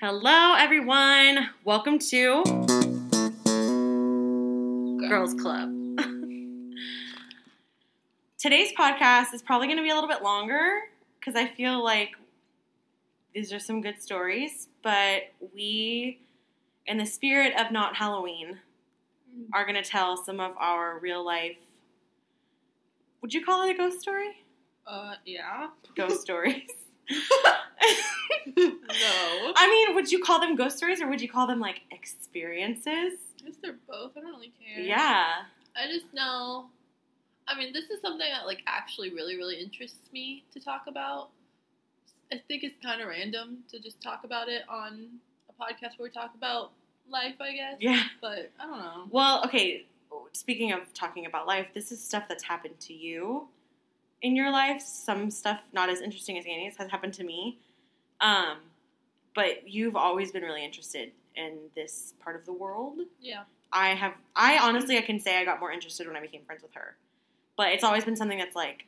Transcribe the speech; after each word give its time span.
Hello, 0.00 0.54
everyone. 0.54 1.50
Welcome 1.62 1.98
to 1.98 2.42
Girls 5.06 5.34
Club. 5.34 5.70
Today's 8.38 8.72
podcast 8.72 9.34
is 9.34 9.42
probably 9.42 9.66
going 9.66 9.76
to 9.76 9.82
be 9.82 9.90
a 9.90 9.94
little 9.94 10.08
bit 10.08 10.22
longer 10.22 10.84
because 11.18 11.36
I 11.36 11.48
feel 11.48 11.84
like 11.84 12.12
these 13.34 13.52
are 13.52 13.58
some 13.58 13.82
good 13.82 14.00
stories, 14.00 14.68
but 14.82 15.24
we, 15.54 16.18
in 16.86 16.96
the 16.96 17.04
spirit 17.04 17.52
of 17.60 17.70
not 17.70 17.94
Halloween, 17.94 18.58
are 19.52 19.66
going 19.66 19.82
to 19.82 19.86
tell 19.86 20.16
some 20.16 20.40
of 20.40 20.56
our 20.56 20.98
real 20.98 21.22
life. 21.22 21.58
Would 23.20 23.34
you 23.34 23.44
call 23.44 23.68
it 23.68 23.74
a 23.74 23.76
ghost 23.76 24.00
story? 24.00 24.46
Uh, 24.86 25.16
yeah. 25.26 25.66
Ghost 25.94 26.22
stories. 26.22 26.70
no. 28.56 29.52
I 29.56 29.68
mean, 29.68 29.94
would 29.94 30.10
you 30.10 30.20
call 30.22 30.40
them 30.40 30.56
ghost 30.56 30.76
stories 30.76 31.00
or 31.00 31.08
would 31.08 31.20
you 31.20 31.28
call 31.28 31.46
them 31.46 31.60
like 31.60 31.82
experiences? 31.90 33.14
I 33.40 33.46
guess 33.46 33.56
they're 33.62 33.76
both. 33.88 34.12
I 34.16 34.20
don't 34.20 34.32
really 34.32 34.52
care. 34.58 34.82
Yeah. 34.82 35.26
I 35.76 35.86
just 35.86 36.12
know. 36.12 36.66
I 37.48 37.56
mean, 37.58 37.72
this 37.72 37.90
is 37.90 38.00
something 38.00 38.28
that 38.30 38.46
like 38.46 38.62
actually 38.66 39.10
really, 39.10 39.36
really 39.36 39.56
interests 39.56 40.12
me 40.12 40.44
to 40.52 40.60
talk 40.60 40.84
about. 40.86 41.30
I 42.32 42.40
think 42.46 42.62
it's 42.62 42.76
kind 42.82 43.00
of 43.00 43.08
random 43.08 43.58
to 43.70 43.80
just 43.80 44.00
talk 44.00 44.24
about 44.24 44.48
it 44.48 44.62
on 44.68 45.08
a 45.48 45.52
podcast 45.62 45.98
where 45.98 46.08
we 46.08 46.10
talk 46.10 46.32
about 46.36 46.70
life, 47.10 47.34
I 47.40 47.52
guess. 47.52 47.76
Yeah. 47.80 48.04
But 48.20 48.52
I 48.60 48.66
don't 48.66 48.78
know. 48.78 49.06
Well, 49.10 49.44
okay. 49.46 49.86
Speaking 50.32 50.72
of 50.72 50.92
talking 50.94 51.26
about 51.26 51.46
life, 51.46 51.68
this 51.74 51.90
is 51.90 52.02
stuff 52.02 52.26
that's 52.28 52.44
happened 52.44 52.78
to 52.80 52.94
you 52.94 53.48
in 54.22 54.36
your 54.36 54.50
life. 54.50 54.82
Some 54.82 55.30
stuff 55.30 55.60
not 55.72 55.88
as 55.88 56.00
interesting 56.00 56.38
as 56.38 56.44
Annie's 56.44 56.76
has 56.76 56.90
happened 56.90 57.14
to 57.14 57.24
me. 57.24 57.58
Um, 58.20 58.58
but 59.34 59.68
you've 59.68 59.96
always 59.96 60.32
been 60.32 60.42
really 60.42 60.64
interested 60.64 61.12
in 61.36 61.58
this 61.74 62.14
part 62.20 62.36
of 62.36 62.44
the 62.44 62.52
world. 62.52 62.98
Yeah. 63.20 63.42
I 63.72 63.90
have. 63.90 64.14
I 64.34 64.58
honestly, 64.58 64.98
I 64.98 65.02
can 65.02 65.20
say 65.20 65.38
I 65.38 65.44
got 65.44 65.60
more 65.60 65.70
interested 65.72 66.06
when 66.06 66.16
I 66.16 66.20
became 66.20 66.42
friends 66.44 66.62
with 66.62 66.74
her. 66.74 66.96
But 67.56 67.68
it's 67.72 67.84
always 67.84 68.04
been 68.04 68.16
something 68.16 68.38
that's 68.38 68.56
like 68.56 68.86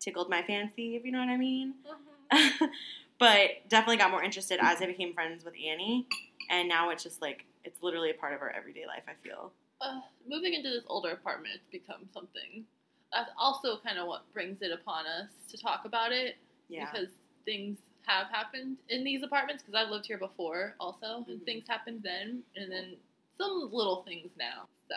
tickled 0.00 0.28
my 0.28 0.42
fancy, 0.42 0.96
if 0.96 1.04
you 1.04 1.12
know 1.12 1.20
what 1.20 1.28
I 1.28 1.36
mean. 1.36 1.74
but 3.18 3.50
definitely 3.68 3.96
got 3.98 4.10
more 4.10 4.22
interested 4.22 4.58
as 4.60 4.82
I 4.82 4.86
became 4.86 5.12
friends 5.14 5.44
with 5.44 5.54
Annie, 5.54 6.06
and 6.50 6.68
now 6.68 6.90
it's 6.90 7.02
just 7.02 7.22
like 7.22 7.44
it's 7.64 7.82
literally 7.82 8.10
a 8.10 8.14
part 8.14 8.34
of 8.34 8.42
our 8.42 8.50
everyday 8.50 8.86
life. 8.86 9.04
I 9.08 9.12
feel. 9.22 9.52
uh, 9.80 10.00
moving 10.28 10.54
into 10.54 10.70
this 10.70 10.84
older 10.88 11.10
apartment, 11.10 11.54
it's 11.56 11.70
become 11.70 12.08
something. 12.12 12.64
That's 13.16 13.30
also 13.38 13.78
kind 13.78 13.98
of 13.98 14.06
what 14.08 14.30
brings 14.34 14.60
it 14.60 14.70
upon 14.72 15.06
us 15.06 15.30
to 15.50 15.56
talk 15.56 15.86
about 15.86 16.12
it 16.12 16.36
Yeah. 16.68 16.90
because 16.90 17.08
things 17.46 17.78
have 18.06 18.26
happened 18.28 18.76
in 18.90 19.04
these 19.04 19.22
apartments 19.22 19.62
because 19.62 19.80
I've 19.82 19.90
lived 19.90 20.06
here 20.06 20.18
before 20.18 20.74
also, 20.78 21.24
and 21.26 21.40
Mhm. 21.40 21.44
things 21.44 21.66
happened 21.66 22.02
then, 22.02 22.44
and 22.56 22.70
then 22.70 22.96
some 23.38 23.70
little 23.72 24.02
things 24.02 24.30
now. 24.36 24.68
So 24.88 24.96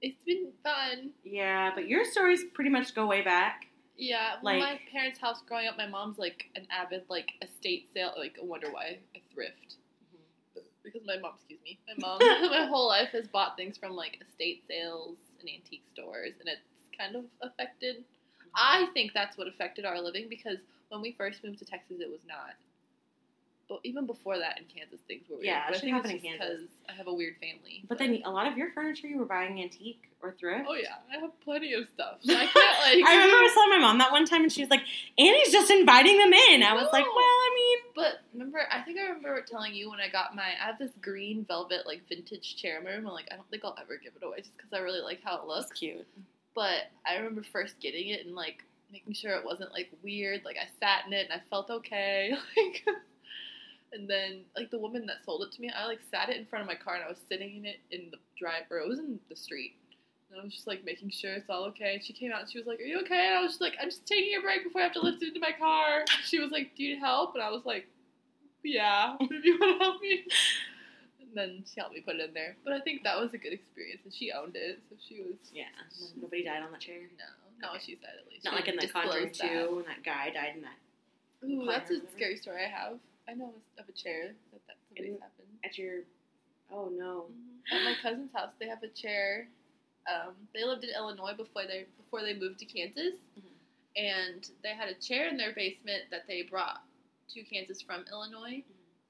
it's 0.00 0.22
been 0.24 0.52
fun. 0.62 1.12
Yeah, 1.24 1.74
but 1.74 1.88
your 1.88 2.04
stories 2.04 2.44
pretty 2.52 2.70
much 2.70 2.94
go 2.94 3.06
way 3.06 3.22
back. 3.22 3.66
Yeah, 3.96 4.38
Like- 4.42 4.60
my 4.60 4.78
parents' 4.90 5.18
house 5.18 5.42
growing 5.42 5.66
up, 5.66 5.76
my 5.76 5.86
mom's 5.86 6.18
like 6.18 6.50
an 6.54 6.66
avid 6.70 7.08
like 7.10 7.32
estate 7.42 7.88
sale. 7.92 8.14
Like, 8.16 8.38
I 8.38 8.42
wonder 8.42 8.70
why 8.70 9.00
I 9.16 9.20
thrift 9.32 9.76
because 10.82 11.04
my 11.06 11.16
mom, 11.16 11.34
excuse 11.34 11.60
me, 11.62 11.78
my 11.88 11.94
mom, 11.96 12.18
my 12.52 12.66
whole 12.66 12.86
life 12.86 13.08
has 13.10 13.26
bought 13.26 13.56
things 13.56 13.78
from 13.78 13.92
like 13.96 14.20
estate 14.20 14.62
sales 14.68 15.16
and 15.40 15.48
antique 15.48 15.84
stores, 15.92 16.34
and 16.40 16.48
it's 16.48 16.60
kind 16.98 17.16
of 17.16 17.24
affected. 17.42 18.04
I 18.54 18.86
think 18.94 19.12
that's 19.14 19.36
what 19.36 19.48
affected 19.48 19.84
our 19.84 20.00
living 20.00 20.26
because 20.28 20.58
when 20.88 21.00
we 21.02 21.12
first 21.12 21.42
moved 21.44 21.58
to 21.58 21.64
Texas, 21.64 21.96
it 22.00 22.10
was 22.10 22.20
not. 22.28 22.54
But 23.66 23.80
even 23.82 24.04
before 24.04 24.38
that, 24.38 24.58
in 24.58 24.64
Kansas, 24.66 25.00
things 25.08 25.22
were 25.28 25.36
weird. 25.36 25.46
Yeah, 25.46 25.64
but 25.66 25.76
I 25.78 25.80
think 25.80 25.94
happen 25.94 26.10
it's 26.10 26.22
in 26.24 26.32
because 26.32 26.68
I 26.86 26.92
have 26.92 27.06
a 27.06 27.14
weird 27.14 27.36
family. 27.38 27.82
But 27.88 27.96
then 27.96 28.20
a 28.26 28.30
lot 28.30 28.46
of 28.46 28.58
your 28.58 28.70
furniture 28.72 29.06
you 29.06 29.16
were 29.16 29.24
buying 29.24 29.60
antique 29.62 30.02
or 30.22 30.34
thrift. 30.38 30.66
oh 30.68 30.74
yeah, 30.74 30.96
I 31.10 31.18
have 31.18 31.30
plenty 31.40 31.72
of 31.72 31.88
stuff. 31.88 32.18
So 32.22 32.34
I 32.34 32.44
can't 32.46 32.54
like. 32.54 33.08
I 33.08 33.14
remember 33.16 33.36
I 33.36 33.42
was 33.44 33.54
telling 33.54 33.70
my 33.70 33.78
mom 33.78 33.96
that 33.98 34.12
one 34.12 34.26
time, 34.26 34.42
and 34.42 34.52
she 34.52 34.60
was 34.60 34.68
like, 34.68 34.82
"Annie's 35.16 35.50
just 35.50 35.70
inviting 35.70 36.18
them 36.18 36.32
in." 36.50 36.62
I 36.62 36.74
was 36.74 36.88
like, 36.92 37.06
"Well, 37.06 37.14
I 37.16 37.50
mean, 37.56 37.78
But 37.96 38.20
remember, 38.34 38.60
I 38.70 38.80
think 38.82 38.98
I 38.98 39.04
remember 39.04 39.40
telling 39.40 39.74
you 39.74 39.88
when 39.88 39.98
I 39.98 40.08
got 40.10 40.36
my. 40.36 40.42
I 40.62 40.66
have 40.66 40.78
this 40.78 40.92
green 41.00 41.46
velvet 41.46 41.86
like 41.86 42.06
vintage 42.06 42.56
chair 42.56 42.80
in. 42.80 42.86
I'm 42.86 43.04
like, 43.04 43.28
I 43.32 43.36
don't 43.36 43.48
think 43.50 43.64
I'll 43.64 43.76
ever 43.80 43.96
give 43.96 44.12
it 44.14 44.22
away 44.24 44.38
just 44.40 44.54
because 44.58 44.74
I 44.74 44.80
really 44.80 45.00
like 45.00 45.20
how 45.24 45.36
it 45.36 45.40
it's 45.46 45.48
looks. 45.48 45.78
cute." 45.78 46.06
But 46.54 46.90
I 47.06 47.16
remember 47.16 47.42
first 47.42 47.80
getting 47.80 48.08
it 48.08 48.26
and 48.26 48.34
like 48.34 48.62
making 48.92 49.14
sure 49.14 49.32
it 49.32 49.44
wasn't 49.44 49.72
like 49.72 49.90
weird. 50.02 50.42
Like 50.44 50.56
I 50.56 50.68
sat 50.80 51.06
in 51.06 51.12
it 51.12 51.28
and 51.30 51.40
I 51.40 51.42
felt 51.50 51.70
okay. 51.70 52.34
Like, 52.56 52.84
and 53.92 54.10
then 54.10 54.40
like 54.56 54.70
the 54.70 54.78
woman 54.78 55.06
that 55.06 55.24
sold 55.24 55.42
it 55.42 55.52
to 55.52 55.60
me, 55.60 55.70
I 55.70 55.86
like 55.86 56.00
sat 56.10 56.28
it 56.28 56.36
in 56.36 56.46
front 56.46 56.62
of 56.62 56.68
my 56.68 56.74
car 56.74 56.96
and 56.96 57.04
I 57.04 57.08
was 57.08 57.20
sitting 57.28 57.56
in 57.56 57.64
it 57.64 57.78
in 57.92 58.10
the 58.10 58.18
drive, 58.36 58.64
or 58.70 58.78
it 58.78 58.88
was 58.88 58.98
in 58.98 59.20
the 59.28 59.36
street. 59.36 59.76
And 60.30 60.40
I 60.40 60.44
was 60.44 60.52
just 60.52 60.66
like 60.66 60.84
making 60.84 61.10
sure 61.10 61.32
it's 61.32 61.48
all 61.48 61.64
okay. 61.66 61.94
And 61.94 62.04
she 62.04 62.12
came 62.12 62.32
out 62.32 62.40
and 62.40 62.50
she 62.50 62.58
was 62.58 62.66
like, 62.66 62.80
"Are 62.80 62.84
you 62.84 63.00
okay?" 63.02 63.28
And 63.28 63.38
I 63.38 63.40
was 63.40 63.52
just 63.52 63.60
like, 63.60 63.74
"I'm 63.80 63.88
just 63.88 64.06
taking 64.06 64.36
a 64.36 64.42
break 64.42 64.64
before 64.64 64.80
I 64.80 64.84
have 64.84 64.94
to 64.94 65.00
lift 65.00 65.22
it 65.22 65.28
into 65.28 65.40
my 65.40 65.52
car." 65.56 66.04
She 66.24 66.40
was 66.40 66.50
like, 66.50 66.74
"Do 66.76 66.82
you 66.82 66.94
need 66.94 67.00
help?" 67.00 67.34
And 67.34 67.42
I 67.42 67.50
was 67.50 67.64
like, 67.64 67.86
"Yeah, 68.64 69.14
if 69.20 69.44
you 69.44 69.58
want 69.60 69.78
to 69.78 69.84
help 69.84 70.02
me." 70.02 70.24
Then 71.34 71.64
she 71.66 71.80
helped 71.80 71.94
me 71.94 72.00
put 72.00 72.16
it 72.16 72.28
in 72.28 72.34
there. 72.34 72.56
But 72.64 72.74
I 72.74 72.80
think 72.80 73.02
that 73.02 73.18
was 73.18 73.34
a 73.34 73.38
good 73.38 73.52
experience, 73.52 74.00
and 74.04 74.14
she 74.14 74.30
owned 74.32 74.54
it, 74.56 74.78
so 74.88 74.96
she 75.08 75.22
was 75.22 75.34
Yeah, 75.52 75.64
nobody 76.16 76.44
died 76.44 76.62
on 76.62 76.70
that 76.72 76.80
chair. 76.80 77.00
no, 77.18 77.24
not 77.60 77.76
Okay. 77.76 77.84
she 77.84 77.96
said 78.00 78.14
at 78.24 78.30
least. 78.30 78.44
Not 78.44 78.52
She 78.52 78.56
like 78.60 78.68
in 78.68 78.76
the 78.76 78.88
Conjuring. 78.88 79.32
Two, 79.32 79.76
when 79.76 79.84
that 79.86 80.02
guy 80.04 80.30
died 80.30 80.54
in 80.56 80.62
that 80.62 80.78
Ooh, 81.44 81.66
that's 81.66 81.90
a 81.90 82.00
scary 82.14 82.36
story 82.36 82.64
I 82.64 82.68
have. 82.68 82.98
I 83.28 83.34
know 83.34 83.52
of 83.78 83.88
a 83.88 83.92
chair 83.92 84.34
that 84.52 84.66
that 84.66 84.76
somebody's 84.88 85.18
happened. 85.20 85.48
at 85.64 85.76
your. 85.76 86.00
Oh 86.70 86.88
no. 86.90 87.26
At 87.72 87.82
my 87.84 87.94
cousin's 88.00 88.32
house, 88.32 88.50
they 88.60 88.66
have 88.68 88.82
a 88.82 88.88
chair. 88.88 89.48
Um, 90.10 90.34
they 90.54 90.64
lived 90.64 90.84
in 90.84 90.90
Illinois 90.94 91.34
before 91.34 91.66
they 91.66 91.86
before 91.98 92.22
they 92.22 92.34
moved 92.34 92.58
to 92.60 92.66
Kansas, 92.66 93.16
Mhm. 93.36 93.50
and 93.96 94.50
they 94.62 94.70
had 94.74 94.88
a 94.88 94.94
chair 94.94 95.28
in 95.28 95.36
their 95.36 95.52
basement 95.52 96.04
that 96.10 96.26
they 96.26 96.42
brought 96.42 96.82
to 97.30 97.42
Kansas 97.44 97.80
from 97.82 98.04
Illinois. 98.10 98.62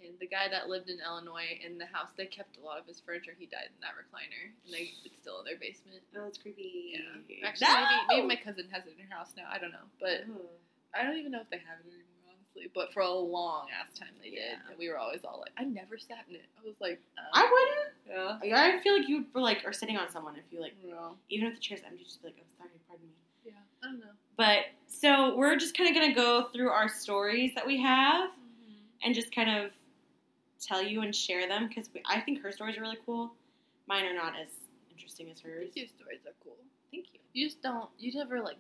And 0.04 0.14
the 0.20 0.26
guy 0.28 0.48
that 0.48 0.68
lived 0.68 0.88
in 0.90 0.98
Illinois 1.00 1.58
in 1.64 1.78
the 1.78 1.86
house, 1.86 2.10
they 2.16 2.26
kept 2.26 2.56
a 2.58 2.60
lot 2.60 2.78
of 2.78 2.86
his 2.86 3.00
furniture. 3.00 3.32
He 3.38 3.46
died 3.46 3.72
in 3.72 3.80
that 3.80 3.96
recliner, 3.96 4.52
and 4.64 4.70
they 4.72 4.92
it's 5.04 5.18
still 5.20 5.40
in 5.40 5.44
their 5.44 5.56
basement. 5.56 6.00
Oh, 6.16 6.26
it's 6.28 6.38
creepy. 6.38 6.94
Yeah, 7.00 7.48
actually, 7.48 7.66
maybe, 7.72 8.22
maybe 8.22 8.26
my 8.28 8.36
cousin 8.36 8.68
has 8.70 8.84
it 8.86 8.94
in 8.98 9.06
her 9.08 9.14
house 9.16 9.32
now. 9.36 9.48
I 9.50 9.58
don't 9.58 9.72
know, 9.72 9.88
but 10.00 10.24
Oh. 10.28 10.44
I 10.94 11.02
don't 11.02 11.16
even 11.16 11.32
know 11.32 11.40
if 11.40 11.50
they 11.50 11.58
have 11.58 11.80
it 11.82 11.88
anymore, 11.90 12.30
honestly. 12.30 12.70
But 12.74 12.92
for 12.92 13.00
a 13.00 13.10
long 13.10 13.66
ass 13.74 13.90
time 13.98 14.14
they 14.22 14.30
did, 14.30 14.60
and 14.68 14.78
we 14.78 14.88
were 14.88 14.98
always 14.98 15.24
all 15.24 15.40
like, 15.40 15.52
"I 15.58 15.64
never 15.64 15.98
sat 15.98 16.22
in 16.28 16.36
it." 16.36 16.46
I 16.60 16.66
was 16.66 16.76
like, 16.80 17.00
um, 17.18 17.24
I 17.32 17.42
wouldn't. 17.50 18.40
yeah, 18.44 18.60
I 18.62 18.78
feel 18.80 18.96
like 18.96 19.08
you 19.08 19.24
were 19.34 19.40
like, 19.40 19.62
or 19.64 19.72
sitting 19.72 19.96
on 19.96 20.10
someone 20.10 20.36
if 20.36 20.44
you 20.52 20.60
like, 20.60 20.74
no, 20.86 21.16
even 21.30 21.48
if 21.48 21.54
the 21.54 21.60
chair's 21.60 21.80
empty, 21.84 22.04
just 22.04 22.22
be 22.22 22.28
like, 22.28 22.36
oh, 22.38 22.46
sorry, 22.56 22.70
pardon 22.86 23.06
me. 23.06 23.12
yeah, 23.44 23.52
I 23.82 23.86
don't 23.86 23.98
know. 24.00 24.12
But 24.36 24.66
so 24.86 25.34
we're 25.36 25.56
just 25.56 25.76
kind 25.76 25.88
of 25.88 25.94
gonna 26.00 26.14
go 26.14 26.48
through 26.52 26.68
our 26.70 26.88
stories 26.88 27.52
that 27.56 27.66
we 27.66 27.80
have 27.82 28.30
and 29.02 29.14
just 29.14 29.34
kind 29.34 29.50
of 29.50 29.72
tell 30.66 30.82
you 30.82 31.02
and 31.02 31.14
share 31.14 31.46
them 31.48 31.68
because 31.68 31.88
I 32.06 32.20
think 32.20 32.42
her 32.42 32.52
stories 32.52 32.76
are 32.78 32.80
really 32.80 32.98
cool. 33.04 33.32
Mine 33.86 34.04
are 34.06 34.14
not 34.14 34.34
as 34.40 34.48
interesting 34.90 35.30
as 35.30 35.40
hers. 35.40 35.70
your 35.74 35.86
stories 35.86 36.20
are 36.26 36.32
cool. 36.42 36.56
Thank 36.90 37.06
you. 37.12 37.20
You 37.32 37.46
just 37.46 37.62
don't. 37.62 37.90
You 37.98 38.12
never 38.14 38.40
like 38.40 38.56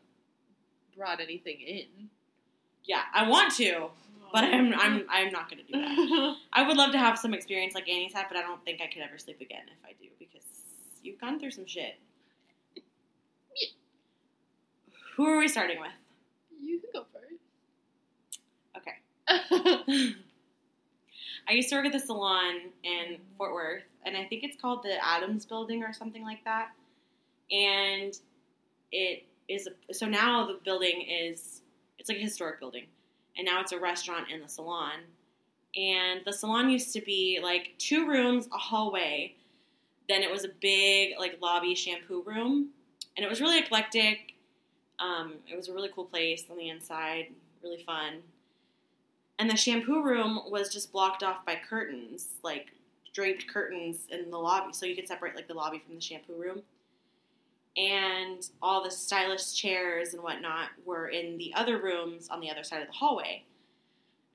brought 0.96 1.20
anything 1.20 1.60
in. 1.60 2.08
Yeah, 2.84 3.02
I 3.14 3.28
want 3.28 3.54
to, 3.56 3.88
but 4.32 4.44
I'm 4.44 4.74
I'm 4.74 5.06
I'm 5.08 5.32
not 5.32 5.48
gonna 5.48 5.62
do 5.62 5.72
that. 5.72 6.36
I 6.52 6.66
would 6.66 6.76
love 6.76 6.92
to 6.92 6.98
have 6.98 7.18
some 7.18 7.32
experience 7.32 7.74
like 7.74 7.88
Annie's 7.88 8.12
had, 8.12 8.26
but 8.28 8.36
I 8.36 8.42
don't 8.42 8.62
think 8.64 8.80
I 8.82 8.86
could 8.92 9.02
ever 9.02 9.18
sleep 9.18 9.40
again 9.40 9.64
if 9.68 9.78
I 9.84 9.92
do 10.00 10.08
because 10.18 10.46
you've 11.02 11.20
gone 11.20 11.40
through 11.40 11.52
some 11.52 11.66
shit. 11.66 11.94
Who 15.16 15.26
are 15.26 15.38
we 15.38 15.48
starting 15.48 15.80
with? 15.80 15.92
you 16.60 16.80
can 16.80 16.90
go 16.92 17.06
first. 17.12 17.40
Okay. 18.76 20.14
I 21.48 21.52
used 21.52 21.68
to 21.70 21.76
work 21.76 21.86
at 21.86 21.92
the 21.92 21.98
salon 21.98 22.70
in 22.82 23.18
Fort 23.36 23.52
Worth, 23.52 23.82
and 24.04 24.16
I 24.16 24.24
think 24.24 24.44
it's 24.44 24.60
called 24.60 24.82
the 24.82 25.04
Adams 25.04 25.44
Building 25.44 25.82
or 25.82 25.92
something 25.92 26.24
like 26.24 26.44
that. 26.44 26.70
And 27.50 28.16
it 28.92 29.24
is 29.48 29.68
a, 29.68 29.94
so 29.94 30.06
now 30.06 30.46
the 30.46 30.58
building 30.64 31.02
is 31.02 31.60
it's 31.98 32.08
like 32.08 32.18
a 32.18 32.22
historic 32.22 32.60
building, 32.60 32.86
and 33.36 33.44
now 33.44 33.60
it's 33.60 33.72
a 33.72 33.78
restaurant 33.78 34.30
in 34.30 34.40
the 34.40 34.48
salon. 34.48 35.00
And 35.76 36.20
the 36.24 36.32
salon 36.32 36.70
used 36.70 36.92
to 36.92 37.00
be 37.00 37.40
like 37.42 37.74
two 37.78 38.08
rooms, 38.08 38.46
a 38.52 38.58
hallway. 38.58 39.34
Then 40.08 40.22
it 40.22 40.30
was 40.30 40.44
a 40.44 40.50
big 40.60 41.18
like 41.18 41.38
lobby 41.42 41.74
shampoo 41.74 42.22
room, 42.22 42.70
and 43.16 43.24
it 43.24 43.28
was 43.28 43.40
really 43.40 43.58
eclectic. 43.58 44.34
Um, 44.98 45.34
it 45.50 45.56
was 45.56 45.68
a 45.68 45.72
really 45.72 45.90
cool 45.94 46.04
place 46.04 46.44
on 46.50 46.56
the 46.56 46.68
inside, 46.68 47.26
really 47.62 47.82
fun. 47.82 48.22
And 49.38 49.50
the 49.50 49.56
shampoo 49.56 50.02
room 50.02 50.40
was 50.48 50.68
just 50.68 50.92
blocked 50.92 51.22
off 51.22 51.44
by 51.44 51.56
curtains, 51.56 52.28
like 52.42 52.68
draped 53.12 53.48
curtains 53.48 54.06
in 54.10 54.30
the 54.30 54.38
lobby, 54.38 54.72
so 54.72 54.86
you 54.86 54.94
could 54.94 55.08
separate 55.08 55.34
like 55.34 55.48
the 55.48 55.54
lobby 55.54 55.82
from 55.84 55.96
the 55.96 56.00
shampoo 56.00 56.40
room. 56.40 56.62
And 57.76 58.48
all 58.62 58.84
the 58.84 58.90
stylish 58.90 59.54
chairs 59.54 60.14
and 60.14 60.22
whatnot 60.22 60.68
were 60.84 61.08
in 61.08 61.38
the 61.38 61.52
other 61.54 61.78
rooms 61.80 62.28
on 62.28 62.40
the 62.40 62.50
other 62.50 62.62
side 62.62 62.80
of 62.82 62.86
the 62.86 62.92
hallway. 62.92 63.44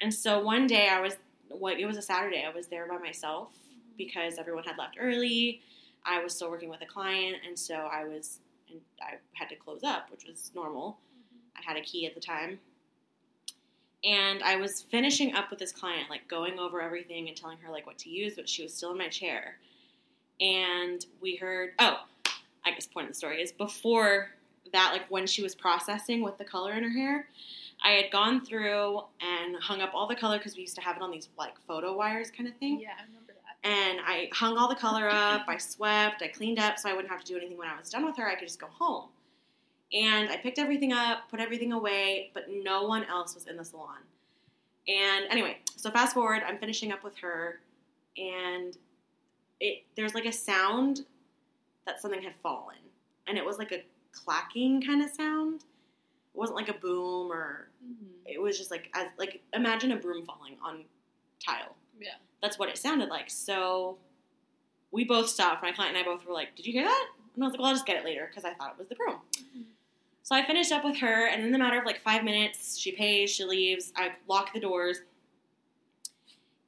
And 0.02 0.14
so 0.14 0.42
one 0.42 0.68
day 0.68 0.90
I 0.90 1.00
was 1.00 1.16
what 1.48 1.80
it 1.80 1.86
was 1.86 1.98
a 1.98 2.02
Saturday. 2.02 2.46
I 2.46 2.54
was 2.54 2.68
there 2.68 2.88
by 2.88 2.98
myself 2.98 3.50
because 3.98 4.38
everyone 4.38 4.64
had 4.66 4.78
left 4.78 4.98
early. 5.00 5.62
I 6.06 6.22
was 6.24 6.36
still 6.36 6.50
working 6.50 6.70
with 6.70 6.82
a 6.82 6.86
client, 6.86 7.38
and 7.46 7.58
so 7.58 7.76
I 7.76 8.06
was, 8.06 8.40
and 8.70 8.80
I 9.02 9.16
had 9.34 9.50
to 9.50 9.56
close 9.56 9.84
up, 9.84 10.10
which 10.12 10.26
was 10.26 10.52
normal. 10.56 10.92
Mm-hmm. 10.92 11.58
I 11.58 11.74
had 11.74 11.78
a 11.78 11.82
key 11.82 12.06
at 12.06 12.16
the 12.16 12.22
time. 12.22 12.60
And 14.04 14.42
I 14.44 14.56
was 14.56 14.82
finishing 14.82 15.36
up 15.36 15.50
with 15.50 15.60
this 15.60 15.72
client, 15.72 16.10
like 16.10 16.28
going 16.28 16.58
over 16.58 16.82
everything 16.82 17.28
and 17.28 17.36
telling 17.36 17.58
her 17.60 17.72
like 17.72 17.86
what 17.86 17.98
to 18.00 18.10
use, 18.10 18.36
but 18.36 18.48
she 18.48 18.64
was 18.64 18.74
still 18.74 18.92
in 18.92 18.98
my 18.98 19.10
chair. 19.10 19.58
And 20.40 21.06
we 21.22 21.36
heard, 21.36 21.72
oh, 21.80 21.98
I 22.66 22.72
guess 22.72 22.88
point 22.88 23.08
of 23.08 23.14
the 23.14 23.18
story 23.18 23.42
is 23.42 23.52
before 23.52 24.30
that, 24.72 24.92
like 24.94 25.06
when 25.10 25.28
she 25.28 25.42
was 25.42 25.54
processing 25.54 26.22
with 26.22 26.38
the 26.38 26.46
color 26.46 26.74
in 26.74 26.84
her 26.84 26.90
hair, 26.90 27.28
I 27.84 27.92
had 27.92 28.12
gone 28.12 28.46
through 28.46 29.02
and 29.22 29.56
hung 29.62 29.82
up 29.82 29.92
all 29.94 30.08
the 30.08 30.16
color 30.16 30.38
because 30.38 30.56
we 30.56 30.62
used 30.62 30.76
to 30.76 30.82
have 30.82 30.96
it 30.96 31.02
on 31.02 31.12
these 31.12 31.30
like 31.38 31.56
photo 31.68 31.96
wires 31.96 32.32
kind 32.32 32.48
of 32.48 32.56
thing. 32.58 32.80
Yeah, 32.80 32.90
I 33.00 33.04
remember 33.04 33.34
that. 33.34 33.68
And 33.70 34.00
I 34.06 34.30
hung 34.34 34.58
all 34.58 34.70
the 34.70 34.76
color 34.76 35.10
up, 35.10 35.44
I 35.48 35.58
swept, 35.58 36.22
I 36.22 36.28
cleaned 36.28 36.60
up 36.60 36.78
so 36.78 36.90
I 36.90 36.94
wouldn't 36.94 37.12
have 37.12 37.24
to 37.24 37.28
do 37.34 37.38
anything 37.38 37.58
when 37.58 37.68
I 37.68 37.78
was 37.78 37.90
done 37.90 38.06
with 38.06 38.18
her. 38.18 38.28
I 38.28 38.36
could 38.36 38.48
just 38.48 38.60
go 38.60 38.68
home. 38.68 39.10
And 39.94 40.30
I 40.30 40.38
picked 40.38 40.60
everything 40.60 40.94
up, 40.94 41.30
put 41.32 41.40
everything 41.40 41.72
away, 41.74 42.32
but 42.34 42.46
no 42.50 42.84
one 42.84 43.04
else 43.06 43.34
was 43.36 43.48
in 43.48 43.58
the 43.58 43.66
salon. 43.66 43.98
And 44.88 45.26
anyway, 45.30 45.58
so 45.76 45.90
fast 45.90 46.14
forward, 46.14 46.44
I'm 46.48 46.58
finishing 46.58 46.92
up 46.92 47.04
with 47.04 47.18
her, 47.18 47.60
and 48.18 48.78
it 49.60 49.84
there's 49.96 50.14
like 50.14 50.26
a 50.26 50.32
sound 50.32 51.06
that 51.86 52.02
something 52.02 52.22
had 52.22 52.34
fallen, 52.42 52.78
and 53.28 53.38
it 53.38 53.46
was 53.46 53.58
like 53.58 53.72
a 53.72 53.84
clacking 54.12 54.82
kind 54.82 55.02
of 55.04 55.10
sound. 55.10 55.62
It 55.62 56.38
wasn't 56.38 56.58
like 56.58 56.70
a 56.70 56.74
boom 56.80 57.32
or 57.32 57.66
Mm-hmm. 57.82 58.08
it 58.26 58.42
was 58.42 58.58
just 58.58 58.72
like 58.72 58.90
as 58.94 59.08
like 59.18 59.42
imagine 59.54 59.94
a 59.94 59.96
broom 59.96 60.26
falling 60.26 60.58
on 60.62 60.84
tile. 61.46 61.76
Yeah. 61.98 62.10
That's 62.42 62.60
what 62.60 62.68
it 62.68 62.78
sounded 62.78 63.08
like. 63.08 63.30
So 63.30 63.98
we 64.92 65.06
both 65.06 65.30
stopped. 65.30 65.64
My 65.64 65.72
client 65.72 65.96
and 65.96 66.06
I 66.06 66.10
both 66.10 66.26
were 66.26 66.34
like, 66.34 66.56
"Did 66.58 66.66
you 66.66 66.74
hear 66.74 66.84
that?" 66.84 67.08
And 67.36 67.44
I 67.44 67.48
was 67.48 67.54
like, 67.54 67.60
"Well, 67.62 67.70
I'll 67.70 67.74
just 67.76 67.86
get 67.86 67.96
it 67.96 68.04
later" 68.04 68.28
because 68.30 68.44
I 68.44 68.54
thought 68.54 68.74
it 68.74 68.78
was 68.80 68.90
the 68.90 68.96
broom. 68.96 69.20
Mhm. 69.38 69.64
So 70.30 70.36
I 70.36 70.46
finished 70.46 70.72
up 70.72 70.84
with 70.84 70.98
her, 70.98 71.26
and 71.26 71.44
in 71.44 71.52
the 71.52 71.58
matter 71.58 71.80
of 71.80 71.86
like 71.86 72.02
five 72.02 72.24
minutes, 72.24 72.78
she 72.78 72.92
pays, 72.92 73.32
she 73.32 73.46
leaves. 73.46 73.92
I 73.96 74.12
lock 74.28 74.54
the 74.54 74.60
doors, 74.60 75.00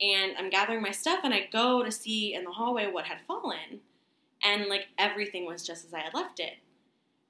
and 0.02 0.36
I'm 0.36 0.50
gathering 0.50 0.82
my 0.82 0.90
stuff, 0.90 1.20
and 1.24 1.32
I 1.32 1.48
go 1.54 1.84
to 1.84 1.92
see 1.92 2.34
in 2.34 2.44
the 2.44 2.50
hallway 2.50 2.92
what 2.92 3.06
had 3.06 3.20
fallen, 3.28 3.82
and 4.44 4.66
like 4.66 4.88
everything 4.98 5.46
was 5.46 5.62
just 5.62 5.86
as 5.86 5.94
I 5.94 6.00
had 6.00 6.16
left 6.16 6.40
it. 6.40 6.54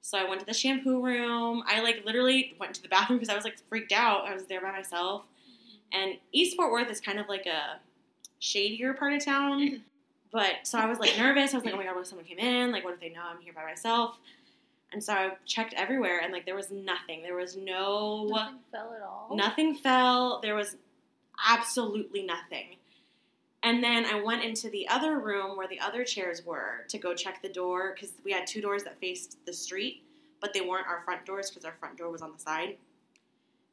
So 0.00 0.16
I 0.16 0.26
went 0.26 0.40
to 0.40 0.46
the 0.46 0.54
shampoo 0.54 1.04
room. 1.04 1.64
I 1.66 1.82
like 1.82 2.02
literally 2.06 2.56
went 2.58 2.72
to 2.76 2.82
the 2.82 2.88
bathroom 2.88 3.18
because 3.18 3.28
I 3.28 3.36
was 3.36 3.44
like 3.44 3.58
freaked 3.68 3.92
out. 3.92 4.26
I 4.26 4.32
was 4.32 4.44
there 4.44 4.62
by 4.62 4.72
myself, 4.72 5.24
mm-hmm. 5.24 6.00
and 6.00 6.18
East 6.32 6.56
Fort 6.56 6.72
Worth 6.72 6.90
is 6.90 7.02
kind 7.02 7.20
of 7.20 7.28
like 7.28 7.44
a 7.44 7.78
shadier 8.38 8.94
part 8.94 9.12
of 9.12 9.22
town. 9.22 9.60
Mm-hmm. 9.60 9.76
But 10.32 10.60
so 10.62 10.78
I 10.78 10.86
was 10.86 10.98
like 10.98 11.18
nervous. 11.18 11.52
I 11.52 11.58
was 11.58 11.66
like, 11.66 11.74
oh 11.74 11.76
my 11.76 11.84
god, 11.84 11.94
what 11.94 12.00
if 12.00 12.06
someone 12.06 12.24
came 12.24 12.38
in? 12.38 12.72
Like, 12.72 12.84
what 12.84 12.94
if 12.94 13.00
they 13.00 13.10
know 13.10 13.20
I'm 13.22 13.42
here 13.42 13.52
by 13.52 13.64
myself? 13.64 14.18
And 14.92 15.02
so 15.02 15.12
I 15.14 15.30
checked 15.46 15.74
everywhere, 15.74 16.20
and 16.20 16.32
like 16.32 16.44
there 16.44 16.54
was 16.54 16.70
nothing. 16.70 17.22
There 17.22 17.34
was 17.36 17.56
no 17.56 18.26
Nothing 18.28 18.58
fell 18.70 18.92
at 18.94 19.02
all. 19.02 19.30
nothing 19.34 19.74
fell. 19.74 20.40
There 20.42 20.54
was 20.54 20.76
absolutely 21.48 22.22
nothing. 22.22 22.76
And 23.62 23.82
then 23.82 24.04
I 24.06 24.20
went 24.20 24.42
into 24.44 24.68
the 24.70 24.88
other 24.88 25.18
room 25.20 25.56
where 25.56 25.68
the 25.68 25.78
other 25.80 26.04
chairs 26.04 26.44
were 26.44 26.84
to 26.88 26.98
go 26.98 27.14
check 27.14 27.40
the 27.42 27.48
door 27.48 27.92
because 27.94 28.12
we 28.24 28.32
had 28.32 28.46
two 28.46 28.60
doors 28.60 28.82
that 28.84 28.98
faced 28.98 29.38
the 29.46 29.52
street, 29.52 30.02
but 30.40 30.52
they 30.52 30.60
weren't 30.62 30.86
our 30.88 31.00
front 31.04 31.24
doors 31.24 31.48
because 31.48 31.64
our 31.64 31.74
front 31.78 31.96
door 31.96 32.10
was 32.10 32.22
on 32.22 32.32
the 32.32 32.38
side. 32.40 32.76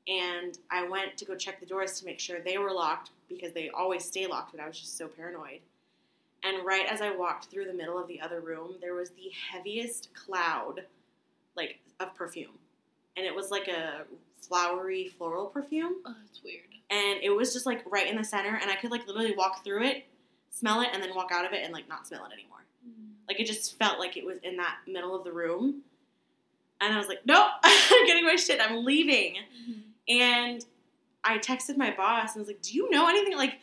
And 0.08 0.58
I 0.72 0.88
went 0.88 1.18
to 1.18 1.26
go 1.26 1.36
check 1.36 1.60
the 1.60 1.66
doors 1.66 2.00
to 2.00 2.06
make 2.06 2.20
sure 2.20 2.40
they 2.40 2.58
were 2.58 2.72
locked 2.72 3.10
because 3.28 3.52
they 3.54 3.70
always 3.70 4.06
stay 4.06 4.26
locked, 4.28 4.52
but 4.54 4.62
I 4.62 4.68
was 4.68 4.80
just 4.80 4.98
so 4.98 5.08
paranoid. 5.08 5.60
And 6.44 6.66
right 6.66 6.86
as 6.86 7.02
I 7.02 7.12
walked 7.16 7.46
through 7.46 7.66
the 7.66 7.74
middle 7.74 7.98
of 7.98 8.08
the 8.08 8.22
other 8.22 8.42
room, 8.42 8.76
there 8.82 8.94
was 8.94 9.10
the 9.10 9.32
heaviest 9.52 10.10
cloud, 10.14 10.86
like, 11.56 11.80
of 12.00 12.16
perfume. 12.16 12.58
And 13.18 13.26
it 13.26 13.36
was 13.36 13.52
like 13.52 13.68
a 13.68 14.06
flowery 14.42 15.08
floral 15.08 15.48
perfume. 15.48 15.96
Oh, 16.06 16.16
that's 16.26 16.44
weird. 16.44 16.64
and 16.90 17.20
it 17.22 17.30
was 17.30 17.54
just 17.54 17.66
like 17.66 17.84
right 17.86 18.08
in 18.08 18.16
the 18.18 18.24
center 18.24 18.58
and 18.60 18.72
i 18.72 18.76
could 18.76 18.90
like 18.90 19.06
literally 19.06 19.36
walk 19.36 19.64
through 19.64 19.84
it 19.84 20.06
smell 20.50 20.82
it 20.82 20.90
and 20.94 21.04
then 21.04 21.14
walk 21.14 21.30
out 21.32 21.46
of 21.46 21.54
it 21.54 21.64
and 21.64 21.72
like 21.72 21.88
not 21.88 22.08
smell 22.08 22.26
it 22.26 22.34
anymore. 22.34 22.66
Mm. 22.88 23.12
Like 23.28 23.40
it 23.40 23.46
just 23.46 23.78
felt 23.78 24.00
like 24.00 24.18
it 24.18 24.26
was 24.26 24.38
in 24.44 24.58
that 24.58 24.78
middle 24.88 25.16
of 25.16 25.24
the 25.24 25.32
room. 25.32 25.82
And 26.82 26.94
i 26.94 26.98
was 26.98 27.08
like 27.08 27.20
nope 27.26 27.50
i'm 27.64 28.08
getting 28.08 28.26
my 28.26 28.36
shit 28.36 28.60
i'm 28.62 28.84
leaving. 28.86 29.36
Mm-hmm. 29.36 29.80
And 30.22 30.66
i 31.24 31.38
texted 31.38 31.78
my 31.78 31.94
boss 31.96 32.34
and 32.36 32.42
was 32.42 32.48
like 32.48 32.62
do 32.62 32.74
you 32.76 32.90
know 32.90 33.08
anything 33.08 33.38
like 33.38 33.60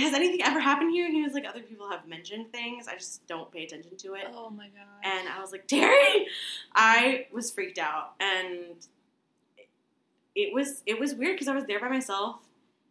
has 0.00 0.14
anything 0.14 0.42
ever 0.42 0.60
happened 0.60 0.90
here 0.92 1.06
and 1.06 1.14
he 1.14 1.22
was 1.22 1.32
like 1.32 1.44
other 1.46 1.60
people 1.60 1.88
have 1.90 2.06
mentioned 2.08 2.50
things 2.52 2.86
i 2.88 2.94
just 2.94 3.26
don't 3.26 3.50
pay 3.52 3.64
attention 3.64 3.96
to 3.96 4.14
it 4.14 4.24
Oh 4.34 4.50
my 4.50 4.66
god. 4.68 4.86
and 5.04 5.28
I 5.28 5.40
was 5.40 5.52
like, 5.52 5.66
Terry, 5.66 6.26
I 6.74 7.26
was 7.32 7.50
freaked 7.50 7.78
out, 7.78 8.14
and 8.20 8.76
it 10.34 10.52
was 10.52 10.82
it 10.86 10.98
was 10.98 11.14
weird 11.14 11.34
because 11.36 11.48
I 11.48 11.54
was 11.54 11.64
there 11.66 11.80
by 11.80 11.88
myself. 11.88 12.36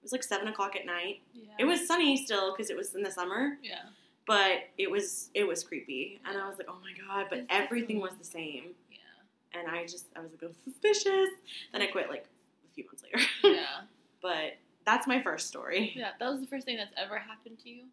It 0.01 0.03
was 0.03 0.11
like 0.11 0.23
seven 0.23 0.47
o'clock 0.47 0.75
at 0.75 0.85
night. 0.85 1.21
yeah. 1.33 1.51
It 1.59 1.65
was 1.65 1.87
sunny 1.87 2.15
still 2.23 2.51
because 2.51 2.69
it 2.69 2.77
was 2.77 2.93
in 2.95 3.01
the 3.03 3.11
summer, 3.11 3.57
Yeah. 3.63 3.79
but 4.27 4.69
it 4.77 4.89
was 4.89 5.29
it 5.33 5.47
was 5.47 5.63
creepy, 5.63 6.19
and 6.25 6.37
I 6.37 6.47
was 6.47 6.57
like, 6.57 6.67
oh 6.69 6.77
my 6.81 6.93
god! 7.07 7.27
But 7.29 7.45
everything 7.49 7.99
was 7.99 8.13
the 8.17 8.25
same, 8.25 8.71
Yeah. 8.91 9.59
and 9.59 9.69
I 9.69 9.83
just 9.83 10.05
I 10.15 10.19
was 10.21 10.31
like, 10.31 10.43
oh, 10.51 10.55
suspicious. 10.71 11.29
Then 11.71 11.81
I 11.81 11.87
quit 11.87 12.09
like 12.09 12.25
a 12.25 12.73
few 12.73 12.85
months 12.85 13.03
later. 13.03 13.25
Yeah. 13.43 13.81
but 14.21 14.57
that's 14.85 15.07
my 15.07 15.21
first 15.21 15.47
story. 15.47 15.93
Yeah. 15.95 16.11
That 16.19 16.29
was 16.31 16.41
the 16.41 16.47
first 16.47 16.65
thing 16.65 16.77
that's 16.77 16.93
ever 16.97 17.17
happened 17.17 17.59
to 17.63 17.69
you. 17.69 17.83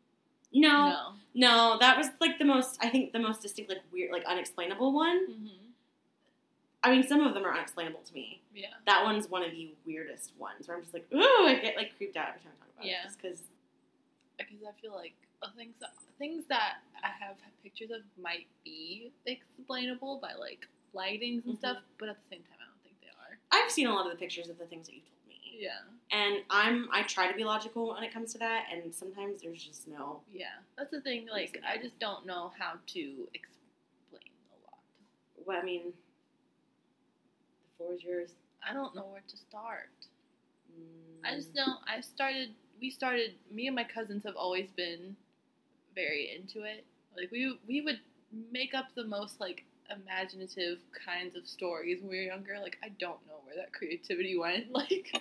No, 0.54 1.14
no, 1.34 1.78
that 1.80 1.96
was 1.96 2.08
like 2.20 2.38
the 2.38 2.44
most 2.44 2.78
I 2.82 2.88
think 2.90 3.12
the 3.12 3.18
most 3.18 3.40
distinct, 3.40 3.70
like 3.70 3.80
weird, 3.90 4.12
like 4.12 4.24
unexplainable 4.26 4.92
one. 4.92 5.26
Mm-hmm. 5.30 5.48
I 6.84 6.90
mean, 6.90 7.04
some 7.06 7.20
of 7.20 7.32
them 7.32 7.44
are 7.44 7.52
unexplainable 7.54 8.00
to 8.04 8.12
me. 8.14 8.40
Yeah. 8.54 8.66
that 8.86 9.02
one's 9.04 9.28
one 9.30 9.42
of 9.42 9.50
the 9.52 9.72
weirdest 9.86 10.32
ones 10.38 10.66
where 10.68 10.76
I'm 10.76 10.82
just 10.82 10.92
like, 10.92 11.06
ooh, 11.14 11.46
I 11.46 11.58
get 11.62 11.76
like 11.76 11.96
creeped 11.96 12.16
out 12.16 12.28
every 12.28 12.40
time 12.42 12.52
I 12.52 12.58
talk 12.60 12.68
about 12.76 12.86
Yeah. 12.86 13.00
it. 13.00 13.04
Just 13.04 13.22
because, 13.22 13.38
Because 14.36 14.58
I 14.68 14.72
feel 14.82 14.92
like 14.92 15.14
uh, 15.42 15.48
things 15.56 15.74
that, 15.80 15.92
things 16.18 16.44
that 16.48 16.82
I 17.02 17.08
have 17.24 17.36
pictures 17.62 17.90
of 17.90 18.02
might 18.20 18.46
be 18.64 19.10
explainable 19.26 20.18
by 20.20 20.34
like 20.34 20.66
lightings 20.94 21.44
and 21.46 21.54
Mhm. 21.54 21.58
stuff, 21.58 21.78
but 21.98 22.08
at 22.10 22.16
the 22.16 22.28
same 22.36 22.42
time, 22.42 22.58
I 22.60 22.64
don't 22.66 22.82
think 22.82 22.96
they 23.00 23.08
are. 23.08 23.38
I've 23.52 23.70
seen 23.70 23.86
a 23.86 23.94
lot 23.94 24.04
of 24.06 24.12
the 24.12 24.18
pictures 24.18 24.48
of 24.50 24.58
the 24.58 24.66
things 24.66 24.86
that 24.88 24.94
you 24.94 25.00
told 25.00 25.21
me, 25.52 25.58
Yeah. 25.64 25.78
and 26.10 26.42
I'm 26.50 26.88
I 26.92 27.02
try 27.02 27.30
to 27.30 27.36
be 27.36 27.44
logical 27.44 27.94
when 27.94 28.02
it 28.04 28.12
comes 28.12 28.32
to 28.32 28.38
that, 28.38 28.66
and 28.72 28.94
sometimes 28.94 29.42
there's 29.42 29.62
just 29.62 29.88
no. 29.88 30.20
Yeah. 30.32 30.46
That's 30.76 30.90
the 30.90 31.00
thing. 31.00 31.26
Like, 31.30 31.60
I 31.66 31.78
just 31.78 31.98
don't 31.98 32.26
know 32.26 32.52
how 32.58 32.74
to 32.94 33.28
explain 33.34 34.32
a 34.52 34.58
lot. 34.70 34.80
Well, 35.46 35.58
I 35.60 35.64
mean, 35.64 35.82
the 35.84 37.76
floor 37.76 37.94
is 37.94 38.02
yours. 38.02 38.30
I 38.68 38.72
don't 38.72 38.94
know 38.94 39.06
where 39.06 39.22
to 39.26 39.36
start. 39.36 39.90
Mm, 40.72 41.28
I 41.30 41.36
just 41.36 41.54
know 41.54 41.76
I 41.86 42.00
started. 42.00 42.50
We 42.80 42.90
started. 42.90 43.32
Me 43.50 43.66
and 43.66 43.76
my 43.76 43.84
cousins 43.84 44.24
have 44.24 44.36
always 44.36 44.70
been 44.76 45.16
very 45.94 46.32
into 46.36 46.64
it. 46.66 46.84
Like 47.16 47.30
we 47.32 47.58
we 47.68 47.80
would 47.82 48.00
make 48.52 48.74
up 48.74 48.86
the 48.94 49.04
most 49.04 49.40
like 49.40 49.64
imaginative 49.90 50.78
kinds 51.06 51.36
of 51.36 51.46
stories 51.48 52.00
when 52.00 52.10
we 52.10 52.18
were 52.18 52.22
younger. 52.24 52.58
Like 52.62 52.78
I 52.84 52.90
don't 53.00 53.24
know 53.26 53.40
where 53.44 53.56
that 53.56 53.72
creativity 53.72 54.38
went. 54.38 54.66
Like 54.72 55.12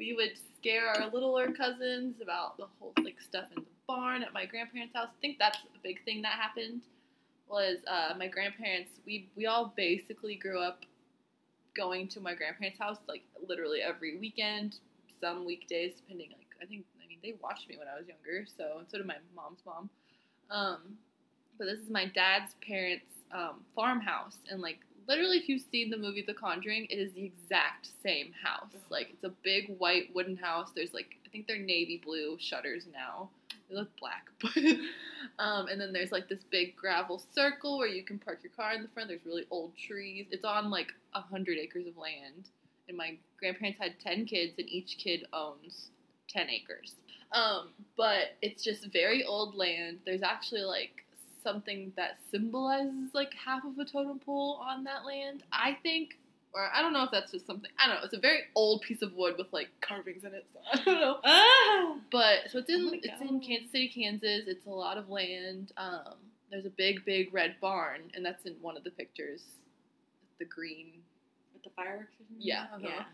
we 0.00 0.14
would 0.14 0.32
scare 0.58 0.88
our 0.88 1.10
littler 1.10 1.52
cousins 1.52 2.22
about 2.22 2.56
the 2.56 2.64
whole 2.78 2.94
like 3.04 3.20
stuff 3.20 3.44
in 3.54 3.62
the 3.62 3.68
barn 3.86 4.22
at 4.22 4.32
my 4.32 4.46
grandparents' 4.46 4.96
house. 4.96 5.08
I 5.10 5.20
think 5.20 5.38
that's 5.38 5.58
a 5.58 5.78
big 5.82 6.02
thing 6.06 6.22
that 6.22 6.32
happened. 6.32 6.80
Was 7.50 7.78
uh, 7.86 8.14
my 8.16 8.26
grandparents? 8.26 8.92
We 9.04 9.28
we 9.36 9.44
all 9.44 9.74
basically 9.76 10.36
grew 10.36 10.58
up 10.58 10.86
going 11.76 12.08
to 12.08 12.20
my 12.20 12.34
grandparents' 12.34 12.78
house 12.78 12.96
like 13.06 13.24
literally 13.46 13.82
every 13.82 14.16
weekend, 14.16 14.78
some 15.20 15.44
weekdays, 15.44 15.96
depending. 15.96 16.30
Like 16.30 16.48
I 16.62 16.64
think 16.64 16.86
I 17.04 17.06
mean 17.06 17.18
they 17.22 17.34
watched 17.42 17.68
me 17.68 17.76
when 17.76 17.86
I 17.86 17.98
was 17.98 18.08
younger, 18.08 18.46
so 18.56 18.78
and 18.78 18.86
so 18.90 18.96
did 18.96 19.06
my 19.06 19.16
mom's 19.36 19.60
mom. 19.66 19.90
Um, 20.50 20.96
but 21.58 21.66
this 21.66 21.78
is 21.78 21.90
my 21.90 22.06
dad's 22.06 22.54
parents' 22.66 23.12
um, 23.32 23.66
farmhouse, 23.76 24.38
and 24.50 24.62
like 24.62 24.78
literally, 25.06 25.38
if 25.38 25.48
you've 25.48 25.62
seen 25.70 25.90
the 25.90 25.96
movie 25.96 26.24
The 26.26 26.34
Conjuring, 26.34 26.86
it 26.90 26.96
is 26.96 27.12
the 27.12 27.24
exact 27.24 27.88
same 28.02 28.32
house. 28.42 28.74
Like 28.88 29.08
it's 29.10 29.24
a 29.24 29.32
big 29.42 29.76
white 29.78 30.14
wooden 30.14 30.36
house. 30.36 30.70
There's 30.74 30.94
like 30.94 31.16
I 31.26 31.28
think 31.28 31.46
they're 31.46 31.58
navy 31.58 32.00
blue 32.04 32.36
shutters 32.38 32.84
now. 32.92 33.30
They 33.68 33.76
look 33.76 33.90
black, 33.98 34.26
but 34.40 34.56
um, 35.38 35.68
and 35.68 35.80
then 35.80 35.92
there's 35.92 36.12
like 36.12 36.28
this 36.28 36.42
big 36.50 36.76
gravel 36.76 37.22
circle 37.32 37.78
where 37.78 37.88
you 37.88 38.02
can 38.02 38.18
park 38.18 38.40
your 38.42 38.52
car 38.52 38.72
in 38.72 38.82
the 38.82 38.88
front. 38.88 39.08
There's 39.08 39.24
really 39.24 39.46
old 39.50 39.72
trees. 39.76 40.26
It's 40.30 40.44
on 40.44 40.70
like 40.70 40.92
a 41.14 41.20
hundred 41.20 41.58
acres 41.58 41.86
of 41.86 41.96
land, 41.96 42.48
and 42.88 42.96
my 42.96 43.16
grandparents 43.38 43.78
had 43.80 44.00
ten 44.00 44.24
kids, 44.24 44.54
and 44.58 44.68
each 44.68 44.98
kid 44.98 45.26
owns 45.32 45.90
ten 46.28 46.48
acres. 46.50 46.94
Um, 47.32 47.70
but 47.96 48.36
it's 48.42 48.64
just 48.64 48.92
very 48.92 49.24
old 49.24 49.54
land. 49.54 49.98
There's 50.04 50.22
actually 50.22 50.62
like 50.62 51.04
something 51.42 51.92
that 51.96 52.18
symbolizes 52.30 53.14
like 53.14 53.32
half 53.34 53.64
of 53.64 53.78
a 53.78 53.84
totem 53.84 54.18
pole 54.18 54.60
on 54.62 54.84
that 54.84 55.04
land. 55.04 55.42
I 55.52 55.76
think 55.82 56.18
or 56.52 56.68
I 56.74 56.82
don't 56.82 56.92
know 56.92 57.04
if 57.04 57.10
that's 57.10 57.30
just 57.30 57.46
something. 57.46 57.70
I 57.78 57.86
don't 57.86 57.96
know. 57.96 58.04
It's 58.04 58.14
a 58.14 58.20
very 58.20 58.40
old 58.54 58.82
piece 58.82 59.02
of 59.02 59.14
wood 59.14 59.34
with 59.38 59.52
like 59.52 59.68
carvings 59.80 60.24
in 60.24 60.34
it. 60.34 60.46
So 60.52 60.58
I 60.72 60.84
don't 60.84 61.00
know. 61.00 61.18
Ah! 61.24 61.96
But 62.10 62.50
so 62.50 62.58
it's 62.58 62.70
in 62.70 62.86
wanna 62.86 62.98
it's 63.02 63.20
in 63.20 63.40
Kansas 63.40 63.70
City, 63.70 63.88
Kansas. 63.88 64.42
It's 64.46 64.66
a 64.66 64.70
lot 64.70 64.98
of 64.98 65.08
land. 65.08 65.72
Um, 65.76 66.14
there's 66.50 66.66
a 66.66 66.70
big, 66.70 67.04
big 67.04 67.32
red 67.32 67.54
barn, 67.60 68.00
and 68.14 68.24
that's 68.24 68.44
in 68.44 68.54
one 68.60 68.76
of 68.76 68.84
the 68.84 68.90
pictures. 68.90 69.42
The 70.38 70.44
green. 70.44 70.92
With 71.52 71.62
the 71.62 71.70
fireworks? 71.70 72.14
Yeah, 72.38 72.64
uh-huh. 72.74 72.78
Yeah. 72.82 73.04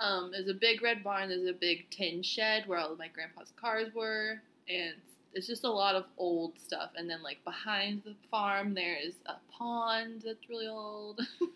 Um, 0.00 0.30
there's 0.32 0.48
a 0.48 0.54
big 0.54 0.82
red 0.82 1.02
barn. 1.02 1.28
There's 1.28 1.48
a 1.48 1.52
big 1.52 1.90
tin 1.90 2.22
shed 2.22 2.66
where 2.66 2.78
all 2.78 2.92
of 2.92 2.98
my 2.98 3.08
grandpa's 3.08 3.52
cars 3.56 3.92
were, 3.94 4.40
and 4.68 4.94
it's 5.34 5.46
just 5.46 5.64
a 5.64 5.70
lot 5.70 5.94
of 5.94 6.04
old 6.16 6.58
stuff. 6.58 6.90
And 6.96 7.08
then 7.10 7.22
like 7.22 7.42
behind 7.44 8.02
the 8.04 8.14
farm, 8.30 8.74
there's 8.74 9.14
a 9.26 9.34
pond 9.52 10.22
that's 10.24 10.48
really 10.48 10.68
old. 10.68 11.20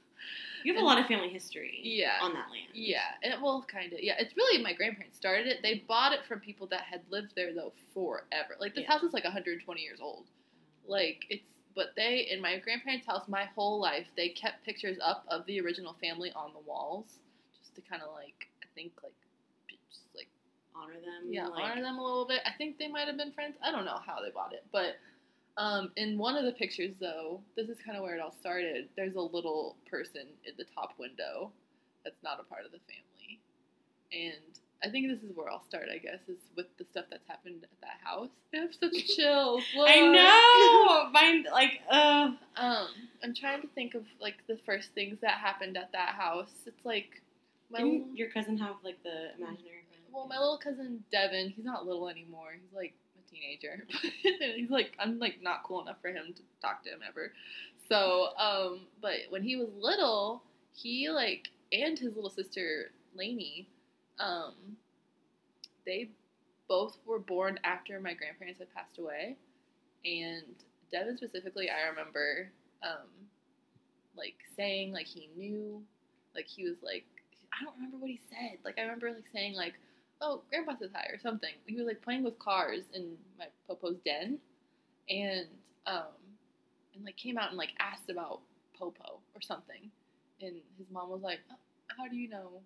You 0.65 0.75
have 0.75 0.83
a 0.83 0.85
lot 0.85 0.99
of 0.99 1.07
family 1.07 1.29
history 1.29 1.79
Yeah. 1.85 2.19
on 2.21 2.33
that 2.35 2.51
land. 2.51 2.67
Yeah, 2.75 2.99
and 3.23 3.41
well, 3.41 3.65
kind 3.73 3.93
of. 3.93 4.01
Yeah, 4.03 4.17
it's 4.19 4.37
really 4.37 4.61
my 4.61 4.73
grandparents 4.73 5.17
started 5.17 5.47
it. 5.47 5.63
They 5.63 5.85
bought 5.87 6.13
it 6.13 6.27
from 6.27 6.41
people 6.41 6.67
that 6.67 6.81
had 6.83 7.03
lived 7.11 7.33
there 7.37 7.55
though 7.55 7.73
forever. 7.95 8.57
Like 8.59 8.75
this 8.75 8.83
Yeah. 8.83 8.95
house 8.95 9.05
is 9.05 9.13
like 9.15 9.23
120 9.23 9.81
years 9.81 10.01
old. 10.03 10.25
Like 10.87 11.25
it's, 11.31 11.49
but 11.77 11.95
they 11.97 12.27
in 12.29 12.41
my 12.41 12.59
grandparents' 12.59 13.07
house, 13.07 13.29
my 13.29 13.45
whole 13.55 13.79
life, 13.81 14.09
they 14.17 14.31
kept 14.31 14.65
pictures 14.65 14.99
up 15.01 15.25
of 15.29 15.47
the 15.47 15.61
original 15.61 15.95
family 16.03 16.33
on 16.33 16.53
the 16.53 16.61
walls, 16.69 17.07
just 17.61 17.77
to 17.77 17.81
kind 17.83 18.03
of 18.03 18.13
like 18.13 18.49
I 18.65 18.67
think 18.75 18.93
like 19.05 19.15
Honor 20.81 20.95
them. 20.95 21.29
yeah 21.29 21.47
like, 21.47 21.65
honor 21.65 21.83
them 21.83 21.99
a 21.99 22.03
little 22.03 22.27
bit. 22.27 22.41
I 22.47 22.53
think 22.57 22.79
they 22.79 22.89
might 22.89 23.07
have 23.09 23.17
been 23.17 23.33
friends. 23.33 23.57
I 23.63 23.71
don't 23.71 23.85
know 23.85 23.99
how 24.07 24.23
they 24.23 24.31
bought 24.31 24.53
it, 24.53 24.65
but. 24.73 24.97
Um, 25.57 25.91
in 25.97 26.17
one 26.19 26.37
of 26.37 26.45
the 26.45 26.53
pictures, 26.53 26.95
though, 27.01 27.41
this 27.57 27.69
is 27.69 27.77
kind 27.85 27.97
of 27.99 28.05
where 28.05 28.15
it 28.15 28.21
all 28.21 28.33
started. 28.41 28.89
There's 28.97 29.17
a 29.17 29.21
little 29.21 29.75
person 29.91 30.23
in 30.45 30.53
the 30.57 30.65
top 30.73 30.93
window 31.01 31.51
that's 32.05 32.23
not 32.23 32.39
a 32.39 32.45
part 32.45 32.65
of 32.65 32.71
the 32.71 32.79
family. 32.87 33.41
And 34.13 34.59
I 34.85 34.89
think 34.89 35.09
this 35.09 35.29
is 35.29 35.37
where 35.37 35.51
I'll 35.51 35.65
start, 35.69 35.89
I 35.93 35.99
guess, 35.99 36.21
is 36.29 36.39
with 36.57 36.67
the 36.79 36.85
stuff 36.85 37.07
that's 37.11 37.27
happened 37.27 37.65
at 37.65 37.81
that 37.81 37.99
house. 38.05 38.29
I 38.55 38.59
have 38.59 38.73
such 38.73 39.05
chills. 39.17 39.65
I 39.77 40.01
know. 40.01 41.11
Mine, 41.11 41.45
like, 41.53 41.81
uh, 41.91 42.31
Um, 42.57 42.89
I'm 43.25 43.35
trying 43.35 43.61
to 43.63 43.69
think 43.75 43.95
of 43.95 44.05
like 44.21 44.37
the 44.47 44.59
first 44.65 44.91
things 44.95 45.19
that 45.23 45.39
happened 45.39 45.77
at 45.77 45.91
that 45.91 46.11
house. 46.11 46.53
It's 46.67 46.85
like 46.85 47.21
my 47.71 47.81
didn't 47.81 48.17
your 48.17 48.31
cousin 48.31 48.57
have 48.59 48.77
like 48.85 49.03
the 49.03 49.35
imaginary 49.37 49.59
friend? 49.59 49.78
Well, 50.13 50.27
my 50.27 50.39
little 50.39 50.59
cousin 50.59 51.05
Devin. 51.11 51.51
He's 51.51 51.65
not 51.65 51.87
little 51.87 52.09
anymore. 52.09 52.53
He's 52.55 52.75
like 52.75 52.95
a 53.19 53.31
teenager. 53.31 53.87
he's 54.57 54.71
like 54.71 54.93
I'm 54.99 55.19
like 55.19 55.43
not 55.43 55.63
cool 55.65 55.83
enough 55.83 56.01
for 56.01 56.09
him 56.09 56.35
to 56.35 56.43
talk 56.61 56.83
to 56.85 56.91
him 56.91 57.01
ever. 57.07 57.33
So, 57.89 58.29
um, 58.39 58.81
but 59.01 59.17
when 59.31 59.43
he 59.43 59.57
was 59.57 59.69
little, 59.81 60.43
he 60.75 61.11
like 61.11 61.49
and 61.73 61.99
his 61.99 62.15
little 62.15 62.31
sister 62.31 62.91
Lainey, 63.15 63.69
um, 64.19 64.55
they 65.87 66.11
both 66.69 66.99
were 67.07 67.19
born 67.19 67.59
after 67.65 67.99
my 68.01 68.15
grandparents 68.15 68.59
had 68.59 68.73
passed 68.75 68.99
away, 68.99 69.37
and 70.05 70.45
Devin 70.93 71.17
specifically, 71.17 71.71
I 71.71 71.89
remember, 71.89 72.51
um, 72.83 73.09
like 74.17 74.37
saying 74.57 74.93
like 74.93 75.07
he 75.07 75.29
knew, 75.37 75.83
like 76.35 76.47
he 76.47 76.65
was 76.65 76.77
like 76.83 77.05
I 77.59 77.65
don't 77.65 77.75
remember 77.75 77.99
what 77.99 78.11
he 78.11 78.21
said. 78.31 78.59
Like 78.65 78.79
I 78.79 78.83
remember 78.83 79.09
like 79.11 79.25
saying 79.33 79.55
like, 79.55 79.75
"Oh, 80.21 80.43
Grandpa 80.51 80.77
says 80.79 80.91
hi" 80.95 81.07
or 81.13 81.19
something. 81.19 81.53
He 81.67 81.77
was 81.77 81.87
like 81.87 82.03
playing 82.03 82.25
with 82.25 82.39
cars 82.39 82.83
in 82.93 83.17
my 83.39 83.47
Popo's 83.67 83.99
den, 84.05 84.39
and 85.09 85.47
um, 85.87 86.15
and 86.95 87.05
like 87.05 87.17
came 87.17 87.39
out 87.39 87.49
and 87.49 87.59
like 87.59 87.71
asked 87.81 88.11
about 88.11 88.41
Popo 88.79 89.21
or 89.35 89.41
something, 89.41 89.91
and 90.41 90.57
his 90.77 90.87
mom 90.91 91.11
was 91.11 91.23
like, 91.23 91.41
oh, 91.51 91.57
"How 91.97 92.09
do 92.09 92.17
you 92.17 92.29
know? 92.29 92.61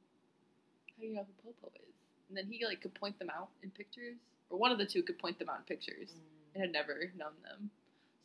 How 0.88 1.00
do 1.00 1.06
you 1.06 1.14
know 1.14 1.26
who 1.26 1.52
Popo 1.52 1.72
is?" 1.76 1.94
And 2.28 2.36
then 2.36 2.46
he 2.50 2.64
like 2.64 2.80
could 2.80 2.94
point 2.94 3.18
them 3.18 3.30
out 3.30 3.48
in 3.62 3.70
pictures, 3.70 4.16
or 4.50 4.58
one 4.58 4.72
of 4.72 4.78
the 4.78 4.86
two 4.86 5.02
could 5.02 5.18
point 5.18 5.38
them 5.38 5.48
out 5.48 5.58
in 5.58 5.64
pictures, 5.64 6.10
and 6.54 6.62
had 6.62 6.72
never 6.72 7.12
known 7.16 7.32
them. 7.44 7.70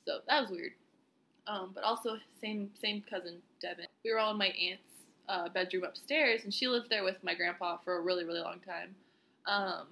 So 0.05 0.19
that 0.27 0.41
was 0.41 0.49
weird. 0.49 0.73
Um, 1.47 1.71
but 1.73 1.83
also 1.83 2.17
same 2.41 2.71
same 2.81 3.03
cousin 3.09 3.41
Devin. 3.61 3.87
We 4.03 4.11
were 4.11 4.19
all 4.19 4.31
in 4.31 4.37
my 4.37 4.47
aunt's 4.47 4.83
uh, 5.29 5.49
bedroom 5.49 5.83
upstairs, 5.83 6.43
and 6.43 6.53
she 6.53 6.67
lived 6.67 6.89
there 6.89 7.03
with 7.03 7.23
my 7.23 7.33
grandpa 7.35 7.77
for 7.83 7.97
a 7.97 8.01
really 8.01 8.23
really 8.25 8.41
long 8.41 8.59
time. 8.59 8.95
Um, 9.47 9.87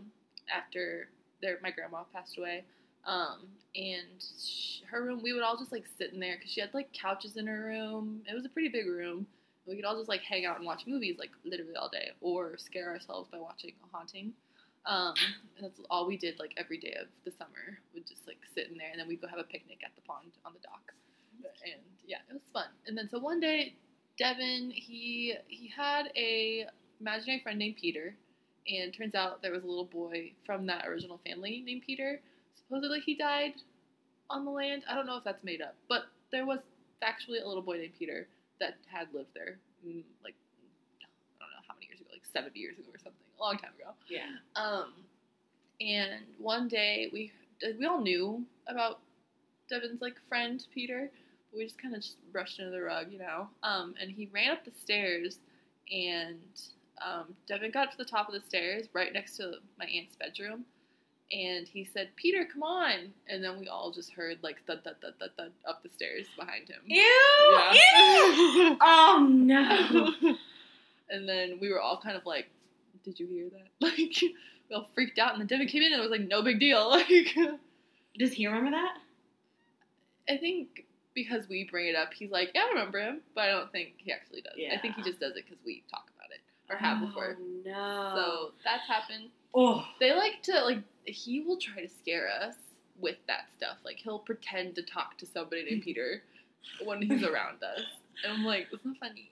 after 0.53 1.09
their 1.41 1.59
my 1.63 1.71
grandma 1.71 2.03
passed 2.13 2.38
away, 2.38 2.63
um, 3.05 3.39
and 3.75 4.21
sh 4.21 4.81
her 4.91 5.03
room 5.03 5.21
we 5.24 5.33
would 5.33 5.43
all 5.43 5.57
just 5.57 5.71
like 5.71 5.85
sit 5.97 6.13
in 6.13 6.19
there 6.19 6.35
because 6.38 6.51
she 6.51 6.62
had 6.62 6.74
like 6.74 6.91
couches 6.93 7.38
in 7.38 7.47
her 7.47 7.65
room. 7.65 8.21
It 8.29 8.35
was 8.35 8.45
a 8.45 8.50
pretty 8.50 8.69
big 8.69 8.88
room. 8.88 9.25
We 9.65 9.75
could 9.75 9.85
all 9.85 9.97
just 9.97 10.09
like 10.09 10.21
hang 10.21 10.45
out 10.45 10.57
and 10.57 10.65
watch 10.65 10.83
movies 10.85 11.17
like 11.17 11.31
literally 11.43 11.75
all 11.75 11.89
day, 11.89 12.12
or 12.21 12.57
scare 12.57 12.91
ourselves 12.91 13.29
by 13.31 13.39
watching 13.39 13.71
a 13.83 13.97
haunting. 13.97 14.33
Um, 14.85 15.15
that's 15.62 15.79
all 15.89 16.05
we 16.05 16.17
did 16.17 16.38
like 16.39 16.53
every 16.57 16.77
day 16.77 16.95
of 17.01 17.07
the 17.24 17.31
summer. 17.31 17.79
Would 17.93 18.07
just 18.07 18.27
like 18.27 18.38
sit 18.53 18.69
in 18.69 18.77
there, 18.77 18.89
and 18.91 19.00
then 19.00 19.07
we'd 19.07 19.21
go 19.21 19.27
have 19.27 19.39
a 19.39 19.43
picnic 19.43 19.79
at 19.83 19.95
the 19.95 20.01
pond 20.01 20.31
on 20.45 20.53
the 20.53 20.59
dock. 20.59 20.93
And 21.63 21.81
yeah, 22.05 22.17
it 22.29 22.33
was 22.33 22.41
fun. 22.53 22.67
And 22.88 22.97
then 22.97 23.09
so 23.09 23.19
one 23.19 23.39
day, 23.39 23.74
Devin 24.17 24.71
he 24.71 25.35
he 25.47 25.67
had 25.75 26.12
a 26.15 26.65
imaginary 27.00 27.39
friend 27.41 27.57
named 27.57 27.77
Peter, 27.77 28.15
and 28.67 28.93
turns 28.93 29.15
out 29.15 29.41
there 29.41 29.51
was 29.51 29.63
a 29.63 29.67
little 29.67 29.86
boy 29.86 30.31
from 30.45 30.65
that 30.67 30.88
original 30.88 31.19
family 31.25 31.63
named 31.65 31.84
Peter. 31.86 32.19
Supposedly 32.57 33.00
he 33.00 33.15
died 33.15 33.53
on 34.29 34.45
the 34.45 34.51
land. 34.51 34.84
I 34.89 34.95
don't 34.95 35.05
know 35.05 35.17
if 35.17 35.24
that's 35.24 35.43
made 35.43 35.62
up, 35.62 35.75
but 35.88 36.05
there 36.31 36.45
was 36.45 36.60
factually 37.01 37.43
a 37.43 37.48
little 37.48 37.62
boy 37.62 37.77
named 37.77 37.93
Peter 37.98 38.27
that 38.60 38.75
had 38.88 39.07
lived 39.13 39.29
there, 39.36 39.57
mm, 39.86 40.03
like 40.24 40.36
I 41.00 41.05
don't 41.39 41.50
know 41.50 41.63
how 41.67 41.75
many 41.75 41.88
years 41.88 42.00
ago, 42.00 42.10
like 42.12 42.25
seventy 42.34 42.60
years 42.60 42.77
ago 42.77 42.88
or 42.93 42.98
something, 42.98 43.22
a 43.39 43.43
long 43.43 43.57
time 43.57 43.72
ago. 43.79 43.91
Yeah. 44.10 44.29
Um, 44.55 44.93
and 45.81 46.24
one 46.39 46.67
day 46.67 47.10
we 47.12 47.31
we 47.77 47.86
all 47.86 48.01
knew 48.01 48.43
about 48.67 49.00
Devin's 49.69 50.01
like 50.01 50.15
friend 50.27 50.63
Peter, 50.74 51.10
but 51.51 51.57
we 51.57 51.65
just 51.65 51.81
kind 51.81 51.95
of 51.95 52.01
just 52.01 52.15
brushed 52.31 52.60
under 52.60 52.72
the 52.72 52.81
rug, 52.81 53.12
you 53.12 53.19
know. 53.19 53.48
Um, 53.63 53.95
and 54.01 54.10
he 54.12 54.29
ran 54.34 54.51
up 54.51 54.65
the 54.65 54.72
stairs, 54.72 55.38
and 55.91 56.39
um, 57.03 57.35
Devin 57.47 57.71
got 57.71 57.91
to 57.91 57.97
the 57.97 58.05
top 58.05 58.27
of 58.27 58.33
the 58.33 58.41
stairs, 58.47 58.87
right 58.93 59.11
next 59.11 59.37
to 59.37 59.55
my 59.77 59.85
aunt's 59.85 60.15
bedroom, 60.15 60.65
and 61.31 61.67
he 61.67 61.83
said, 61.83 62.09
"Peter, 62.15 62.45
come 62.51 62.63
on!" 62.63 63.13
And 63.27 63.43
then 63.43 63.59
we 63.59 63.67
all 63.67 63.91
just 63.91 64.11
heard 64.11 64.37
like 64.41 64.57
thud 64.65 64.83
thud 64.83 64.95
thud 65.01 65.13
thud 65.19 65.31
thud 65.37 65.51
up 65.67 65.83
the 65.83 65.89
stairs 65.89 66.27
behind 66.37 66.69
him. 66.69 66.81
Ew! 66.85 66.97
Yeah. 66.97 67.73
Ew! 67.73 68.77
Oh 68.81 69.27
no! 69.29 70.13
and 71.09 71.27
then 71.27 71.57
we 71.59 71.71
were 71.71 71.81
all 71.81 71.99
kind 72.01 72.15
of 72.15 72.25
like, 72.25 72.47
"Did 73.03 73.19
you 73.19 73.27
hear 73.27 73.49
that?" 73.49 73.67
Like, 73.81 74.21
we 74.69 74.75
all 74.75 74.87
freaked 74.95 75.19
out, 75.19 75.33
and 75.33 75.41
then 75.41 75.47
Devin 75.47 75.67
came 75.67 75.83
in, 75.83 75.93
and 75.93 75.99
it 75.99 76.01
was 76.01 76.11
like 76.11 76.27
no 76.27 76.41
big 76.41 76.59
deal. 76.59 76.89
Like, 76.89 77.07
Does 78.17 78.33
he 78.33 78.47
remember 78.47 78.71
that? 78.71 78.97
I 80.29 80.37
think 80.37 80.85
because 81.13 81.47
we 81.47 81.67
bring 81.69 81.87
it 81.87 81.95
up, 81.95 82.13
he's 82.13 82.31
like, 82.31 82.51
"Yeah, 82.55 82.65
I 82.65 82.69
remember 82.69 82.99
him," 82.99 83.21
but 83.35 83.41
I 83.45 83.51
don't 83.51 83.71
think 83.71 83.93
he 83.97 84.11
actually 84.11 84.41
does. 84.41 84.53
I 84.73 84.77
think 84.77 84.95
he 84.95 85.01
just 85.03 85.19
does 85.19 85.35
it 85.35 85.45
because 85.45 85.59
we 85.65 85.83
talk 85.89 86.03
about 86.03 86.11
it 86.13 86.14
or 86.69 86.75
have 86.77 87.01
before. 87.01 87.38
Oh, 87.39 87.43
no. 87.65 88.12
So 88.15 88.51
that's 88.63 88.88
happened. 88.88 89.29
oh, 89.53 89.86
They 90.00 90.13
like 90.13 90.41
to 90.43 90.63
like 90.63 90.79
he 91.05 91.41
will 91.41 91.57
try 91.57 91.81
to 91.86 91.89
scare 92.01 92.27
us 92.29 92.55
with 93.00 93.17
that 93.27 93.45
stuff. 93.57 93.77
Like 93.84 93.98
he'll 93.98 94.19
pretend 94.19 94.75
to 94.75 94.81
talk 94.84 95.17
to 95.19 95.25
somebody 95.25 95.63
named 95.63 95.84
Peter 95.89 96.24
when 96.84 97.01
he's 97.01 97.24
around 97.24 97.62
us, 97.63 97.81
and 98.24 98.34
I'm 98.34 98.43
like, 98.43 98.67
"It's 98.72 98.84
not 98.86 98.98
funny." 98.98 99.29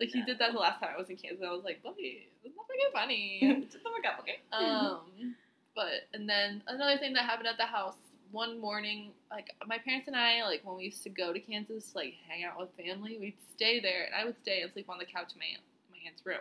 Like 0.00 0.10
he 0.10 0.22
did 0.22 0.38
that 0.40 0.52
the 0.52 0.58
last 0.58 0.80
time 0.80 0.90
I 0.94 0.98
was 0.98 1.08
in 1.08 1.16
Kansas. 1.16 1.44
I 1.46 1.52
was 1.52 1.64
like, 1.64 1.82
"Buddy, 1.82 2.26
it's 2.44 2.54
not 2.56 2.66
freaking 2.66 2.92
funny." 2.92 3.38
It 3.42 3.66
doesn't 3.70 3.84
work 3.84 4.04
out, 4.04 4.20
okay? 4.20 4.40
Um, 4.52 5.34
but 5.74 6.08
and 6.14 6.28
then 6.28 6.62
another 6.66 6.98
thing 6.98 7.12
that 7.14 7.24
happened 7.24 7.48
at 7.48 7.56
the 7.58 7.64
house 7.66 7.94
one 8.32 8.58
morning, 8.60 9.12
like 9.30 9.54
my 9.66 9.78
parents 9.78 10.08
and 10.08 10.16
I, 10.16 10.42
like 10.42 10.62
when 10.64 10.76
we 10.76 10.84
used 10.84 11.02
to 11.04 11.08
go 11.10 11.32
to 11.32 11.38
Kansas, 11.38 11.92
to, 11.92 11.98
like 11.98 12.14
hang 12.28 12.42
out 12.44 12.58
with 12.58 12.70
family, 12.76 13.16
we'd 13.20 13.36
stay 13.54 13.78
there, 13.80 14.04
and 14.04 14.14
I 14.14 14.24
would 14.24 14.36
stay 14.40 14.62
and 14.62 14.72
sleep 14.72 14.90
on 14.90 14.98
the 14.98 15.04
couch 15.04 15.32
in 15.34 15.38
my 15.38 15.46
aunt, 15.52 15.62
my 15.92 15.98
aunt's 16.06 16.26
room, 16.26 16.40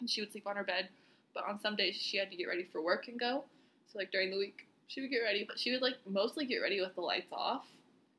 and 0.00 0.08
she 0.08 0.20
would 0.20 0.32
sleep 0.32 0.46
on 0.46 0.56
her 0.56 0.64
bed. 0.64 0.88
But 1.34 1.44
on 1.46 1.60
some 1.60 1.76
days 1.76 1.96
she 1.96 2.16
had 2.16 2.30
to 2.30 2.36
get 2.36 2.46
ready 2.46 2.66
for 2.72 2.80
work 2.80 3.08
and 3.08 3.18
go, 3.18 3.44
so 3.92 3.98
like 3.98 4.10
during 4.10 4.30
the 4.30 4.38
week 4.38 4.66
she 4.88 5.00
would 5.00 5.10
get 5.10 5.18
ready, 5.18 5.44
but 5.46 5.58
she 5.58 5.72
would 5.72 5.82
like 5.82 5.96
mostly 6.08 6.46
get 6.46 6.58
ready 6.58 6.80
with 6.80 6.94
the 6.94 7.00
lights 7.00 7.32
off. 7.32 7.66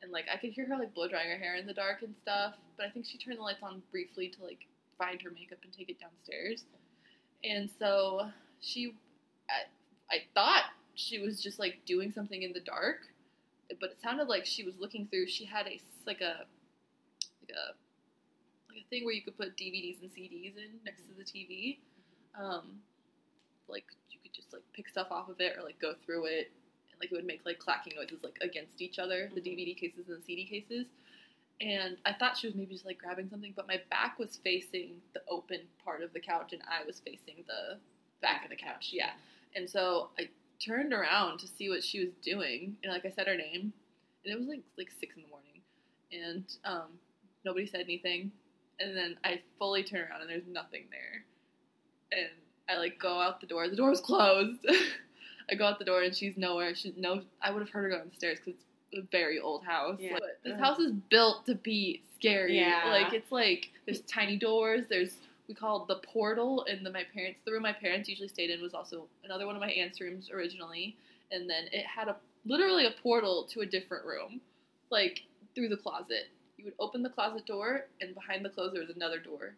And 0.02 0.12
like 0.12 0.26
I 0.32 0.38
could 0.38 0.52
hear 0.52 0.68
her 0.68 0.78
like 0.78 0.94
blow 0.94 1.08
drying 1.08 1.30
her 1.32 1.38
hair 1.38 1.56
in 1.56 1.66
the 1.66 1.74
dark 1.74 2.02
and 2.02 2.14
stuff, 2.22 2.54
but 2.76 2.86
I 2.86 2.90
think 2.90 3.06
she 3.06 3.18
turned 3.18 3.40
the 3.40 3.44
lights 3.44 3.64
on 3.64 3.82
briefly 3.92 4.30
to 4.30 4.44
like 4.44 4.68
find 4.98 5.22
her 5.22 5.32
makeup 5.32 5.60
and 5.64 5.74
take 5.74 5.90
it 5.90 6.00
downstairs. 6.00 6.64
And 7.44 7.70
so 7.80 8.30
she, 8.62 8.96
I, 9.50 10.16
I 10.16 10.20
thought 10.34 10.64
she 10.96 11.20
was 11.20 11.42
just 11.42 11.60
like 11.60 11.80
doing 11.86 12.12
something 12.12 12.42
in 12.42 12.54
the 12.54 12.60
dark, 12.60 12.98
but 13.80 13.92
it 13.92 13.98
sounded 14.04 14.28
like 14.28 14.46
she 14.46 14.64
was 14.64 14.76
looking 14.80 15.08
through. 15.08 15.28
She 15.28 15.46
had 15.46 15.68
a 15.68 15.80
like 16.06 16.22
a 16.22 16.46
like 17.42 17.56
a 17.56 17.74
thing 18.90 19.06
where 19.06 19.14
you 19.14 19.22
could 19.22 19.38
put 19.38 19.58
DVDs 19.58 20.02
and 20.02 20.10
CDs 20.12 20.56
in 20.58 20.80
next 20.86 21.04
to 21.08 21.14
the 21.18 21.24
TV. 21.24 21.78
Um, 22.40 22.80
like 23.68 23.86
you 24.12 24.20
could 24.24 24.34
just 24.34 24.54
like 24.54 24.64
pick 24.74 24.88
stuff 24.90 25.08
off 25.12 25.30
of 25.30 25.40
it 25.40 25.56
or 25.58 25.64
like 25.64 25.80
go 25.80 25.94
through 26.06 26.26
it, 26.26 26.52
and 26.92 27.00
like 27.00 27.12
it 27.12 27.16
would 27.16 27.26
make 27.26 27.42
like 27.46 27.60
clacking 27.60 27.94
noises 27.96 28.24
like 28.24 28.38
against 28.42 28.82
each 28.82 29.00
other, 29.00 29.30
the. 29.34 29.42
DVD 29.42 29.76
cases 29.78 30.08
and 30.08 30.18
the 30.20 30.24
CD 30.26 30.46
cases. 30.46 30.88
and 31.60 31.98
I 32.06 32.14
thought 32.14 32.38
she 32.38 32.48
was 32.48 32.56
maybe 32.56 32.74
just 32.74 32.86
like 32.86 33.00
grabbing 33.00 33.30
something, 33.30 33.54
but 33.56 33.68
my 33.68 33.82
back 33.90 34.20
was 34.20 34.38
facing 34.44 35.02
the 35.14 35.22
open 35.30 35.62
part 35.84 36.04
of 36.04 36.14
the 36.14 36.20
couch, 36.20 36.54
and 36.54 36.62
I 36.68 36.86
was 36.86 37.00
facing 37.00 37.44
the 37.48 37.78
back 38.22 38.44
of 38.44 38.50
the 38.50 38.56
couch. 38.56 38.90
Yeah, 38.92 39.12
and 39.56 39.70
so 39.70 40.10
I 40.20 40.30
turned 40.60 40.94
around 40.94 41.40
to 41.40 41.48
see 41.48 41.70
what 41.70 41.84
she 41.84 42.00
was 42.04 42.14
doing, 42.24 42.78
and 42.84 42.92
like 42.92 43.06
I 43.06 43.12
said 43.12 43.28
her 43.28 43.36
name, 43.38 43.74
and 44.24 44.34
it 44.34 44.38
was 44.38 44.48
like 44.48 44.62
like 44.78 44.90
six 45.00 45.16
in 45.16 45.24
the 45.24 45.30
morning, 45.30 45.62
and 46.12 46.46
um, 46.66 47.00
nobody 47.46 47.66
said 47.66 47.82
anything, 47.82 48.32
and 48.80 48.96
then 48.96 49.18
I 49.24 49.42
fully 49.58 49.84
turn 49.84 50.02
around 50.02 50.22
and 50.22 50.30
there's 50.30 50.48
nothing 50.48 50.86
there, 50.92 51.26
and 52.12 52.30
I 52.70 52.78
like 52.78 53.00
go 53.00 53.20
out 53.20 53.42
the 53.42 53.48
door. 53.48 53.68
The 53.70 53.76
door 53.76 53.90
was 53.90 54.02
closed. 54.02 54.66
I 55.50 55.56
go 55.56 55.66
out 55.66 55.80
the 55.80 55.86
door 55.86 56.02
and 56.02 56.16
she's 56.16 56.38
nowhere. 56.38 56.76
She 56.76 56.94
no. 56.98 57.22
I 57.42 57.52
would 57.52 57.62
have 57.62 57.70
heard 57.70 57.84
her 57.84 57.90
go 57.90 58.04
downstairs 58.04 58.40
because 58.44 58.60
it's 58.92 59.06
a 59.06 59.08
very 59.12 59.40
old 59.40 59.64
house. 59.64 59.98
Yeah. 60.00 60.14
But 60.14 60.40
this 60.44 60.54
Ugh. 60.54 60.60
house 60.60 60.80
is 60.80 60.92
built 60.92 61.46
to 61.46 61.56
be 61.56 62.04
scary. 62.16 62.58
Yeah. 62.58 62.84
Like 62.88 63.14
it's 63.14 63.32
like 63.32 63.70
there's 63.86 64.02
tiny 64.02 64.38
doors. 64.38 64.86
There's 64.90 65.18
we 65.48 65.54
call 65.54 65.84
it 65.84 65.88
the 65.88 66.08
portal 66.08 66.64
in 66.64 66.84
the 66.84 66.92
my 66.92 67.06
parents 67.14 67.40
the 67.46 67.52
room 67.52 67.64
my 67.64 67.74
parents 67.74 68.10
usually 68.10 68.28
stayed 68.28 68.50
in 68.50 68.62
was 68.62 68.74
also 68.74 69.08
another 69.24 69.46
one 69.46 69.56
of 69.56 69.62
my 69.62 69.72
aunt's 69.72 70.02
rooms 70.02 70.30
originally, 70.30 70.98
and 71.32 71.50
then 71.50 71.66
it 71.72 71.86
had 71.86 72.08
a 72.08 72.18
literally 72.46 72.86
a 72.86 72.92
portal 73.02 73.48
to 73.52 73.62
a 73.62 73.66
different 73.66 74.06
room, 74.06 74.42
like 74.90 75.22
through 75.56 75.70
the 75.70 75.78
closet. 75.78 76.28
You 76.58 76.66
would 76.66 76.74
open 76.80 77.04
the 77.04 77.10
closet 77.10 77.46
door, 77.46 77.86
and 78.02 78.14
behind 78.16 78.44
the 78.44 78.50
clothes 78.50 78.74
there 78.74 78.82
was 78.82 78.96
another 78.96 79.20
door, 79.20 79.54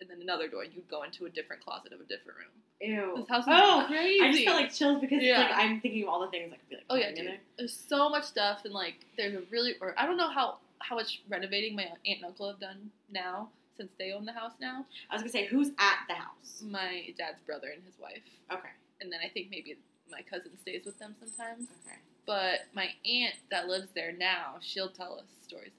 and 0.00 0.10
then 0.10 0.20
another 0.20 0.46
door. 0.48 0.62
and 0.62 0.72
You'd 0.74 0.88
go 0.88 1.02
into 1.02 1.24
a 1.26 1.30
different 1.30 1.64
closet 1.64 1.92
of 1.92 2.00
a 2.00 2.04
different 2.04 2.38
room. 2.38 2.48
Ew. 2.80 3.14
This 3.16 3.28
house 3.28 3.44
is 3.44 3.48
oh, 3.50 3.84
crazy. 3.88 4.20
I 4.22 4.30
just 4.32 4.44
felt 4.44 4.60
like 4.60 4.72
chills 4.72 5.00
because 5.00 5.22
Yeah. 5.22 5.38
like 5.40 5.52
I'm 5.54 5.80
thinking 5.80 6.02
of 6.02 6.08
all 6.10 6.20
the 6.20 6.28
things 6.28 6.52
I 6.52 6.56
could 6.56 6.68
be 6.68 6.76
like. 6.76 6.84
Oh 6.90 6.96
yeah, 6.96 7.14
dude. 7.14 7.26
there. 7.26 7.38
There's 7.56 7.72
so 7.74 8.10
much 8.10 8.24
stuff, 8.24 8.64
and 8.64 8.74
like 8.74 8.96
there's 9.16 9.34
a 9.34 9.42
really, 9.50 9.74
or 9.80 9.94
I 9.96 10.04
don't 10.06 10.16
know 10.18 10.28
how 10.28 10.58
how 10.80 10.96
much 10.96 11.22
renovating 11.28 11.74
my 11.76 11.84
aunt 11.84 11.98
and 12.18 12.24
uncle 12.26 12.48
have 12.50 12.60
done 12.60 12.90
now 13.10 13.48
since 13.76 13.90
they 13.98 14.12
own 14.12 14.26
the 14.26 14.32
house 14.32 14.52
now. 14.60 14.84
I 15.10 15.14
was 15.14 15.22
gonna 15.22 15.32
say 15.32 15.46
who's 15.46 15.68
at 15.78 15.98
the 16.08 16.14
house. 16.14 16.62
My 16.62 17.06
dad's 17.16 17.40
brother 17.46 17.68
and 17.74 17.82
his 17.84 17.98
wife, 17.98 18.22
Okay. 18.52 18.68
and 19.00 19.10
then 19.10 19.20
I 19.24 19.28
think 19.30 19.48
maybe 19.50 19.76
my 20.10 20.20
cousin 20.20 20.50
stays 20.60 20.84
with 20.84 20.98
them 20.98 21.14
sometimes. 21.18 21.68
Okay. 21.86 21.96
But 22.26 22.60
my 22.74 22.88
aunt 23.06 23.34
that 23.50 23.66
lives 23.68 23.88
there 23.94 24.12
now, 24.12 24.56
she'll 24.60 24.90
tell 24.90 25.14
us 25.18 25.24
stories. 25.46 25.70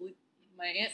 My 0.58 0.68
aunt 0.68 0.94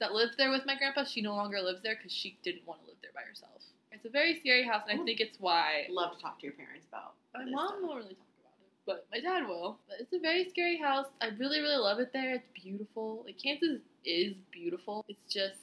that 0.00 0.12
lived 0.12 0.36
there 0.38 0.50
with 0.50 0.66
my 0.66 0.76
grandpa, 0.76 1.04
she 1.04 1.20
no 1.20 1.34
longer 1.34 1.60
lives 1.60 1.82
there 1.82 1.96
because 1.96 2.12
she 2.12 2.36
didn't 2.42 2.66
want 2.66 2.80
to 2.82 2.86
live 2.86 2.96
there 3.02 3.10
by 3.14 3.22
herself. 3.22 3.62
It's 3.92 4.04
a 4.04 4.10
very 4.10 4.38
scary 4.38 4.64
house, 4.64 4.82
and 4.88 5.00
I 5.00 5.04
think 5.04 5.20
it's 5.20 5.38
why 5.40 5.86
love 5.90 6.16
to 6.16 6.22
talk 6.22 6.38
to 6.40 6.46
your 6.46 6.54
parents 6.54 6.86
about. 6.88 7.14
My 7.34 7.44
mom 7.44 7.68
stuff. 7.68 7.78
won't 7.82 7.96
really 7.96 8.14
talk 8.14 8.26
about 8.40 8.54
it, 8.60 8.70
but 8.86 9.06
my 9.10 9.20
dad 9.20 9.48
will. 9.48 9.78
But 9.88 10.00
it's 10.00 10.12
a 10.12 10.20
very 10.20 10.48
scary 10.48 10.76
house. 10.78 11.06
I 11.20 11.30
really, 11.38 11.60
really 11.60 11.76
love 11.76 11.98
it 11.98 12.12
there. 12.12 12.34
It's 12.34 12.48
beautiful. 12.54 13.22
Like 13.24 13.38
Kansas 13.42 13.80
is 14.04 14.34
beautiful. 14.52 15.04
It's 15.08 15.32
just 15.32 15.56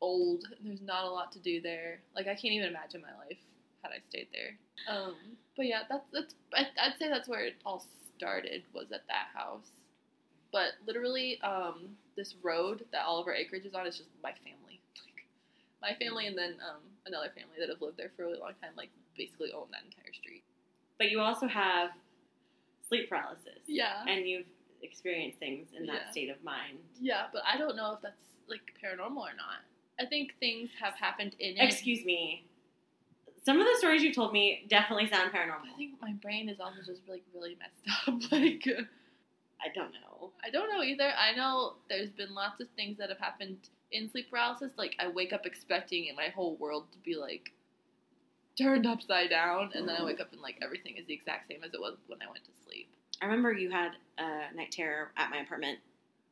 old. 0.00 0.46
There's 0.62 0.82
not 0.82 1.04
a 1.04 1.10
lot 1.10 1.30
to 1.32 1.38
do 1.38 1.60
there. 1.60 2.00
Like 2.16 2.26
I 2.26 2.34
can't 2.34 2.52
even 2.54 2.68
imagine 2.68 3.00
my 3.00 3.24
life 3.24 3.38
had 3.82 3.92
I 3.92 4.00
stayed 4.08 4.28
there. 4.32 4.56
Um, 4.88 5.14
but 5.56 5.66
yeah, 5.66 5.82
that's 5.88 6.06
that's. 6.12 6.34
I, 6.52 6.66
I'd 6.82 6.98
say 6.98 7.08
that's 7.08 7.28
where 7.28 7.44
it 7.44 7.54
all 7.64 7.86
started. 8.16 8.62
Was 8.74 8.90
at 8.92 9.06
that 9.08 9.28
house. 9.34 9.70
But 10.52 10.72
literally, 10.86 11.40
um, 11.42 11.96
this 12.16 12.34
road 12.42 12.84
that 12.92 13.04
all 13.04 13.18
of 13.20 13.26
our 13.26 13.34
acreage 13.34 13.64
is 13.64 13.74
on 13.74 13.86
is 13.86 13.96
just 13.98 14.10
my 14.22 14.32
family. 14.32 14.80
Like 15.82 15.98
my 16.00 16.04
family, 16.06 16.26
and 16.26 16.36
then 16.38 16.54
um, 16.66 16.80
another 17.06 17.28
family 17.28 17.56
that 17.60 17.68
have 17.68 17.82
lived 17.82 17.98
there 17.98 18.10
for 18.16 18.22
a 18.22 18.26
really 18.26 18.38
long 18.38 18.52
time. 18.62 18.70
Like 18.76 18.88
basically 19.16 19.52
own 19.52 19.66
that 19.72 19.82
entire 19.84 20.12
street. 20.14 20.42
But 20.98 21.10
you 21.10 21.20
also 21.20 21.46
have 21.46 21.90
sleep 22.88 23.08
paralysis. 23.08 23.60
Yeah. 23.66 24.02
And 24.08 24.26
you've 24.26 24.46
experienced 24.82 25.38
things 25.38 25.68
in 25.76 25.86
that 25.86 26.02
Yeah. 26.06 26.10
state 26.10 26.30
of 26.30 26.42
mind. 26.44 26.78
Yeah, 27.00 27.26
but 27.32 27.42
I 27.46 27.58
don't 27.58 27.76
know 27.76 27.92
if 27.94 28.00
that's 28.02 28.16
like 28.48 28.60
paranormal 28.82 29.16
or 29.18 29.34
not. 29.36 29.60
I 30.00 30.06
think 30.06 30.34
things 30.40 30.70
have 30.80 30.94
happened 30.94 31.34
in 31.38 31.56
it. 31.56 31.62
Excuse 31.64 32.04
me. 32.04 32.44
Some 33.44 33.60
of 33.60 33.66
the 33.66 33.74
stories 33.78 34.02
you 34.02 34.12
told 34.12 34.32
me 34.32 34.64
definitely 34.68 35.08
sound 35.08 35.32
paranormal. 35.32 35.72
I 35.72 35.76
think 35.76 36.00
my 36.00 36.12
brain 36.12 36.48
is 36.48 36.60
also 36.60 36.78
just 36.84 37.06
like 37.08 37.22
really 37.34 37.56
messed 37.58 38.08
up. 38.08 38.32
like 38.32 38.66
I 39.62 39.68
don't 39.74 39.92
know. 39.92 40.30
I 40.44 40.50
don't 40.50 40.68
know 40.70 40.82
either. 40.82 41.10
I 41.18 41.34
know 41.34 41.74
there's 41.88 42.10
been 42.10 42.34
lots 42.34 42.60
of 42.60 42.68
things 42.76 42.98
that 42.98 43.08
have 43.08 43.18
happened 43.18 43.56
in 43.92 44.10
sleep 44.10 44.30
paralysis. 44.30 44.72
Like 44.76 44.96
I 44.98 45.08
wake 45.08 45.32
up 45.32 45.46
expecting 45.46 46.06
my 46.16 46.28
whole 46.28 46.56
world 46.56 46.84
to 46.92 46.98
be 46.98 47.14
like 47.16 47.52
turned 48.58 48.86
upside 48.86 49.30
down, 49.30 49.70
and 49.74 49.88
then 49.88 49.96
I 50.00 50.04
wake 50.04 50.20
up 50.20 50.32
and 50.32 50.40
like 50.40 50.58
everything 50.62 50.96
is 50.96 51.06
the 51.06 51.14
exact 51.14 51.48
same 51.48 51.64
as 51.64 51.74
it 51.74 51.80
was 51.80 51.96
when 52.06 52.20
I 52.22 52.26
went 52.30 52.44
to 52.44 52.50
sleep. 52.66 52.88
I 53.22 53.26
remember 53.26 53.52
you 53.52 53.70
had 53.70 53.92
a 54.18 54.54
night 54.54 54.70
terror 54.72 55.10
at 55.16 55.30
my 55.30 55.38
apartment 55.38 55.78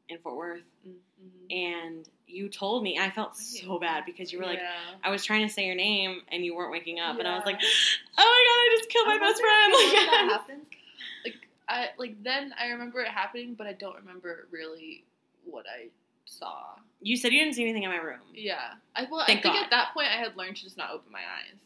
in 0.08 0.18
Fort 0.18 0.36
Worth, 0.36 0.62
Mm-hmm. 0.86 1.52
and 1.56 2.08
you 2.26 2.48
told 2.48 2.82
me, 2.82 2.98
I 2.98 3.08
felt 3.10 3.36
so 3.36 3.78
bad 3.78 4.04
because 4.04 4.32
you 4.32 4.40
were 4.40 4.44
like, 4.44 4.58
yeah. 4.58 4.96
I 5.04 5.10
was 5.10 5.24
trying 5.24 5.46
to 5.46 5.52
say 5.52 5.64
your 5.66 5.76
name, 5.76 6.22
and 6.32 6.44
you 6.44 6.56
weren't 6.56 6.72
waking 6.72 6.98
up, 6.98 7.16
and 7.20 7.28
I 7.28 7.36
was 7.36 7.46
like, 7.46 7.60
Oh 8.18 8.24
my 8.24 8.24
god, 8.24 8.58
I 8.58 8.76
just 8.76 8.90
killed 8.90 9.06
my 9.06 9.14
I 9.14 9.18
best 9.20 9.40
friend! 9.40 9.72
that 10.10 10.22
Like, 10.22 10.30
happens. 10.40 10.66
Like 11.72 11.88
I 11.88 11.98
like 11.98 12.22
then 12.22 12.54
I 12.60 12.68
remember 12.68 13.00
it 13.00 13.08
happening, 13.08 13.54
but 13.54 13.66
I 13.66 13.72
don't 13.72 13.96
remember 13.96 14.46
really 14.50 15.04
what 15.44 15.66
I 15.66 15.88
saw. 16.24 16.76
you 17.00 17.16
said 17.16 17.32
you 17.32 17.40
didn't 17.40 17.54
see 17.54 17.64
anything 17.64 17.82
in 17.82 17.90
my 17.90 17.96
room. 17.96 18.20
Yeah, 18.34 18.74
I 18.94 19.06
well 19.10 19.24
Thank 19.26 19.40
I 19.40 19.42
think 19.42 19.54
God. 19.54 19.64
at 19.64 19.70
that 19.70 19.94
point 19.94 20.08
I 20.08 20.16
had 20.16 20.36
learned 20.36 20.56
to 20.56 20.62
just 20.62 20.76
not 20.76 20.90
open 20.92 21.10
my 21.12 21.20
eyes. 21.20 21.58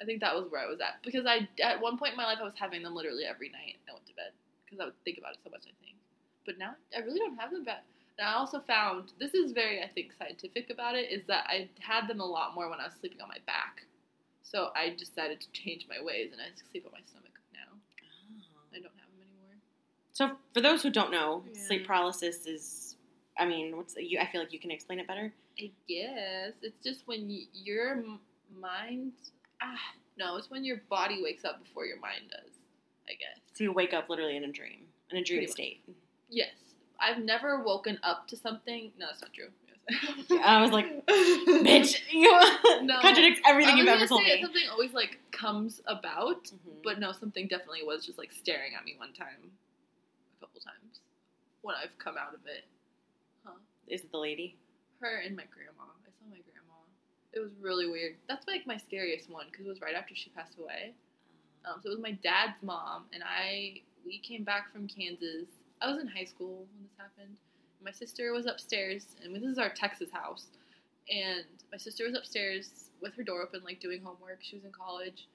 I 0.00 0.04
think 0.04 0.20
that 0.20 0.34
was 0.34 0.46
where 0.50 0.62
I 0.62 0.66
was 0.66 0.80
at 0.80 1.02
because 1.04 1.26
I 1.26 1.48
at 1.62 1.80
one 1.80 1.98
point 1.98 2.12
in 2.12 2.16
my 2.16 2.24
life 2.24 2.38
I 2.40 2.44
was 2.44 2.54
having 2.58 2.82
them 2.82 2.94
literally 2.94 3.24
every 3.24 3.48
night. 3.50 3.76
I 3.88 3.92
went 3.92 4.06
to 4.06 4.14
bed 4.14 4.32
because 4.64 4.80
I 4.80 4.84
would 4.86 5.04
think 5.04 5.18
about 5.18 5.32
it 5.32 5.38
so 5.44 5.50
much. 5.50 5.62
I 5.66 5.74
think, 5.84 5.96
but 6.46 6.58
now 6.58 6.74
I 6.96 7.00
really 7.00 7.18
don't 7.18 7.36
have 7.38 7.50
them 7.50 7.64
back. 7.64 7.84
And 8.18 8.26
I 8.26 8.34
also 8.34 8.60
found 8.60 9.12
this 9.18 9.34
is 9.34 9.52
very 9.52 9.82
I 9.82 9.88
think 9.88 10.12
scientific 10.18 10.70
about 10.70 10.94
it 10.94 11.10
is 11.10 11.26
that 11.26 11.46
I 11.48 11.68
had 11.80 12.08
them 12.08 12.20
a 12.20 12.26
lot 12.26 12.54
more 12.54 12.70
when 12.70 12.80
I 12.80 12.84
was 12.86 12.94
sleeping 13.00 13.20
on 13.20 13.28
my 13.28 13.38
back. 13.46 13.82
So 14.42 14.70
I 14.74 14.94
decided 14.96 15.40
to 15.42 15.50
change 15.52 15.86
my 15.88 16.02
ways 16.02 16.30
and 16.32 16.40
I 16.40 16.46
sleep 16.70 16.86
on 16.86 16.92
my 16.92 17.04
stomach 17.06 17.36
now. 17.52 17.68
I 18.72 18.80
don't 18.80 18.96
have 18.96 19.10
them 19.12 19.20
anymore. 19.28 19.56
So, 20.18 20.32
for 20.52 20.60
those 20.60 20.82
who 20.82 20.90
don't 20.90 21.12
know, 21.12 21.44
Yeah. 21.46 21.60
sleep 21.68 21.86
paralysis 21.86 22.44
is. 22.44 22.96
I 23.38 23.44
mean, 23.46 23.76
what's 23.76 23.94
you? 23.96 24.18
I 24.18 24.26
feel 24.26 24.40
like 24.40 24.52
you 24.52 24.58
can 24.58 24.72
explain 24.72 24.98
it 24.98 25.06
better. 25.06 25.32
I 25.60 25.70
guess 25.88 26.54
it's 26.60 26.82
just 26.82 27.06
when 27.06 27.28
y- 27.28 27.46
your 27.52 27.90
m- 27.98 28.18
mind. 28.52 29.12
Ah, 29.62 29.78
no, 30.16 30.36
it's 30.36 30.50
when 30.50 30.64
your 30.64 30.78
body 30.90 31.22
wakes 31.22 31.44
up 31.44 31.62
before 31.62 31.86
your 31.86 32.00
mind 32.00 32.30
does. 32.32 32.50
I 33.08 33.12
guess. 33.12 33.38
So 33.54 33.62
you 33.62 33.72
wake 33.72 33.94
up 33.94 34.10
literally 34.10 34.36
in 34.36 34.42
a 34.42 34.50
dream, 34.50 34.88
in 35.12 35.18
a 35.18 35.22
dream 35.22 35.38
Pretty 35.38 35.46
much. 35.46 35.52
state. 35.52 35.84
Yes, 36.28 36.50
I've 36.98 37.18
never 37.22 37.62
woken 37.62 38.00
up 38.02 38.26
to 38.26 38.36
something. 38.36 38.90
No, 38.98 39.06
that's 39.06 39.22
not 39.22 39.32
true. 39.32 39.50
I 40.42 40.60
was 40.60 40.72
like, 40.72 41.06
Bitch, 41.06 42.00
you 42.10 42.28
No. 42.82 42.98
contradicts 43.00 43.40
everything 43.46 43.78
you've 43.78 43.86
ever 43.86 44.08
told 44.08 44.24
say 44.24 44.34
me. 44.34 44.42
Something 44.42 44.68
always 44.68 44.92
like 44.94 45.20
comes 45.30 45.80
about, 45.86 46.42
Mhm. 46.46 46.82
but 46.82 46.98
no, 46.98 47.12
something 47.12 47.46
definitely 47.46 47.84
was 47.84 48.04
just 48.04 48.18
like 48.18 48.32
staring 48.32 48.74
at 48.74 48.84
me 48.84 48.96
one 48.98 49.12
time, 49.12 49.52
a 50.38 50.46
couple 50.46 50.60
times, 50.60 51.00
when 51.62 51.74
I've 51.76 51.98
come 51.98 52.16
out 52.16 52.34
of 52.34 52.40
it. 52.46 52.64
Huh? 53.44 53.58
Is 53.88 54.02
it 54.02 54.12
the 54.12 54.18
lady? 54.18 54.56
Her 55.00 55.18
and 55.24 55.36
my 55.36 55.44
grandma. 55.52 55.90
I 56.06 56.10
saw 56.14 56.30
my 56.30 56.40
grandma. 56.42 56.78
It 57.32 57.40
was 57.40 57.50
really 57.60 57.88
weird. 57.90 58.14
That's 58.28 58.46
like 58.46 58.66
my 58.66 58.76
scariest 58.76 59.30
one 59.30 59.46
because 59.50 59.66
it 59.66 59.68
was 59.68 59.80
right 59.80 59.94
after 59.94 60.14
she 60.14 60.30
passed 60.30 60.58
away. 60.58 60.94
Um, 61.64 61.80
so 61.82 61.90
it 61.90 61.94
was 61.94 62.02
my 62.02 62.12
dad's 62.22 62.62
mom, 62.62 63.04
and 63.12 63.22
I. 63.22 63.82
We 64.06 64.18
came 64.20 64.42
back 64.42 64.72
from 64.72 64.88
Kansas. 64.88 65.48
I 65.82 65.90
was 65.90 66.00
in 66.00 66.06
high 66.06 66.24
school 66.24 66.66
when 66.72 66.82
this 66.82 66.96
happened. 66.96 67.36
My 67.84 67.90
sister 67.90 68.32
was 68.32 68.46
upstairs, 68.46 69.04
and 69.22 69.34
this 69.34 69.42
is 69.42 69.58
our 69.58 69.68
Texas 69.68 70.08
house. 70.10 70.46
And 71.10 71.44
my 71.70 71.76
sister 71.76 72.04
was 72.06 72.16
upstairs 72.16 72.90
with 73.02 73.14
her 73.16 73.22
door 73.22 73.42
open, 73.42 73.60
like 73.64 73.80
doing 73.80 74.00
homework. 74.02 74.38
She 74.40 74.56
was 74.56 74.64
in 74.64 74.72
college, 74.72 75.26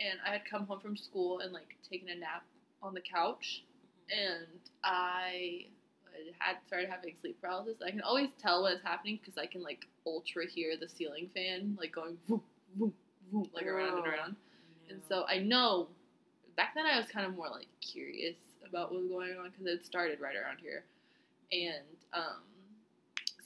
and 0.00 0.18
I 0.26 0.30
had 0.32 0.44
come 0.44 0.66
home 0.66 0.80
from 0.80 0.96
school 0.96 1.38
and 1.40 1.52
like 1.52 1.76
taken 1.88 2.08
a 2.08 2.16
nap 2.16 2.42
on 2.82 2.94
the 2.94 3.00
couch, 3.00 3.62
and 4.10 4.46
I 4.84 5.66
had 6.38 6.56
started 6.66 6.88
having 6.88 7.14
sleep 7.20 7.40
paralysis. 7.40 7.76
I 7.84 7.90
can 7.90 8.00
always 8.00 8.30
tell 8.40 8.62
when 8.62 8.72
it's 8.72 8.82
happening 8.82 9.18
because 9.22 9.38
I 9.38 9.46
can 9.46 9.62
like 9.62 9.86
ultra 10.06 10.46
hear 10.46 10.76
the 10.76 10.88
ceiling 10.88 11.28
fan 11.34 11.76
like 11.78 11.92
going 11.92 12.16
boom, 12.28 12.40
boom, 12.76 12.92
boom, 13.30 13.48
like 13.54 13.66
around 13.66 13.98
and 13.98 14.06
Oh. 14.06 14.10
around. 14.10 14.36
And 14.88 15.00
so 15.08 15.24
I 15.28 15.38
know 15.38 15.88
back 16.56 16.74
then 16.74 16.86
I 16.86 16.96
was 16.98 17.06
kind 17.08 17.26
of 17.26 17.36
more 17.36 17.48
like 17.48 17.66
curious 17.80 18.36
about 18.68 18.92
what 18.92 19.02
was 19.02 19.10
going 19.10 19.36
on 19.36 19.50
because 19.50 19.66
it 19.66 19.84
started 19.84 20.20
right 20.20 20.36
around 20.36 20.58
here. 20.60 20.84
And 21.52 21.84
um, 22.12 22.40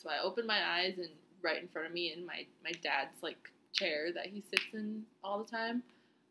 so 0.02 0.08
I 0.08 0.22
opened 0.22 0.46
my 0.46 0.60
eyes 0.64 0.94
and 0.98 1.08
right 1.42 1.60
in 1.60 1.68
front 1.68 1.88
of 1.88 1.94
me 1.94 2.12
in 2.12 2.24
my, 2.24 2.44
my 2.62 2.72
dad's 2.82 3.22
like 3.22 3.50
chair 3.72 4.12
that 4.12 4.26
he 4.26 4.42
sits 4.50 4.74
in 4.74 5.02
all 5.24 5.38
the 5.42 5.50
time 5.50 5.82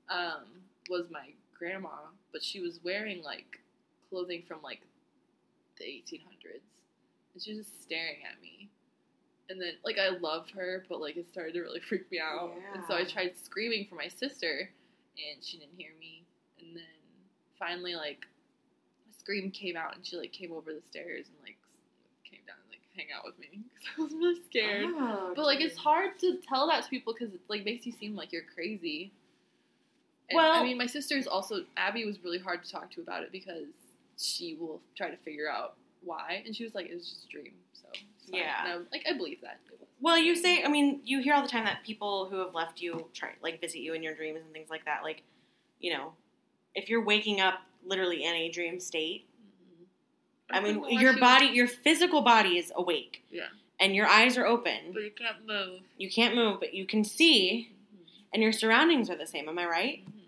um, 0.09 0.43
was 0.89 1.05
my 1.11 1.29
grandma, 1.57 1.89
but 2.31 2.43
she 2.43 2.59
was 2.59 2.79
wearing 2.83 3.21
like 3.23 3.59
clothing 4.09 4.43
from 4.47 4.59
like 4.63 4.81
the 5.77 5.85
1800s. 5.85 6.61
And 7.33 7.43
she 7.43 7.53
was 7.55 7.65
just 7.67 7.81
staring 7.83 8.17
at 8.29 8.41
me. 8.41 8.69
And 9.51 9.59
then, 9.59 9.73
like, 9.83 9.97
I 9.97 10.09
loved 10.09 10.51
her, 10.51 10.85
but 10.89 11.01
like, 11.01 11.17
it 11.17 11.27
started 11.31 11.53
to 11.53 11.61
really 11.61 11.79
freak 11.87 12.09
me 12.11 12.19
out. 12.19 12.51
And 12.73 12.83
so 12.87 12.95
I 12.95 13.03
tried 13.03 13.33
screaming 13.43 13.87
for 13.89 13.95
my 13.95 14.07
sister, 14.07 14.69
and 15.17 15.43
she 15.43 15.57
didn't 15.57 15.73
hear 15.77 15.91
me. 15.99 16.23
And 16.59 16.75
then 16.75 16.83
finally, 17.57 17.95
like, 17.95 18.25
a 19.09 19.19
scream 19.19 19.49
came 19.51 19.75
out, 19.75 19.95
and 19.95 20.05
she 20.05 20.17
like 20.17 20.31
came 20.33 20.51
over 20.51 20.71
the 20.73 20.81
stairs 20.89 21.25
and 21.27 21.35
like 21.43 21.57
came 22.29 22.41
down 22.45 22.57
and 22.63 22.69
like 22.69 22.81
hang 22.95 23.07
out 23.15 23.23
with 23.25 23.39
me 23.39 23.47
because 23.73 23.87
I 23.97 24.01
was 24.03 24.13
really 24.13 24.39
scared. 24.49 24.85
Oh, 24.87 25.33
But 25.35 25.45
like, 25.45 25.61
it's 25.61 25.77
hard 25.77 26.19
to 26.19 26.37
tell 26.47 26.67
that 26.67 26.83
to 26.83 26.89
people 26.89 27.13
because 27.17 27.33
it 27.33 27.39
like 27.47 27.65
makes 27.65 27.85
you 27.87 27.91
seem 27.91 28.15
like 28.15 28.31
you're 28.31 28.43
crazy. 28.53 29.11
And, 30.29 30.37
Well- 30.37 30.51
I 30.53 30.63
mean, 30.63 30.77
my 30.77 30.85
sister's 30.85 31.25
also 31.25 31.63
Abby 31.75 32.05
was 32.05 32.23
really 32.23 32.37
hard 32.39 32.63
to 32.63 32.71
talk 32.71 32.91
to 32.91 33.01
about 33.01 33.23
it 33.23 33.31
because 33.31 33.65
she 34.19 34.55
will 34.55 34.82
try 34.95 35.10
to 35.10 35.17
figure 35.17 35.49
out 35.49 35.75
why, 36.01 36.43
and 36.45 36.55
she 36.55 36.63
was 36.63 36.75
like, 36.75 36.88
"It's 36.89 37.10
just 37.10 37.25
a 37.25 37.27
dream." 37.27 37.53
So. 37.73 37.88
Yeah. 38.32 38.79
like 38.91 39.05
I 39.10 39.13
believe 39.17 39.41
that. 39.41 39.60
Well, 40.01 40.17
you 40.17 40.36
say, 40.36 40.63
I 40.63 40.67
mean, 40.69 41.01
you 41.03 41.19
hear 41.19 41.34
all 41.34 41.41
the 41.41 41.47
time 41.49 41.65
that 41.65 41.84
people 41.84 42.27
who 42.29 42.38
have 42.38 42.53
left 42.55 42.79
you 42.79 43.10
try, 43.13 43.32
like, 43.41 43.60
visit 43.60 43.79
you 43.79 43.93
in 43.93 44.01
your 44.03 44.13
dreams 44.15 44.39
and 44.41 44.53
things 44.53 44.69
like 44.69 44.86
that. 44.86 45.03
Like, 45.03 45.23
you 45.82 45.91
know, 45.91 46.13
if 46.73 46.88
you're 46.89 47.03
waking 47.03 47.41
up 47.41 47.62
literally 47.84 48.23
in 48.23 48.34
a 48.34 48.49
dream 48.49 48.79
state, 48.79 49.25
Mhm. 49.41 49.86
I 50.51 50.60
mean, 50.62 50.99
your 50.99 51.17
body, 51.19 51.47
your 51.47 51.67
physical 51.67 52.21
body 52.21 52.58
is 52.58 52.71
awake. 52.75 53.25
Yeah. 53.29 53.47
And 53.79 53.93
your 53.95 54.08
eyes 54.08 54.38
are 54.38 54.45
open. 54.45 54.93
but 54.93 55.03
you 55.03 55.12
can't 55.12 55.45
move. 55.45 55.82
You 55.97 56.10
can't 56.10 56.36
move, 56.36 56.60
but 56.62 56.73
you 56.73 56.86
can 56.86 57.03
see, 57.03 57.71
and 58.32 58.41
your 58.43 58.51
surroundings 58.53 59.10
are 59.10 59.15
the 59.17 59.27
same. 59.27 59.49
Am 59.49 59.58
I 59.60 59.65
right? 59.65 60.05
Mhm. 60.05 60.18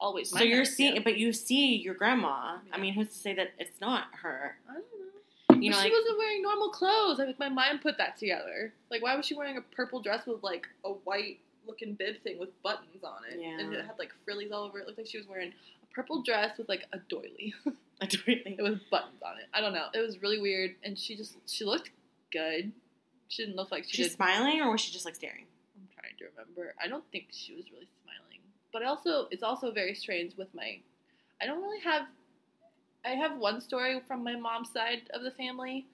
Always. 0.00 0.30
So 0.30 0.36
Mine 0.36 0.48
you're 0.48 0.64
seeing, 0.64 0.96
yeah. 0.96 1.02
but 1.04 1.18
you 1.18 1.32
see 1.32 1.76
your 1.76 1.94
grandma. 1.94 2.58
Yeah. 2.66 2.74
I 2.74 2.78
mean, 2.78 2.94
who's 2.94 3.08
to 3.08 3.14
say 3.14 3.34
that 3.34 3.52
it's 3.58 3.80
not 3.80 4.04
her? 4.22 4.56
I 4.68 4.74
don't 4.74 4.82
know. 4.82 5.60
You 5.60 5.70
But 5.72 5.76
know, 5.78 5.82
she 5.82 5.88
like, 5.88 5.92
wasn't 5.92 6.18
wearing 6.18 6.42
normal 6.42 6.68
clothes. 6.70 7.18
I 7.18 7.24
think 7.24 7.38
my 7.40 7.48
mind 7.48 7.80
put 7.80 7.98
that 7.98 8.16
together. 8.18 8.72
Like, 8.90 9.02
why 9.02 9.16
was 9.16 9.26
she 9.26 9.34
wearing 9.34 9.56
a 9.56 9.60
purple 9.60 10.00
dress 10.00 10.24
with 10.26 10.42
like 10.44 10.68
a 10.84 10.90
white 10.90 11.40
looking 11.66 11.94
bib 11.94 12.20
thing 12.22 12.38
with 12.38 12.50
buttons 12.62 13.02
on 13.02 13.24
it, 13.30 13.38
Yeah. 13.40 13.58
and 13.58 13.74
it 13.74 13.84
had 13.84 13.98
like 13.98 14.12
frillies 14.24 14.52
all 14.52 14.64
over 14.64 14.78
it? 14.78 14.82
It 14.82 14.86
looked 14.86 14.98
like 14.98 15.08
she 15.08 15.18
was 15.18 15.26
wearing 15.26 15.52
a 15.82 15.94
purple 15.94 16.22
dress 16.22 16.56
with 16.58 16.68
like 16.68 16.86
a 16.92 16.98
doily. 17.08 17.54
I 18.00 18.06
don't 18.06 18.22
it 18.28 18.62
was 18.62 18.78
buttons 18.90 19.20
on 19.26 19.38
it. 19.38 19.46
I 19.52 19.60
don't 19.60 19.72
know. 19.72 19.86
It 19.92 19.98
was 19.98 20.22
really 20.22 20.40
weird, 20.40 20.76
and 20.84 20.96
she 20.96 21.16
just 21.16 21.34
she 21.46 21.64
looked 21.64 21.90
good. 22.30 22.70
She 23.26 23.42
didn't 23.44 23.56
look 23.56 23.72
like 23.72 23.82
she 23.84 23.96
She's 23.96 24.06
did. 24.10 24.14
smiling, 24.16 24.60
or 24.60 24.70
was 24.70 24.80
she 24.80 24.92
just 24.92 25.04
like 25.04 25.16
staring? 25.16 25.46
I'm 25.76 25.88
trying 26.00 26.16
to 26.18 26.24
remember. 26.36 26.74
I 26.80 26.86
don't 26.86 27.04
think 27.10 27.26
she 27.32 27.54
was 27.56 27.64
really 27.72 27.88
smiling. 28.04 28.27
But 28.78 28.86
also, 28.86 29.26
it's 29.32 29.42
also 29.42 29.72
very 29.72 29.92
strange 29.92 30.36
with 30.36 30.54
my. 30.54 30.78
I 31.42 31.46
don't 31.46 31.60
really 31.60 31.80
have. 31.80 32.02
I 33.04 33.10
have 33.10 33.36
one 33.36 33.60
story 33.60 34.00
from 34.06 34.22
my 34.22 34.36
mom's 34.36 34.70
side 34.72 35.02
of 35.12 35.22
the 35.22 35.32
family 35.32 35.86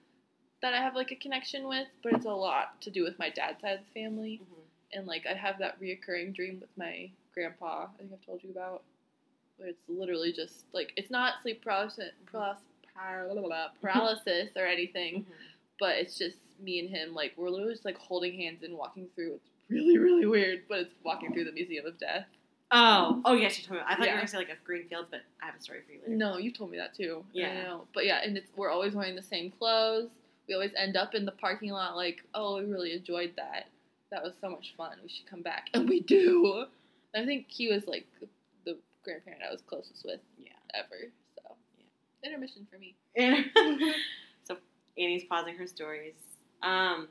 that 0.61 0.75
I 0.75 0.77
have 0.77 0.93
like 0.93 1.11
a 1.11 1.15
connection 1.15 1.67
with, 1.67 1.87
but 2.03 2.13
it's 2.13 2.25
a 2.25 2.29
lot 2.29 2.79
to 2.81 2.91
do 2.91 3.03
with 3.03 3.17
my 3.17 3.29
dad's 3.31 3.61
side 3.61 3.73
of 3.73 3.85
the 3.91 3.99
family. 3.99 4.39
And 4.93 5.07
like, 5.07 5.25
I 5.25 5.33
have 5.33 5.57
that 5.59 5.81
reoccurring 5.81 6.35
dream 6.35 6.59
with 6.61 6.69
my 6.77 7.09
grandpa. 7.33 7.87
I 7.95 7.97
think 7.97 8.11
I've 8.13 8.23
told 8.25 8.43
you 8.43 8.51
about. 8.51 8.83
Where 9.57 9.69
it's 9.69 9.81
literally 9.87 10.31
just 10.33 10.65
like 10.73 10.91
it's 10.97 11.09
not 11.09 11.41
sleep 11.41 11.63
paralysis, 11.63 12.11
paralysis, 13.81 14.49
or 14.57 14.65
anything 14.65 15.21
Mhm. 15.21 15.33
but 15.79 15.95
it's 15.97 16.17
just 16.17 16.37
me 16.59 16.79
and 16.79 16.89
him 16.89 17.13
like 17.15 17.33
we're 17.37 17.49
literally 17.49 17.73
just 17.73 17.85
like 17.85 17.97
holding 17.97 18.33
hands 18.37 18.63
and 18.63 18.77
walking 18.77 19.07
through 19.15 19.33
it's 19.35 19.49
really 19.69 19.97
really 19.97 20.25
weird 20.25 20.63
but 20.67 20.79
it's 20.79 20.95
walking 21.03 21.31
through 21.33 21.45
the 21.45 21.53
museum 21.53 21.85
of 21.85 21.97
death 21.97 22.27
Oh, 22.71 23.21
oh 23.25 23.33
yes, 23.33 23.57
you 23.59 23.65
told 23.65 23.79
me. 23.79 23.85
I 23.87 23.95
thought 23.95 24.05
you 24.07 24.11
were 24.11 24.17
gonna 24.17 24.27
say 24.27 24.37
like 24.37 24.49
a 24.49 24.57
green 24.65 24.87
field, 24.87 25.05
but 25.11 25.21
I 25.41 25.45
have 25.45 25.55
a 25.55 25.61
story 25.61 25.79
for 25.85 25.91
you 25.93 25.99
later. 26.03 26.15
no 26.15 26.37
you 26.37 26.51
told 26.51 26.71
me 26.71 26.77
that 26.77 26.93
too 26.95 27.23
Yeah. 27.31 27.49
I 27.49 27.53
know. 27.63 27.87
but 27.93 28.05
yeah 28.05 28.21
and 28.23 28.35
it's 28.37 28.49
we're 28.55 28.69
always 28.71 28.93
wearing 28.93 29.15
the 29.15 29.21
same 29.23 29.51
clothes 29.51 30.09
we 30.47 30.53
always 30.55 30.71
end 30.75 30.95
up 30.97 31.13
in 31.15 31.25
the 31.25 31.31
parking 31.31 31.71
lot 31.71 31.95
like 31.95 32.23
oh 32.33 32.57
we 32.57 32.65
really 32.65 32.93
enjoyed 32.93 33.33
that 33.37 33.67
that 34.11 34.23
was 34.23 34.33
so 34.41 34.49
much 34.49 34.73
fun 34.75 34.97
we 35.03 35.09
should 35.09 35.25
come 35.27 35.41
back 35.41 35.67
and 35.73 35.87
we 35.89 35.99
do 36.01 36.65
i 37.15 37.23
think 37.25 37.45
he 37.49 37.67
was 37.71 37.85
like 37.87 38.05
the 38.65 38.77
grandparent 39.03 39.41
i 39.47 39.51
was 39.51 39.61
closest 39.61 40.03
with 40.05 40.19
Yeah. 40.37 40.49
ever 40.73 41.11
so 41.35 41.55
Yeah. 41.77 42.27
intermission 42.29 42.67
for 42.71 42.77
me 42.79 42.95
so 44.43 44.57
Annie's 44.97 45.23
pausing 45.25 45.55
her 45.57 45.67
stories. 45.67 46.13
Um, 46.63 47.07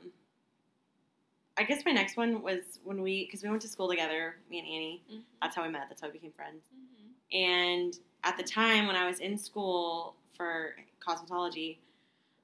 I 1.57 1.63
guess 1.63 1.83
my 1.85 1.91
next 1.91 2.17
one 2.17 2.41
was 2.41 2.79
when 2.83 3.01
we, 3.01 3.25
because 3.25 3.43
we 3.43 3.49
went 3.49 3.61
to 3.61 3.67
school 3.67 3.89
together, 3.89 4.35
me 4.49 4.59
and 4.59 4.67
Annie. 4.67 5.03
Mm-hmm. 5.09 5.21
That's 5.41 5.55
how 5.55 5.63
we 5.63 5.69
met. 5.69 5.83
That's 5.89 6.01
how 6.01 6.07
we 6.07 6.13
became 6.13 6.31
friends. 6.31 6.63
Mm-hmm. 6.73 7.37
And 7.37 7.99
at 8.23 8.37
the 8.37 8.43
time 8.43 8.87
when 8.87 8.95
I 8.95 9.07
was 9.07 9.19
in 9.19 9.37
school 9.37 10.15
for 10.35 10.75
cosmetology, 11.05 11.77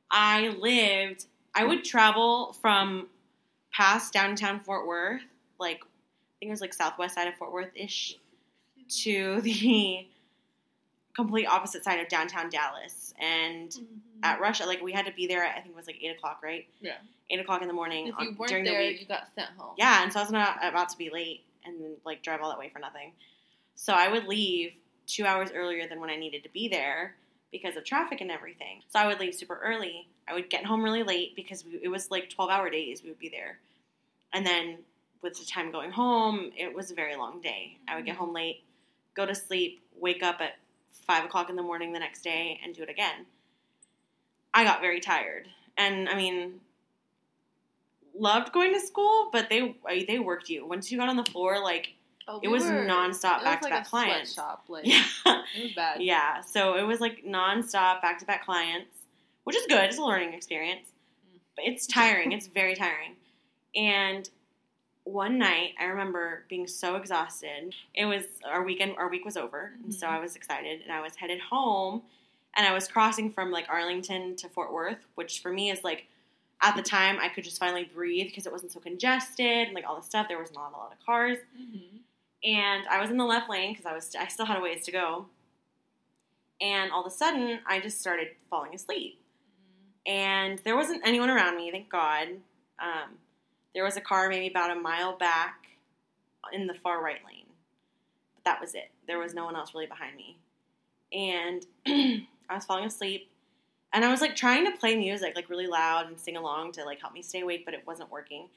I 0.10 0.50
lived, 0.60 1.26
I 1.54 1.66
would 1.66 1.84
travel 1.84 2.54
from 2.62 3.08
past 3.74 4.14
downtown 4.14 4.60
Fort 4.60 4.88
Worth, 4.88 5.22
like, 5.60 5.82
I 5.84 6.34
think 6.40 6.50
it 6.50 6.52
was 6.52 6.62
like 6.62 6.74
southwest 6.74 7.16
side 7.16 7.28
of 7.28 7.36
Fort 7.36 7.52
Worth 7.52 7.72
ish, 7.76 8.18
to 9.04 9.42
the 9.42 10.08
complete 11.16 11.46
opposite 11.46 11.84
side 11.84 12.00
of 12.00 12.08
downtown 12.08 12.50
Dallas. 12.50 13.14
And 13.20 13.70
mm-hmm. 13.70 14.11
At 14.24 14.40
rush, 14.40 14.60
like, 14.62 14.82
we 14.82 14.92
had 14.92 15.06
to 15.06 15.14
be 15.14 15.28
there, 15.28 15.44
at, 15.44 15.58
I 15.58 15.62
think 15.62 15.74
it 15.74 15.76
was 15.76 15.88
like 15.88 16.00
8 16.02 16.18
o'clock, 16.18 16.42
right? 16.44 16.68
Yeah. 16.80 16.98
8 17.30 17.40
o'clock 17.40 17.62
in 17.62 17.68
the 17.68 17.74
morning 17.74 18.08
if 18.08 18.16
you 18.20 18.30
on- 18.30 18.38
weren't 18.38 18.50
during 18.50 18.64
there 18.66 18.82
the 18.82 18.88
week. 18.90 19.02
you 19.02 19.08
got 19.08 19.28
sent 19.36 19.50
home 19.58 19.76
Yeah, 19.78 20.04
and 20.04 20.12
so 20.12 20.20
I 20.20 20.24
was 20.24 20.32
not 20.32 20.58
about 20.62 20.90
to 20.90 20.98
be 20.98 21.10
late 21.10 21.44
and 21.66 21.80
then 21.80 21.96
like 22.06 22.24
drive 22.24 22.42
all 22.42 22.50
that 22.50 22.60
way 22.60 22.70
for 22.70 22.80
nothing. 22.80 23.14
So 23.76 23.94
I 23.94 24.10
would 24.10 24.26
leave 24.26 24.74
two 25.08 25.26
hours 25.26 25.50
earlier 25.54 25.88
than 25.88 26.00
when 26.00 26.10
I 26.10 26.16
needed 26.16 26.44
to 26.44 26.50
be 26.50 26.68
there 26.68 27.16
because 27.52 27.76
of 27.76 27.84
traffic 27.84 28.22
and 28.22 28.32
everything. 28.32 28.82
So 28.90 29.00
I 29.00 29.08
would 29.08 29.20
leave 29.20 29.36
super 29.36 29.60
early. 29.64 30.08
I 30.28 30.34
would 30.34 30.50
get 30.50 30.66
home 30.66 30.84
really 30.84 31.04
late 31.04 31.36
because 31.36 31.66
we, 31.66 31.80
it 31.82 31.90
was 31.90 32.10
like 32.10 32.30
12 32.30 32.50
hour 32.50 32.70
days 32.70 33.04
we 33.04 33.10
would 33.10 33.20
be 33.20 33.30
there. 33.30 33.60
And 34.34 34.46
then 34.46 34.80
with 35.22 35.38
the 35.38 35.46
time 35.46 35.72
going 35.72 35.92
home, 35.92 36.52
it 36.56 36.74
was 36.74 36.92
a 36.92 36.96
very 36.96 37.16
long 37.16 37.42
day. 37.42 37.78
I 37.88 37.96
would 37.96 38.06
get 38.06 38.16
mm-hmm. 38.16 38.26
home 38.26 38.34
late, 38.34 38.64
go 39.14 39.26
to 39.26 39.36
sleep, 39.36 39.82
wake 40.00 40.24
up 40.24 40.40
at 40.40 40.54
5 41.06 41.26
o'clock 41.26 41.50
in 41.50 41.56
the 41.56 41.64
morning 41.64 41.92
the 41.92 42.00
next 42.00 42.24
day, 42.24 42.60
and 42.64 42.74
do 42.74 42.84
it 42.84 42.90
again. 42.90 43.26
I 44.54 44.64
got 44.64 44.82
very 44.82 45.00
tired. 45.00 45.48
And 45.78 46.10
I 46.10 46.16
mean, 46.16 46.60
loved 48.14 48.52
going 48.52 48.74
to 48.74 48.80
school, 48.80 49.30
but 49.32 49.50
they 49.50 49.76
they 50.08 50.20
worked 50.20 50.50
you. 50.50 50.66
Once 50.66 50.92
you 50.92 50.98
got 50.98 51.10
on 51.10 51.18
the 51.18 51.26
floor, 51.26 51.62
like 51.64 51.94
Oh, 52.28 52.40
it 52.44 52.48
we 52.48 52.54
was 52.54 52.64
were- 52.66 52.86
nonstop 52.86 53.44
back 53.44 53.62
to 53.62 53.70
back 53.70 53.88
clients. 53.88 54.34
sweatshop, 54.36 54.66
like, 54.68 54.86
Yeah, 54.86 55.04
It 55.58 55.64
was 55.64 55.74
bad. 55.74 56.02
yeah. 56.04 56.42
So 56.42 56.76
it 56.76 56.84
was 56.84 57.00
like 57.00 57.26
nonstop 57.26 58.02
back 58.02 58.20
to 58.20 58.26
back 58.26 58.46
clients, 58.46 58.96
which 59.44 59.56
is 59.56 59.66
good. 59.68 59.86
It's 59.86 59.98
a 59.98 60.04
learning 60.04 60.34
experience, 60.34 60.88
but 61.56 61.66
it's 61.66 61.88
tiring. 61.88 62.32
it's 62.32 62.46
very 62.62 62.76
tiring. 62.76 63.16
And 63.76 64.30
one 65.04 65.40
night, 65.40 65.74
I 65.80 65.86
remember 65.86 66.44
being 66.48 66.68
so 66.68 66.96
exhausted. 66.96 67.74
It 67.96 68.06
was 68.06 68.26
our 68.46 68.64
weekend. 68.64 68.98
Our 68.98 69.10
week 69.10 69.26
was 69.26 69.36
over, 69.36 69.74
and 69.84 69.94
so 69.94 70.06
Mhm. 70.06 70.12
I 70.12 70.20
was 70.20 70.36
excited, 70.36 70.82
and 70.84 70.92
I 70.92 71.02
was 71.02 71.16
headed 71.16 71.40
home, 71.40 72.04
and 72.56 72.68
I 72.68 72.74
was 72.74 72.88
crossing 72.88 73.32
from 73.32 73.52
like 73.52 73.66
Arlington 73.70 74.36
to 74.38 74.50
Fort 74.50 74.72
Worth, 74.74 75.06
which 75.16 75.40
for 75.42 75.52
me 75.52 75.70
is 75.72 75.84
like. 75.84 76.08
At 76.64 76.76
the 76.76 76.84
time, 76.84 77.18
I 77.20 77.28
could 77.28 77.44
just 77.44 77.58
finally 77.58 77.90
breathe 77.92 78.28
because 78.28 78.46
it 78.46 78.52
wasn't 78.52 78.72
so 78.72 78.80
congested 78.80 79.66
and 79.66 79.74
like 79.74 79.84
all 79.88 79.96
the 79.96 80.04
stuff. 80.04 80.28
There 80.28 80.38
was 80.38 80.54
not 80.54 80.72
a 80.72 80.78
lot 80.78 80.92
of 80.94 81.04
cars 81.04 81.40
Mm-hmm. 81.60 81.98
and 82.44 82.88
I 82.88 83.02
was 83.02 83.10
in 83.10 83.18
the 83.18 83.26
left 83.26 83.50
lane 83.50 83.72
because 83.74 83.88
I 83.88 83.96
was 83.96 84.16
I 84.16 84.28
still 84.28 84.46
had 84.46 84.60
a 84.60 84.62
ways 84.62 84.86
to 84.86 84.92
go. 84.92 85.26
And 86.62 86.92
all 86.92 87.02
of 87.02 87.08
a 87.08 87.16
sudden, 87.16 87.62
I 87.66 87.80
just 87.80 88.00
started 88.00 88.28
falling 88.48 88.76
asleep, 88.76 89.20
and 90.06 90.60
there 90.60 90.76
wasn't 90.76 91.02
anyone 91.04 91.32
around 91.32 91.58
me. 91.58 91.72
Thank 91.72 91.90
God. 91.90 92.28
Um, 92.78 93.18
there 93.74 93.84
was 93.84 93.98
a 93.98 94.02
car 94.02 94.30
maybe 94.30 94.48
about 94.48 94.70
a 94.70 94.80
mile 94.80 95.18
back 95.18 95.66
in 96.54 96.68
the 96.68 96.76
far 96.76 97.04
right 97.04 97.26
lane, 97.26 97.48
but 98.36 98.44
that 98.46 98.62
was 98.62 98.76
it. 98.76 98.92
There 99.08 99.18
was 99.18 99.34
no 99.34 99.46
one 99.46 99.56
else 99.56 99.74
really 99.74 99.88
behind 99.88 100.16
me, 100.16 100.38
and 101.12 101.66
I 102.52 102.56
was 102.56 102.66
falling 102.66 102.86
asleep. 102.86 103.30
And 103.94 104.06
I 104.06 104.10
was 104.12 104.22
like 104.22 104.36
trying 104.36 104.66
to 104.72 104.78
play 104.78 104.96
music 104.96 105.34
like 105.36 105.50
really 105.50 105.68
loud 105.68 106.08
and 106.08 106.20
sing 106.20 106.38
along 106.38 106.72
to 106.74 106.86
like 106.86 107.02
help 107.02 107.14
me 107.14 107.22
stay 107.22 107.42
awake, 107.42 107.66
but 107.66 107.74
it 107.74 107.86
wasn't 107.86 108.10
working. 108.12 108.48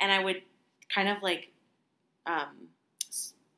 And 0.00 0.12
I 0.12 0.22
would 0.22 0.42
kind 0.94 1.08
of 1.08 1.22
like 1.22 1.50
um, 2.26 2.68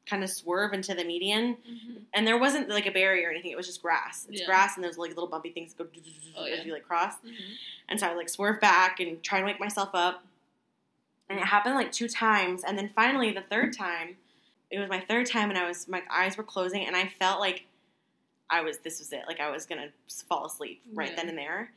kind 0.07 0.23
of 0.23 0.31
swerve 0.31 0.73
into 0.73 0.95
the 0.95 1.05
median, 1.05 1.55
Mm-hmm. 1.57 1.97
and 2.15 2.27
there 2.27 2.39
wasn't 2.39 2.69
like 2.69 2.87
a 2.87 2.91
barrier 2.91 3.29
or 3.29 3.31
anything. 3.33 3.51
It 3.51 3.57
was 3.57 3.67
just 3.67 3.83
grass. 3.83 4.27
It's 4.31 4.41
Yeah. 4.41 4.47
grass, 4.47 4.77
and 4.77 4.85
those 4.85 4.97
like 4.99 5.11
little 5.11 5.27
bumpy 5.27 5.51
things 5.51 5.75
that 5.75 5.93
go 5.93 6.01
Oh, 6.37 6.45
as 6.45 6.59
yeah. 6.61 6.65
you 6.65 6.73
like 6.73 6.87
cross. 6.87 7.15
Mm-hmm. 7.17 7.53
And 7.89 7.99
so 8.01 8.07
I 8.07 8.11
would 8.11 8.19
like 8.19 8.29
swerve 8.29 8.61
back 8.61 9.01
and 9.01 9.23
try 9.23 9.41
to 9.41 9.45
wake 9.47 9.59
myself 9.61 9.91
up. 9.95 10.25
And 11.29 11.39
it 11.39 11.45
happened 11.47 11.75
like 11.75 11.93
two 11.93 12.09
times, 12.09 12.63
and 12.65 12.79
then 12.79 12.91
finally 12.95 13.33
the 13.33 13.43
third 13.43 13.77
time, 13.77 14.17
it 14.71 14.79
was 14.79 14.89
my 14.89 15.01
third 15.01 15.27
time, 15.27 15.51
and 15.51 15.59
I 15.59 15.67
was 15.67 15.89
my 15.89 16.03
eyes 16.11 16.37
were 16.37 16.45
closing, 16.45 16.87
and 16.87 16.95
I 16.97 17.09
felt 17.19 17.41
like 17.41 17.67
I 18.51 18.63
was 18.63 18.79
this 18.79 18.99
was 18.99 19.13
it, 19.13 19.23
like 19.27 19.41
I 19.41 19.51
was 19.51 19.67
gonna 19.67 19.89
fall 20.29 20.47
asleep 20.47 20.81
right 20.95 21.11
Yeah. 21.11 21.17
then 21.17 21.29
and 21.31 21.39
there. 21.39 21.73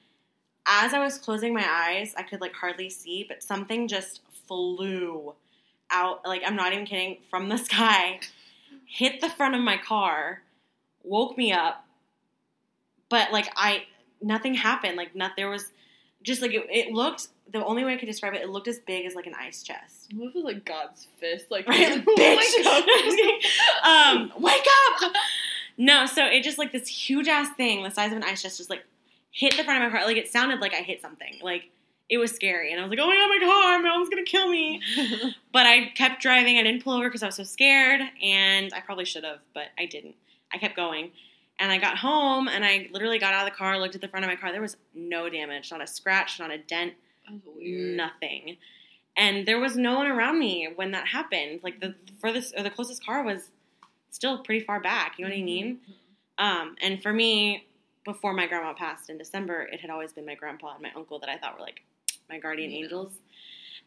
As 0.67 0.93
I 0.93 0.99
was 0.99 1.17
closing 1.17 1.53
my 1.53 1.65
eyes, 1.67 2.13
I 2.17 2.23
could 2.23 2.39
like 2.41 2.53
hardly 2.53 2.89
see, 2.89 3.25
but 3.27 3.41
something 3.43 3.88
just 3.88 4.21
flew 4.47 5.34
out. 5.89 6.25
Like 6.25 6.43
I'm 6.45 6.55
not 6.55 6.71
even 6.73 6.86
kidding, 6.86 7.17
from 7.29 7.49
the 7.49 7.57
sky, 7.69 8.19
hit 8.86 9.21
the 9.21 9.29
front 9.29 9.55
of 9.55 9.62
my 9.62 9.77
car, 9.77 10.43
woke 11.03 11.38
me 11.38 11.51
up. 11.51 11.86
But 13.10 13.31
like 13.34 13.49
I, 13.55 13.84
nothing 14.21 14.53
happened. 14.53 14.95
Like 14.97 15.15
not 15.15 15.31
there 15.36 15.49
was, 15.49 15.71
just 16.23 16.41
like 16.41 16.53
it, 16.53 16.65
it 16.69 16.93
looked. 16.93 17.27
The 17.51 17.65
only 17.65 17.84
way 17.84 17.93
I 17.93 17.97
could 17.97 18.05
describe 18.05 18.34
it, 18.34 18.41
it 18.41 18.49
looked 18.49 18.69
as 18.69 18.79
big 18.79 19.05
as 19.05 19.13
like 19.13 19.27
an 19.27 19.34
ice 19.38 19.62
chest. 19.62 20.13
What 20.15 20.29
if 20.29 20.36
it 20.36 20.38
was 20.38 20.45
like 20.45 20.63
God's 20.63 21.07
fist? 21.19 21.47
Like, 21.51 21.67
Right, 21.67 22.01
my 22.07 23.41
um, 23.84 24.31
wake 24.41 24.65
up! 25.01 25.12
No, 25.82 26.06
so 26.06 26.24
it 26.24 26.44
just 26.44 26.60
like 26.60 26.72
this 26.72 26.88
huge 26.88 27.28
ass 27.28 27.56
thing, 27.56 27.82
the 27.82 27.89
size 27.89 28.12
of 28.12 28.17
an 28.17 28.24
ice 28.24 28.44
chest, 28.44 28.60
just 28.60 28.70
like 28.70 28.86
hit 29.32 29.58
the 29.58 29.63
front 29.63 29.84
of 29.84 29.91
my 29.91 29.98
car. 29.98 30.08
Like 30.08 30.15
it 30.15 30.32
sounded 30.32 30.60
like 30.60 30.76
I 30.76 30.84
hit 30.84 31.02
something. 31.02 31.39
Like 31.41 31.72
it 32.08 32.20
was 32.20 32.32
scary, 32.32 32.72
and 32.72 32.80
I 32.80 32.84
was 32.84 32.91
like, 32.91 33.00
oh 33.02 33.08
my 33.08 33.15
god, 33.15 33.30
my 33.30 33.39
car, 33.39 33.80
my 33.80 33.89
mom's 33.89 34.08
gonna 34.08 34.22
kill 34.22 34.48
me. 34.48 34.80
But 35.52 35.65
I 35.65 35.88
kept 35.96 36.22
driving. 36.22 36.60
I 36.60 36.63
didn't 36.63 36.84
pull 36.84 36.94
over 36.94 37.10
because 37.10 37.24
I 37.24 37.26
was 37.26 37.36
so 37.36 37.44
scared, 37.44 38.00
and 38.22 38.72
I 38.76 38.80
probably 38.80 39.06
should 39.06 39.24
have, 39.24 39.39
but 39.56 39.70
I 39.80 39.88
didn't. 39.88 40.13
I 40.54 40.60
kept 40.60 40.76
going. 40.76 41.12
And 41.60 41.72
I 41.72 41.80
got 41.80 41.98
home, 41.98 42.48
and 42.48 42.63
I 42.63 42.88
literally 42.91 43.17
got 43.17 43.34
out 43.34 43.48
of 43.48 43.52
the 43.52 43.58
car, 43.58 43.80
looked 43.80 43.96
at 43.96 44.02
the 44.02 44.08
front 44.08 44.24
of 44.24 44.30
my 44.30 44.36
car. 44.36 44.52
There 44.52 44.62
was 44.62 44.78
no 44.94 45.30
damage, 45.30 45.72
not 45.72 45.82
a 45.82 45.88
scratch, 45.88 46.39
not 46.39 46.52
a 46.52 46.60
dent, 46.60 46.94
nothing. 47.60 48.58
And 49.17 49.48
there 49.48 49.60
was 49.60 49.76
no 49.76 49.96
one 49.96 50.08
around 50.08 50.38
me 50.38 50.70
when 50.76 50.91
that 50.91 51.08
happened. 51.08 51.62
Like 51.63 51.80
the 51.80 51.96
furthest 52.20 52.54
or 52.56 52.62
the 52.62 52.70
closest 52.70 53.04
car 53.04 53.24
was 53.24 53.50
still 54.12 54.39
pretty 54.43 54.63
far 54.63 54.80
back. 54.80 55.17
You 55.17 55.26
know 55.26 55.32
what 55.32 55.38
I 55.39 55.43
mean? 55.43 55.80
Mhm. 56.39 56.43
Um, 56.43 56.76
and 56.82 57.02
for 57.02 57.12
me, 57.12 57.65
before 58.06 58.34
my 58.34 58.47
grandma 58.47 58.74
passed 58.74 59.10
in 59.10 59.17
December, 59.17 59.63
it 59.63 59.80
had 59.80 59.89
always 59.89 60.13
been 60.13 60.26
my 60.26 60.36
grandpa 60.36 60.74
and 60.74 60.82
my 60.84 60.91
uncle 60.95 61.19
that 61.19 61.30
I 61.30 61.38
thought 61.38 61.56
were 61.58 61.63
like 61.65 61.82
my 62.30 62.38
guardian 62.39 62.71
Yeah. 62.71 62.78
angels. 62.84 63.13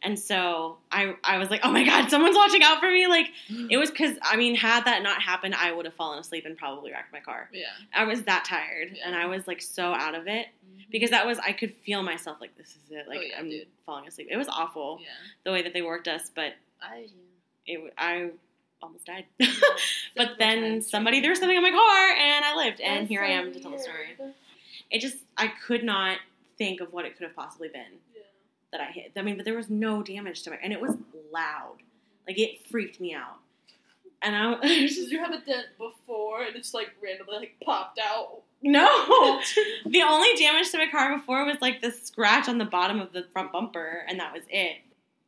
And 0.01 0.19
so 0.19 0.77
I, 0.91 1.15
I 1.23 1.37
was 1.37 1.49
like, 1.49 1.61
oh 1.63 1.71
my 1.71 1.83
god, 1.85 2.09
someone's 2.09 2.35
watching 2.35 2.61
out 2.63 2.79
for 2.79 2.91
me. 2.91 3.07
Like 3.07 3.31
it 3.69 3.77
was 3.77 3.89
because 3.91 4.17
I 4.21 4.35
mean, 4.35 4.55
had 4.55 4.85
that 4.85 5.01
not 5.03 5.21
happened, 5.21 5.55
I 5.55 5.71
would 5.71 5.85
have 5.85 5.95
fallen 5.95 6.19
asleep 6.19 6.45
and 6.45 6.57
probably 6.57 6.91
wrecked 6.91 7.11
my 7.13 7.19
car. 7.21 7.49
Yeah. 7.53 7.65
I 7.93 8.03
was 8.05 8.23
that 8.23 8.45
tired, 8.45 8.97
and 9.03 9.15
I 9.15 9.25
was 9.25 9.47
like 9.47 9.61
so 9.61 9.93
out 9.93 10.15
of 10.15 10.27
it 10.27 10.47
Mhm. 10.65 10.89
because 10.91 11.09
that 11.11 11.25
was 11.25 11.39
I 11.39 11.51
could 11.53 11.73
feel 11.85 12.03
myself 12.03 12.37
like 12.41 12.55
this 12.57 12.69
is 12.75 12.91
it. 12.91 13.07
Like 13.07 13.19
Oh, 13.19 13.21
yeah, 13.23 13.39
I'm 13.39 13.49
dude. 13.49 13.67
falling 13.85 14.07
asleep. 14.07 14.27
It 14.29 14.37
was 14.37 14.47
awful 14.49 14.99
Yeah. 15.01 15.07
the 15.43 15.51
way 15.51 15.61
that 15.61 15.73
they 15.73 15.81
worked 15.81 16.07
us, 16.07 16.29
but 16.33 16.53
I. 16.81 17.07
it 17.65 17.93
I 17.97 18.29
almost 18.85 19.05
died. 19.05 19.25
But 20.15 20.33
then 20.39 20.81
somebody 20.81 21.17
times. 21.17 21.25
threw 21.25 21.35
something 21.35 21.57
on 21.57 21.63
my 21.63 21.71
car, 21.71 22.09
and 22.17 22.45
I 22.45 22.55
lived, 22.55 22.79
and 22.79 23.01
That's 23.01 23.09
here 23.09 23.21
I 23.23 23.27
so 23.27 23.33
am 23.33 23.53
to 23.53 23.59
tell 23.59 23.71
the 23.71 23.79
story. 23.79 24.15
It 24.89 24.99
just 25.01 25.17
I 25.37 25.47
could 25.47 25.83
not 25.83 26.17
think 26.57 26.79
of 26.79 26.93
what 26.93 27.03
it 27.05 27.17
could 27.17 27.27
have 27.27 27.35
possibly 27.35 27.67
been 27.67 27.99
Yeah. 28.15 28.21
that 28.71 28.79
I 28.81 28.85
hit. 28.91 29.11
I 29.17 29.21
mean, 29.23 29.35
but 29.35 29.43
there 29.45 29.55
was 29.57 29.69
no 29.69 30.01
damage 30.01 30.43
to 30.43 30.51
my, 30.51 30.57
and 30.63 30.71
it 30.71 30.79
was 30.79 30.95
loud. 31.33 31.77
Like 32.27 32.39
it 32.39 32.65
freaked 32.69 33.01
me 33.01 33.13
out. 33.13 33.37
And 34.21 34.35
I, 34.35 34.53
I 34.53 34.55
was 34.55 34.61
Did 34.61 34.89
just 34.95 35.11
you 35.11 35.19
have 35.19 35.31
a 35.33 35.39
dent 35.45 35.67
before 35.77 36.43
and 36.43 36.55
it's 36.55 36.73
like 36.73 36.91
randomly 37.03 37.35
like 37.37 37.55
popped 37.63 37.99
out? 37.99 38.41
no. 38.61 39.41
The 39.85 40.01
only 40.01 40.29
damage 40.37 40.71
to 40.71 40.77
my 40.77 40.87
car 40.89 41.15
before 41.17 41.45
was 41.45 41.57
like 41.61 41.81
the 41.81 41.91
scratch 41.91 42.47
on 42.47 42.57
the 42.57 42.65
bottom 42.65 42.99
of 43.01 43.11
the 43.11 43.23
front 43.33 43.51
bumper, 43.51 44.05
and 44.07 44.19
that 44.21 44.33
was 44.33 44.43
it. 44.49 44.77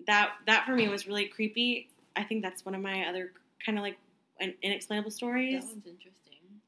That 0.07 0.31
that 0.45 0.65
for 0.65 0.73
me 0.73 0.87
was 0.87 1.05
really 1.07 1.25
creepy. 1.25 1.89
I 2.15 2.23
think 2.23 2.41
that's 2.41 2.65
one 2.65 2.73
of 2.73 2.81
my 2.81 3.05
other 3.07 3.31
kind 3.65 3.77
of 3.77 3.83
like 3.83 3.97
un- 4.41 4.55
inexplainable 4.61 5.11
stories. 5.11 5.65
That 5.65 5.73
one's 5.73 5.87
interesting. 5.87 6.13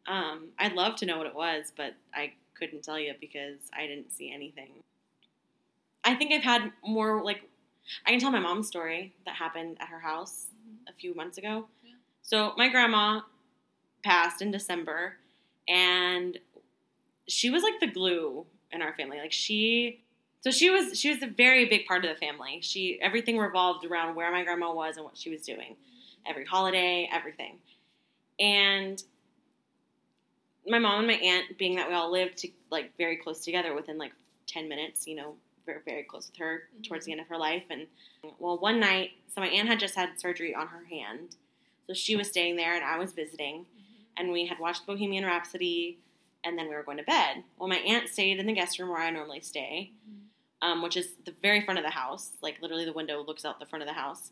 Um, 0.08 0.50
I'd 0.58 0.74
love 0.74 0.96
to 0.98 1.06
know 1.06 1.18
what 1.18 1.28
it 1.28 1.36
was, 1.36 1.72
but 1.76 1.94
I 2.14 2.34
couldn't 2.56 2.84
tell 2.84 3.00
you 3.00 3.14
because 3.20 3.60
I 3.74 3.88
didn't 3.88 4.12
see 4.12 4.32
anything. 4.32 4.84
I 6.04 6.16
think 6.16 6.32
I've 6.32 6.44
had 6.44 6.72
more 6.84 7.24
like 7.24 7.44
I 8.06 8.12
can 8.12 8.20
tell 8.20 8.32
my 8.32 8.40
mom's 8.40 8.68
story 8.68 9.14
that 9.26 9.36
happened 9.36 9.78
at 9.80 9.88
her 9.88 10.00
house 10.00 10.48
a 10.88 10.94
few 10.94 11.16
months 11.16 11.38
ago. 11.38 11.68
Yeah. 11.84 11.94
So 12.22 12.54
my 12.58 12.70
grandma 12.70 13.22
passed 14.04 14.42
in 14.42 14.52
December, 14.52 15.18
and 15.68 16.38
she 17.28 17.50
was 17.50 17.64
like 17.64 17.80
the 17.80 17.88
glue 17.88 18.46
in 18.72 18.82
our 18.82 18.94
family. 18.94 19.20
Like 19.20 19.32
she, 19.32 20.02
so 20.42 20.52
she 20.52 20.70
was 20.70 21.00
she 21.00 21.10
was 21.10 21.22
a 21.24 21.28
very 21.28 21.66
big 21.66 21.86
part 21.86 22.06
of 22.06 22.12
the 22.12 22.18
family. 22.18 22.60
She 22.62 23.00
everything 23.02 23.38
revolved 23.38 23.86
around 23.86 24.16
where 24.16 24.32
my 24.32 24.44
grandma 24.44 24.74
was 24.74 24.98
and 24.98 25.06
what 25.06 25.18
she 25.18 25.30
was 25.30 25.42
doing, 25.42 25.76
every 26.30 26.46
holiday, 26.46 27.10
everything, 27.12 27.58
and 28.40 29.04
my 30.68 30.78
mom 30.78 31.00
and 31.00 31.08
my 31.08 31.14
aunt, 31.14 31.58
being 31.58 31.76
that 31.78 31.88
we 31.90 31.96
all 31.96 32.12
lived 32.12 32.38
to, 32.38 32.50
like 32.70 32.96
very 32.98 33.18
close 33.18 33.44
together 33.44 33.74
within 33.74 33.98
like 33.98 34.14
ten 34.46 34.70
minutes, 34.70 35.08
you 35.08 35.16
know, 35.16 35.34
very 35.66 35.80
very 35.84 36.04
close 36.04 36.28
with 36.28 36.38
her 36.38 36.64
mm-hmm. 36.74 36.84
towards 36.84 37.06
the 37.06 37.12
end 37.12 37.22
of 37.22 37.28
her 37.28 37.38
life. 37.38 37.64
And 37.70 37.88
well, 38.38 38.58
one 38.58 38.80
night, 38.80 39.12
so 39.34 39.42
my 39.42 39.48
aunt 39.48 39.68
had 39.68 39.80
just 39.80 39.96
had 39.96 40.20
surgery 40.20 40.54
on 40.54 40.68
her 40.68 40.86
hand, 40.90 41.36
so 41.88 41.94
she 41.94 42.16
was 42.16 42.28
staying 42.28 42.56
there, 42.56 42.76
and 42.76 42.84
I 42.84 42.98
was 43.00 43.14
visiting, 43.14 43.62
mm-hmm. 43.62 44.04
and 44.18 44.32
we 44.32 44.46
had 44.46 44.60
watched 44.60 44.86
Bohemian 44.86 45.26
Rhapsody, 45.26 45.98
and 46.44 46.58
then 46.58 46.70
we 46.70 46.76
were 46.76 46.84
going 46.84 46.98
to 46.98 47.04
bed. 47.04 47.44
Well, 47.58 47.68
my 47.68 47.78
aunt 47.78 48.08
stayed 48.08 48.40
in 48.40 48.46
the 48.46 48.54
guest 48.54 48.80
room 48.80 48.90
where 48.90 49.02
I 49.02 49.10
normally 49.10 49.42
stay, 49.42 49.92
mm-hmm. 50.08 50.70
um, 50.70 50.82
which 50.82 50.98
is 50.98 51.10
the 51.26 51.34
very 51.42 51.62
front 51.62 51.80
of 51.80 51.86
the 51.86 51.92
house, 51.92 52.32
like 52.42 52.62
literally 52.62 52.86
the 52.86 52.94
window 52.94 53.24
looks 53.24 53.44
out 53.44 53.60
the 53.60 53.66
front 53.66 53.82
of 53.82 53.88
the 53.88 53.94
house. 53.94 54.32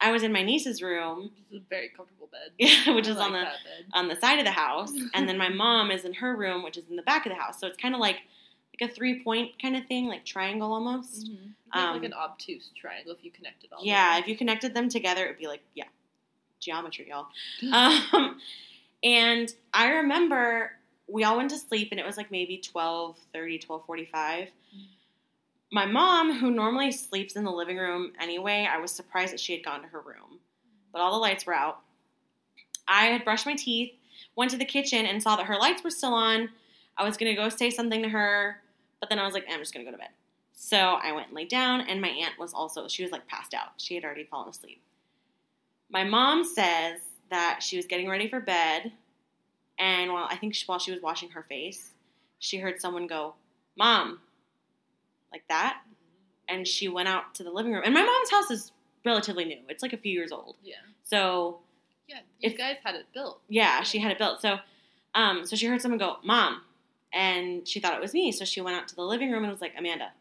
I 0.00 0.10
was 0.12 0.22
in 0.22 0.32
my 0.32 0.42
niece's 0.42 0.82
room, 0.82 1.30
It's 1.50 1.64
a 1.64 1.68
very 1.68 1.88
comfortable 1.88 2.28
bed. 2.30 2.50
yeah, 2.58 2.94
which 2.94 3.06
I 3.08 3.10
is 3.12 3.16
like 3.16 3.26
on 3.26 3.32
the 3.32 3.46
on 3.92 4.08
the 4.08 4.16
side 4.16 4.38
of 4.38 4.44
the 4.44 4.50
house, 4.50 4.92
and 5.14 5.28
then 5.28 5.38
my 5.38 5.48
mom 5.48 5.90
is 5.90 6.04
in 6.04 6.14
her 6.14 6.36
room, 6.36 6.62
which 6.62 6.76
is 6.76 6.84
in 6.90 6.96
the 6.96 7.02
back 7.02 7.26
of 7.26 7.32
the 7.32 7.38
house. 7.38 7.60
So 7.60 7.66
it's 7.66 7.76
kind 7.76 7.94
of 7.94 8.00
like 8.00 8.16
like 8.80 8.90
a 8.90 8.92
three 8.92 9.22
point 9.22 9.60
kind 9.60 9.76
of 9.76 9.86
thing, 9.86 10.06
like 10.06 10.24
triangle 10.24 10.72
almost. 10.72 11.30
Mhm. 11.30 11.54
Um, 11.72 11.96
like 11.96 12.04
an 12.04 12.12
obtuse 12.12 12.70
triangle 12.80 13.12
if 13.12 13.24
you 13.24 13.30
connected 13.32 13.72
all. 13.72 13.84
Yeah, 13.84 14.18
if 14.18 14.28
you 14.28 14.36
connected 14.36 14.74
them 14.74 14.88
together, 14.88 15.24
it'd 15.24 15.38
be 15.38 15.48
like 15.48 15.62
yeah, 15.74 15.84
geometry, 16.60 17.08
y'all. 17.08 17.26
Um, 17.72 18.40
and 19.02 19.52
I 19.72 19.88
remember 19.90 20.72
we 21.06 21.24
all 21.24 21.36
went 21.36 21.50
to 21.50 21.58
sleep, 21.58 21.88
and 21.90 22.00
it 22.00 22.06
was 22.06 22.16
like 22.16 22.30
maybe 22.30 22.58
12, 22.58 23.16
12.45. 23.34 24.48
My 25.72 25.86
mom, 25.86 26.38
who 26.38 26.50
normally 26.50 26.92
sleeps 26.92 27.36
in 27.36 27.44
the 27.44 27.50
living 27.50 27.78
room 27.78 28.12
anyway, 28.20 28.68
I 28.70 28.78
was 28.78 28.92
surprised 28.92 29.32
that 29.32 29.40
she 29.40 29.52
had 29.54 29.64
gone 29.64 29.82
to 29.82 29.88
her 29.88 30.00
room. 30.00 30.38
But 30.92 31.00
all 31.00 31.12
the 31.12 31.18
lights 31.18 31.46
were 31.46 31.54
out. 31.54 31.80
I 32.86 33.06
had 33.06 33.24
brushed 33.24 33.46
my 33.46 33.54
teeth, 33.56 33.92
went 34.36 34.50
to 34.52 34.56
the 34.56 34.64
kitchen, 34.64 35.06
and 35.06 35.22
saw 35.22 35.36
that 35.36 35.46
her 35.46 35.56
lights 35.56 35.82
were 35.82 35.90
still 35.90 36.14
on. 36.14 36.50
I 36.96 37.04
was 37.04 37.16
to 37.16 37.34
go 37.34 37.48
say 37.48 37.70
something 37.70 38.02
to 38.02 38.08
her, 38.08 38.62
but 39.00 39.08
then 39.08 39.18
I 39.18 39.24
was 39.24 39.34
like, 39.34 39.46
I'm 39.50 39.58
just 39.58 39.72
to 39.72 39.82
go 39.84 39.90
to 39.90 39.98
bed. 39.98 40.10
So 40.52 40.76
I 40.78 41.12
went 41.12 41.28
and 41.28 41.36
laid 41.36 41.48
down, 41.48 41.80
and 41.82 42.00
my 42.00 42.08
aunt 42.08 42.38
was 42.38 42.54
also, 42.54 42.86
she 42.86 43.02
was 43.02 43.10
like 43.10 43.26
passed 43.26 43.54
out. 43.54 43.72
She 43.78 43.94
had 43.94 44.04
already 44.04 44.24
fallen 44.24 44.48
asleep. 44.48 44.80
My 45.90 46.04
mom 46.04 46.44
says 46.44 47.00
that 47.30 47.62
she 47.62 47.76
was 47.76 47.86
getting 47.86 48.08
ready 48.08 48.28
for 48.28 48.40
bed, 48.40 48.92
and 49.78 50.12
while 50.12 50.28
I 50.30 50.36
think 50.36 50.54
she, 50.54 50.64
while 50.66 50.78
she 50.78 50.92
was 50.92 51.02
washing 51.02 51.30
her 51.30 51.42
face, 51.42 51.90
she 52.38 52.58
heard 52.58 52.80
someone 52.80 53.06
go, 53.06 53.34
"Mom," 53.76 54.20
like 55.34 55.46
that, 55.48 55.82
and 56.48 56.66
she 56.66 56.88
went 56.88 57.08
out 57.08 57.34
to 57.34 57.42
the 57.44 57.50
living 57.50 57.72
room. 57.72 57.82
And 57.84 57.92
my 57.92 58.02
mom's 58.04 58.30
house 58.30 58.50
is 58.50 58.72
relatively 59.04 59.44
new; 59.44 59.58
it's 59.68 59.82
like 59.82 59.92
a 59.92 59.96
few 59.98 60.12
years 60.12 60.30
old. 60.32 60.56
Yeah. 60.62 60.76
So 61.02 61.60
Yeah. 62.06 62.20
You 62.40 62.50
If- 62.50 62.58
guys 62.58 62.76
had 62.84 62.94
it 62.94 63.06
built. 63.12 63.40
yeah, 63.48 63.82
she 63.82 63.98
had 63.98 64.12
it 64.12 64.18
built. 64.18 64.40
So, 64.42 64.58
um, 65.14 65.44
so 65.46 65.56
she 65.56 65.66
heard 65.66 65.80
someone 65.82 65.98
go, 65.98 66.18
"Mom," 66.22 66.62
and 67.12 67.66
she 67.66 67.80
thought 67.80 67.94
it 67.94 68.00
was 68.00 68.12
me. 68.14 68.30
So 68.32 68.44
she 68.44 68.60
went 68.60 68.76
out 68.76 68.88
to 68.88 68.94
the 68.94 69.02
living 69.02 69.30
room 69.32 69.42
and 69.44 69.50
was 69.50 69.60
like, 69.60 69.74
"Amanda," 69.76 70.12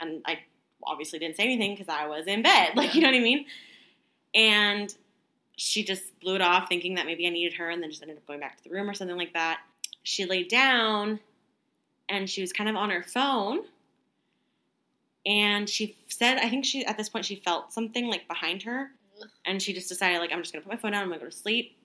and 0.00 0.22
I 0.26 0.40
obviously 0.84 1.18
didn't 1.18 1.36
say 1.36 1.44
anything 1.44 1.74
because 1.74 1.88
I 1.88 2.06
was 2.06 2.26
in 2.26 2.42
bed. 2.42 2.72
Like, 2.76 2.94
you 2.94 3.00
know 3.00 3.08
what 3.08 3.16
I 3.16 3.20
mean? 3.20 3.46
And 4.34 4.94
she 5.56 5.84
just 5.84 6.18
blew 6.20 6.34
it 6.34 6.40
off, 6.42 6.68
thinking 6.68 6.94
that 6.96 7.06
maybe 7.06 7.26
I 7.26 7.30
needed 7.30 7.54
her, 7.54 7.68
and 7.70 7.82
then 7.82 7.90
just 7.90 8.02
ended 8.02 8.16
up 8.16 8.26
going 8.26 8.40
back 8.40 8.56
to 8.58 8.64
the 8.64 8.70
room 8.70 8.88
or 8.90 8.94
something 8.94 9.16
like 9.16 9.34
that. 9.34 9.60
She 10.02 10.24
laid 10.26 10.48
down, 10.48 11.20
and 12.12 12.28
she 12.28 12.42
was 12.42 12.52
kind 12.52 12.68
of 12.68 12.76
on 12.76 12.90
her 12.90 13.02
phone. 13.02 13.60
And 15.24 15.68
she 15.68 15.96
said, 16.08 16.38
I 16.38 16.48
think 16.48 16.64
she 16.64 16.84
at 16.84 16.96
this 16.96 17.08
point 17.08 17.24
she 17.24 17.36
felt 17.36 17.72
something 17.72 18.06
like 18.08 18.28
behind 18.28 18.62
her, 18.64 18.90
and 19.46 19.60
she 19.60 19.72
just 19.72 19.88
decided 19.88 20.18
like 20.18 20.30
I'm 20.32 20.42
just 20.42 20.52
gonna 20.52 20.62
put 20.62 20.72
my 20.72 20.76
phone 20.76 20.92
down. 20.92 21.02
I'm 21.02 21.08
gonna 21.08 21.20
go 21.20 21.26
to 21.26 21.32
sleep. 21.36 21.76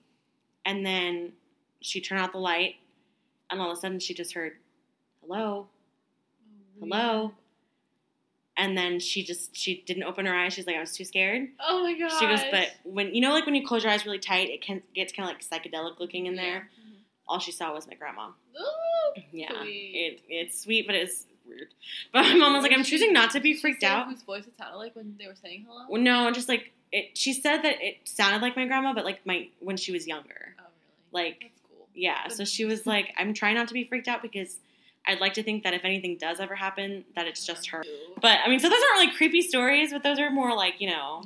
And 0.64 0.84
then 0.84 1.32
she 1.80 2.00
turned 2.00 2.20
out 2.20 2.32
the 2.32 2.38
light, 2.38 2.74
and 3.50 3.60
all 3.60 3.70
of 3.70 3.78
a 3.78 3.80
sudden 3.80 4.00
she 4.00 4.12
just 4.12 4.34
heard, 4.34 4.52
"Hello, 5.22 5.68
oh, 5.68 6.80
hello." 6.80 7.32
And 8.56 8.76
then 8.76 8.98
she 8.98 9.22
just 9.22 9.56
she 9.56 9.82
didn't 9.86 10.02
open 10.02 10.26
her 10.26 10.34
eyes. 10.34 10.52
She's 10.52 10.66
like, 10.66 10.74
I 10.74 10.80
was 10.80 10.92
too 10.94 11.04
scared. 11.04 11.48
Oh 11.64 11.84
my 11.84 11.96
god. 11.96 12.10
She 12.18 12.26
goes, 12.26 12.40
but 12.50 12.70
when 12.82 13.14
you 13.14 13.20
know, 13.20 13.32
like 13.32 13.46
when 13.46 13.54
you 13.54 13.64
close 13.64 13.84
your 13.84 13.92
eyes 13.92 14.04
really 14.04 14.18
tight, 14.18 14.50
it 14.50 14.60
can 14.60 14.82
gets 14.96 15.12
kind 15.12 15.30
of 15.30 15.34
like 15.34 15.44
psychedelic 15.44 16.00
looking 16.00 16.26
in 16.26 16.34
there. 16.34 16.68
All 17.28 17.38
she 17.38 17.52
saw 17.52 17.72
was 17.74 17.86
my 17.86 17.94
grandma. 17.94 18.28
Oh, 18.58 19.12
Yeah, 19.32 19.50
it 19.64 20.20
it's 20.28 20.60
sweet, 20.62 20.86
but 20.86 20.94
it's 20.94 21.26
weird. 21.46 21.68
But 22.12 22.22
my 22.22 22.34
mom 22.34 22.54
was 22.54 22.62
like, 22.62 22.72
I'm 22.72 22.84
choosing 22.84 23.12
not 23.12 23.30
to 23.32 23.40
be 23.40 23.54
freaked 23.54 23.82
out. 23.84 24.06
Whose 24.08 24.22
voice 24.22 24.46
it 24.46 24.56
sounded 24.56 24.78
like 24.78 24.94
when 24.96 25.14
they 25.18 25.26
were 25.26 25.34
saying 25.34 25.66
hello? 25.68 25.84
Well, 25.88 26.00
no, 26.00 26.30
just 26.30 26.48
like 26.48 26.72
it. 26.92 27.16
She 27.16 27.32
said 27.32 27.58
that 27.62 27.76
it 27.80 27.96
sounded 28.04 28.40
like 28.42 28.56
my 28.56 28.66
grandma, 28.66 28.94
but 28.94 29.04
like 29.04 29.24
my 29.26 29.48
when 29.60 29.76
she 29.76 29.92
was 29.92 30.06
younger. 30.06 30.54
oh 30.58 30.62
really? 31.12 31.24
Like 31.24 31.40
That's 31.42 31.60
cool. 31.68 31.88
yeah, 31.94 32.28
so 32.28 32.44
she 32.44 32.64
was 32.64 32.86
like, 32.86 33.12
I'm 33.18 33.34
trying 33.34 33.54
not 33.56 33.68
to 33.68 33.74
be 33.74 33.84
freaked 33.84 34.08
out 34.08 34.22
because 34.22 34.58
I'd 35.06 35.20
like 35.20 35.34
to 35.34 35.42
think 35.42 35.64
that 35.64 35.72
if 35.74 35.84
anything 35.84 36.16
does 36.18 36.38
ever 36.40 36.54
happen, 36.54 37.04
that 37.16 37.26
it's 37.26 37.46
just 37.46 37.70
her. 37.70 37.82
But 38.20 38.38
I 38.44 38.48
mean, 38.48 38.58
so 38.60 38.68
those 38.68 38.78
aren't 38.78 39.00
really 39.08 39.16
creepy 39.16 39.40
stories, 39.42 39.92
but 39.92 40.02
those 40.02 40.18
are 40.18 40.30
more 40.30 40.54
like 40.54 40.80
you 40.80 40.88
know. 40.88 41.22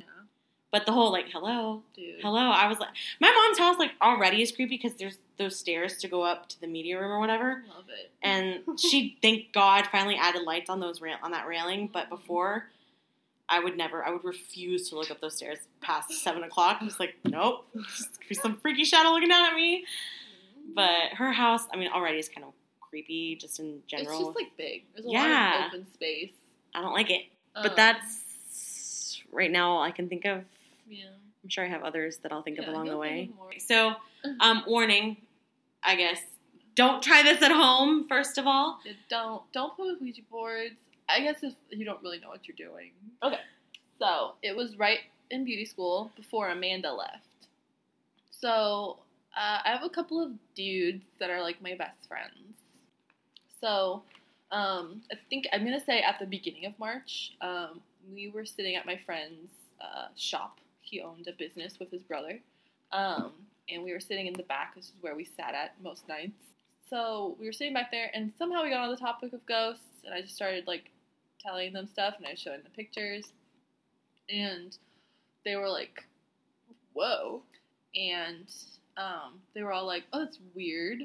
But 0.72 0.86
the 0.86 0.92
whole 0.92 1.12
like 1.12 1.28
hello, 1.30 1.82
dude. 1.94 2.20
hello, 2.22 2.40
I 2.40 2.66
was 2.66 2.78
like, 2.80 2.88
my 3.20 3.30
mom's 3.30 3.58
house 3.58 3.78
like 3.78 3.92
already 4.00 4.40
is 4.42 4.50
creepy 4.50 4.78
because 4.78 4.94
there's 4.94 5.18
those 5.38 5.58
stairs 5.58 5.98
to 5.98 6.08
go 6.08 6.22
up 6.22 6.48
to 6.48 6.60
the 6.60 6.66
media 6.66 6.98
room 6.98 7.10
or 7.12 7.20
whatever. 7.20 7.62
Love 7.68 7.84
it. 7.88 8.10
And 8.22 8.62
she, 8.80 9.18
thank 9.20 9.52
God, 9.52 9.86
finally 9.92 10.16
added 10.16 10.42
lights 10.42 10.70
on 10.70 10.80
those 10.80 11.00
rail 11.02 11.16
on 11.22 11.32
that 11.32 11.46
railing. 11.46 11.90
But 11.92 12.08
before, 12.08 12.70
I 13.50 13.60
would 13.60 13.76
never, 13.76 14.02
I 14.02 14.10
would 14.12 14.24
refuse 14.24 14.88
to 14.88 14.94
look 14.96 15.10
up 15.10 15.20
those 15.20 15.36
stairs 15.36 15.58
past 15.82 16.10
seven 16.22 16.42
o'clock. 16.42 16.78
I'm 16.80 16.88
just 16.88 16.98
like, 17.00 17.16
nope, 17.26 17.66
be 18.28 18.34
some 18.34 18.56
freaky 18.56 18.84
shadow 18.84 19.10
looking 19.10 19.28
down 19.28 19.44
at 19.44 19.54
me. 19.54 19.84
But 20.74 21.12
her 21.18 21.32
house, 21.32 21.66
I 21.70 21.76
mean, 21.76 21.88
already 21.92 22.18
is 22.18 22.30
kind 22.30 22.46
of 22.46 22.54
creepy 22.80 23.36
just 23.36 23.60
in 23.60 23.80
general. 23.86 24.10
it's 24.18 24.24
just 24.28 24.36
like 24.36 24.56
big. 24.56 24.84
There's 24.94 25.04
a 25.04 25.10
Yeah. 25.10 25.50
lot 25.52 25.66
of 25.66 25.74
open 25.74 25.92
space. 25.92 26.32
I 26.74 26.80
don't 26.80 26.94
like 26.94 27.10
it. 27.10 27.24
But 27.54 27.66
Um, 27.66 27.72
that's 27.76 29.20
right 29.30 29.50
now 29.50 29.72
all 29.72 29.82
I 29.82 29.90
can 29.90 30.08
think 30.08 30.24
of. 30.24 30.44
Yeah. 30.92 31.06
I'm 31.42 31.48
sure 31.48 31.64
I 31.64 31.68
have 31.68 31.82
others 31.82 32.18
that 32.18 32.32
I'll 32.32 32.42
think 32.42 32.58
of 32.58 32.68
along 32.68 32.86
the 32.86 32.96
way. 32.96 33.26
think 33.26 33.30
of 33.30 33.36
more. 33.36 33.50
So, 33.58 33.94
um, 34.40 34.62
warning, 34.66 35.16
I 35.82 35.96
guess. 35.96 36.20
Don't 36.74 37.02
try 37.02 37.22
this 37.22 37.42
at 37.42 37.50
home, 37.50 38.06
first 38.08 38.38
of 38.38 38.46
all. 38.46 38.78
Yeah, 38.84 38.92
don't 39.10 39.42
don't 39.52 39.76
play 39.76 39.90
with 39.90 40.00
Ouija 40.00 40.22
boards. 40.30 40.76
I 41.08 41.20
guess 41.20 41.42
if 41.42 41.54
you 41.70 41.84
don't 41.84 42.02
really 42.02 42.18
know 42.20 42.28
what 42.28 42.48
you're 42.48 42.56
doing. 42.56 42.92
Okay. 43.22 43.40
So 43.98 44.34
it 44.42 44.56
was 44.56 44.78
right 44.78 45.00
in 45.30 45.44
beauty 45.44 45.64
school 45.64 46.10
before 46.16 46.48
Amanda 46.48 46.92
left. 46.92 47.26
So 48.30 48.98
uh, 49.36 49.58
I 49.64 49.70
have 49.70 49.84
a 49.84 49.90
couple 49.90 50.22
of 50.22 50.32
dudes 50.54 51.04
that 51.18 51.30
are 51.30 51.42
like 51.42 51.60
my 51.62 51.74
best 51.74 52.08
friends. 52.08 52.56
So 53.60 54.02
um, 54.50 55.02
I 55.10 55.16
think 55.30 55.46
I'm 55.52 55.64
gonna 55.64 55.84
say 55.84 56.00
at 56.00 56.18
the 56.18 56.26
beginning 56.26 56.66
of 56.66 56.78
March, 56.78 57.32
um, 57.40 57.80
we 58.12 58.28
were 58.28 58.44
sitting 58.44 58.76
at 58.76 58.86
my 58.86 58.98
friend's 59.04 59.50
uh, 59.80 60.08
shop. 60.16 60.58
He 60.82 61.00
owned 61.00 61.26
a 61.28 61.32
business 61.32 61.78
with 61.78 61.90
his 61.90 62.02
brother, 62.02 62.40
um, 62.92 63.32
and 63.68 63.82
we 63.82 63.92
were 63.92 64.00
sitting 64.00 64.26
in 64.26 64.34
the 64.34 64.42
back. 64.42 64.74
This 64.74 64.86
is 64.86 64.94
where 65.00 65.14
we 65.14 65.24
sat 65.24 65.54
at 65.54 65.80
most 65.82 66.06
nights. 66.08 66.44
So 66.90 67.36
we 67.40 67.46
were 67.46 67.52
sitting 67.52 67.72
back 67.72 67.90
there, 67.90 68.10
and 68.12 68.32
somehow 68.36 68.62
we 68.62 68.70
got 68.70 68.80
on 68.80 68.90
the 68.90 68.96
topic 68.96 69.32
of 69.32 69.44
ghosts, 69.46 70.04
and 70.04 70.12
I 70.12 70.20
just 70.20 70.34
started 70.34 70.66
like 70.66 70.90
telling 71.40 71.72
them 71.72 71.88
stuff, 71.88 72.14
and 72.18 72.26
I 72.26 72.32
was 72.32 72.40
showing 72.40 72.60
the 72.62 72.70
pictures, 72.70 73.32
and 74.28 74.76
they 75.44 75.56
were 75.56 75.68
like, 75.68 76.04
"Whoa," 76.92 77.42
and 77.94 78.46
um, 78.96 79.40
they 79.54 79.62
were 79.62 79.72
all 79.72 79.86
like, 79.86 80.04
"Oh, 80.12 80.20
that's 80.20 80.38
weird," 80.54 81.02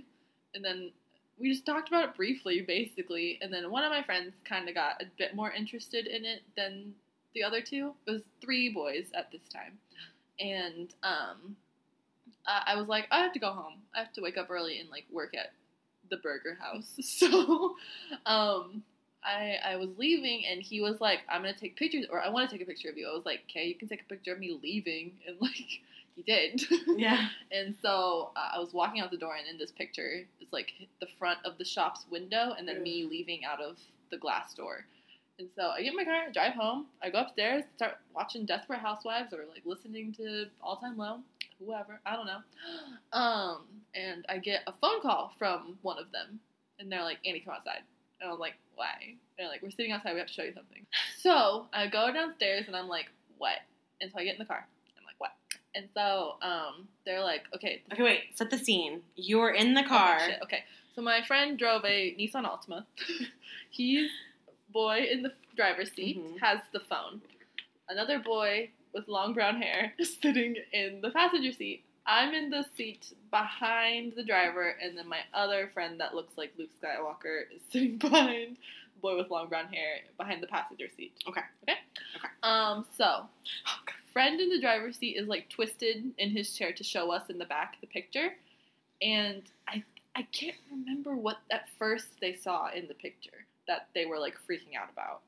and 0.54 0.66
then 0.66 0.92
we 1.40 1.52
just 1.52 1.66
talked 1.66 1.88
about 1.88 2.04
it 2.04 2.16
briefly, 2.16 2.62
basically, 2.62 3.40
and 3.42 3.54
then 3.54 3.70
one 3.70 3.84
of 3.84 3.92
my 3.92 4.04
friends 4.04 4.36
kind 4.44 4.68
of 4.68 4.76
got 4.76 5.02
a 5.02 5.06
bit 5.18 5.36
more 5.36 5.52
interested 5.52 6.08
in 6.08 6.26
it 6.26 6.42
than 6.56 6.94
the 7.38 7.44
other 7.44 7.62
two. 7.62 7.94
It 8.08 8.12
was 8.12 8.24
three 8.42 8.70
boys 8.70 9.06
at 9.14 9.32
this 9.32 9.48
time, 9.54 9.78
and 10.40 10.94
um, 11.04 11.56
I 12.48 12.74
I 12.74 12.76
was 12.76 12.88
like, 12.88 13.08
I 13.12 13.20
have 13.20 13.34
to 13.34 13.40
go 13.40 13.52
home. 13.52 13.76
I 13.96 14.00
have 14.00 14.14
to 14.14 14.22
wake 14.22 14.38
up 14.38 14.50
early 14.50 14.80
and 14.80 14.90
like 14.90 15.06
work 15.12 15.36
at 15.36 15.54
the 16.10 16.18
burger 16.18 16.58
house. 16.60 16.92
So, 17.02 17.76
um, 18.26 18.84
I 19.24 19.58
I 19.64 19.76
was 19.76 19.90
leaving, 19.98 20.46
and 20.46 20.62
he 20.62 20.82
was 20.82 21.00
like, 21.00 21.20
I'm 21.30 21.42
gonna 21.42 21.54
take 21.54 21.76
pictures, 21.76 22.06
or 22.10 22.22
I 22.22 22.30
want 22.30 22.50
to 22.50 22.56
take 22.56 22.64
a 22.64 22.70
picture 22.70 22.90
of 22.90 22.98
you. 22.98 23.08
I 23.08 23.14
was 23.14 23.26
like, 23.26 23.42
okay, 23.50 23.68
you 23.68 23.76
can 23.76 23.88
take 23.88 24.02
a 24.02 24.06
picture 24.06 24.34
of 24.34 24.40
me 24.40 24.60
leaving, 24.62 25.12
and 25.28 25.38
like 25.40 25.82
he 26.16 26.24
did. 26.24 26.64
Yeah. 26.98 27.28
And 27.52 27.76
so 27.80 28.32
uh, 28.36 28.56
I 28.56 28.60
was 28.60 28.74
walking 28.74 29.02
out 29.02 29.12
the 29.12 29.18
door, 29.18 29.36
and 29.36 29.48
in 29.48 29.60
this 29.60 29.72
picture, 29.72 30.26
it's 30.42 30.52
like 30.52 30.74
the 31.00 31.08
front 31.20 31.38
of 31.46 31.60
the 31.60 31.66
shop's 31.66 32.06
window, 32.10 32.56
and 32.58 32.68
then 32.68 32.82
me 32.82 33.08
leaving 33.10 33.46
out 33.46 33.62
of 33.62 33.78
the 34.10 34.18
glass 34.18 34.54
door. 34.56 34.86
And 35.40 35.50
so 35.56 35.68
I 35.70 35.82
get 35.84 35.92
in 35.92 35.96
my 35.96 36.04
car, 36.04 36.32
drive 36.34 36.54
home. 36.54 36.88
I 37.02 37.10
go 37.12 37.20
upstairs, 37.20 37.64
start 37.76 37.98
watching 38.16 38.46
Desperate 38.46 38.80
Housewives, 38.80 39.34
or 39.34 39.46
like 39.54 39.62
listening 39.66 40.12
to 40.14 40.46
All 40.62 40.78
Time 40.78 40.98
Low, 40.98 41.20
whoever 41.64 42.00
I 42.06 42.16
don't 42.16 42.26
know. 42.26 42.40
Um, 43.18 43.62
and 43.96 44.26
I 44.30 44.38
get 44.38 44.62
a 44.68 44.74
phone 44.74 45.02
call 45.02 45.34
from 45.40 45.78
one 45.82 45.98
of 45.98 46.12
them, 46.12 46.40
and 46.80 46.92
they're 46.92 47.04
like, 47.04 47.18
"Annie, 47.26 47.40
come 47.40 47.54
outside." 47.54 47.82
And 48.20 48.30
I'm 48.32 48.38
like, 48.40 48.56
"Why?" 48.76 48.96
And 49.02 49.18
they're 49.38 49.48
like, 49.48 49.62
"We're 49.62 49.72
sitting 49.72 49.92
outside. 49.92 50.14
We 50.14 50.20
have 50.20 50.28
to 50.28 50.34
show 50.34 50.44
you 50.44 50.54
something." 50.54 50.86
So 51.22 51.68
I 51.74 51.88
go 51.88 52.12
downstairs, 52.14 52.66
and 52.68 52.76
I'm 52.76 52.88
like, 52.88 53.06
"What?" 53.38 53.58
And 54.02 54.12
so 54.12 54.20
I 54.20 54.24
get 54.24 54.34
in 54.34 54.40
the 54.40 54.46
car. 54.46 54.68
I'm 54.98 55.06
like, 55.06 55.16
"What?" 55.20 55.32
And 55.76 55.88
so 55.94 56.36
um, 56.42 56.88
they're 57.06 57.24
like, 57.24 57.44
"Okay, 57.56 57.82
Okay, 57.94 58.04
wait. 58.04 58.38
Set 58.38 58.50
the 58.50 58.58
scene. 58.58 59.02
You're 59.16 59.52
in 59.52 59.74
the 59.74 59.84
Oh, 59.86 59.88
car. 59.88 60.20
shit. 60.20 60.40
Okay. 60.44 60.64
So 60.96 61.02
my 61.02 61.22
friend 61.24 61.58
drove 61.58 61.86
a 61.86 62.16
Nissan 62.20 62.44
Altima. 62.46 62.86
He's 63.70 64.10
boy 64.72 65.08
in 65.12 65.22
the 65.24 65.34
driver's 65.56 65.92
seat 65.94 66.18
Mhm. 66.18 66.40
has 66.40 66.60
the 66.72 66.80
phone. 66.80 67.22
Another 67.90 68.20
boy 68.20 68.72
with 68.94 69.08
long 69.08 69.34
brown 69.34 69.62
hair 69.62 69.94
is 70.00 70.18
sitting 70.22 70.56
in 70.74 71.02
the 71.02 71.12
passenger 71.12 71.52
seat. 71.52 71.84
I'm 72.06 72.34
in 72.34 72.50
the 72.50 72.66
seat 72.76 73.14
behind 73.32 74.14
the 74.16 74.24
driver, 74.24 74.70
and 74.82 74.98
then 74.98 75.08
my 75.08 75.20
other 75.34 75.68
friend 75.74 76.00
that 76.00 76.16
looks 76.16 76.38
like 76.38 76.54
Luke 76.58 76.70
Skywalker 76.82 77.42
is 77.56 77.62
sitting 77.70 77.98
behind 77.98 78.58
the 78.96 79.00
boy 79.02 79.18
with 79.18 79.30
long 79.30 79.50
brown 79.50 79.68
hair 79.74 80.00
behind 80.18 80.42
the 80.42 80.48
passenger 80.48 80.88
seat. 80.96 81.14
Okay. 81.28 81.42
Okay. 81.64 81.78
Okay. 82.16 82.28
Um. 82.44 82.86
So, 82.96 83.28
friend 84.14 84.40
in 84.40 84.50
the 84.50 84.60
driver's 84.62 84.98
seat 84.98 85.18
is 85.18 85.28
like 85.28 85.50
twisted 85.50 86.14
in 86.18 86.30
his 86.30 86.56
chair 86.56 86.72
to 86.74 86.84
show 86.84 87.12
us 87.12 87.30
in 87.30 87.38
the 87.38 87.46
back 87.46 87.80
the 87.82 87.88
picture, 87.88 88.36
and 89.02 89.44
I 89.68 89.84
I 90.16 90.24
can't 90.32 90.56
remember 90.72 91.16
what 91.16 91.38
at 91.52 91.68
first 91.78 92.08
they 92.22 92.36
saw 92.36 92.70
in 92.72 92.88
the 92.88 92.94
picture 92.96 93.46
that 93.68 93.88
they 93.94 94.06
were 94.06 94.20
like 94.20 94.36
freaking 94.50 94.76
out 94.80 94.90
about. 94.92 95.22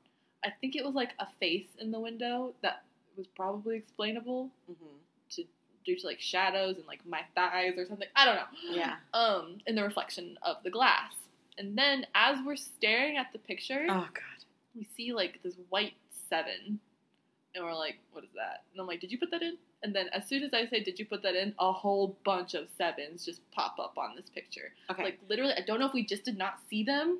I 0.44 0.50
think 0.60 0.74
it 0.76 0.84
was 0.84 0.94
like 0.94 1.10
a 1.18 1.26
face 1.38 1.66
in 1.78 1.90
the 1.90 2.00
window 2.00 2.54
that 2.62 2.82
was 3.16 3.26
probably 3.26 3.76
explainable 3.76 4.50
Mhm. 4.70 5.46
due 5.84 5.96
to 5.96 6.06
like 6.06 6.20
shadows 6.20 6.76
and 6.76 6.86
like 6.86 7.04
my 7.06 7.22
thighs 7.34 7.78
or 7.78 7.86
something. 7.86 8.08
I 8.14 8.24
don't 8.26 8.36
know. 8.36 8.74
Yeah. 8.76 8.96
Um, 9.14 9.58
in 9.66 9.74
the 9.74 9.82
reflection 9.82 10.38
of 10.42 10.56
the 10.62 10.70
glass. 10.70 11.14
And 11.58 11.76
then 11.76 12.06
as 12.14 12.38
we're 12.44 12.56
staring 12.56 13.16
at 13.16 13.32
the 13.32 13.38
picture, 13.38 13.86
Oh 13.88 14.08
God. 14.12 14.44
we 14.74 14.84
see 14.96 15.12
like 15.12 15.42
this 15.42 15.54
white 15.70 15.94
seven. 16.28 16.80
And 17.54 17.64
we're 17.64 17.74
like, 17.74 17.96
what 18.12 18.22
is 18.24 18.30
that? 18.36 18.62
And 18.72 18.80
I'm 18.80 18.86
like, 18.86 19.00
did 19.00 19.10
you 19.10 19.18
put 19.18 19.30
that 19.32 19.42
in? 19.42 19.56
And 19.82 19.94
then 19.94 20.08
as 20.12 20.28
soon 20.28 20.42
as 20.42 20.52
I 20.54 20.66
say, 20.66 20.82
did 20.84 20.98
you 20.98 21.06
put 21.06 21.22
that 21.22 21.34
in? 21.34 21.54
A 21.58 21.72
whole 21.72 22.16
bunch 22.24 22.54
of 22.54 22.68
sevens 22.78 23.24
just 23.24 23.40
pop 23.50 23.78
up 23.80 23.96
on 23.98 24.14
this 24.14 24.28
picture. 24.30 24.72
Okay. 24.90 25.02
Like 25.02 25.18
literally, 25.28 25.54
I 25.56 25.62
don't 25.66 25.80
know 25.80 25.86
if 25.86 25.94
we 25.94 26.04
just 26.04 26.24
did 26.24 26.36
not 26.38 26.60
see 26.68 26.84
them, 26.84 27.18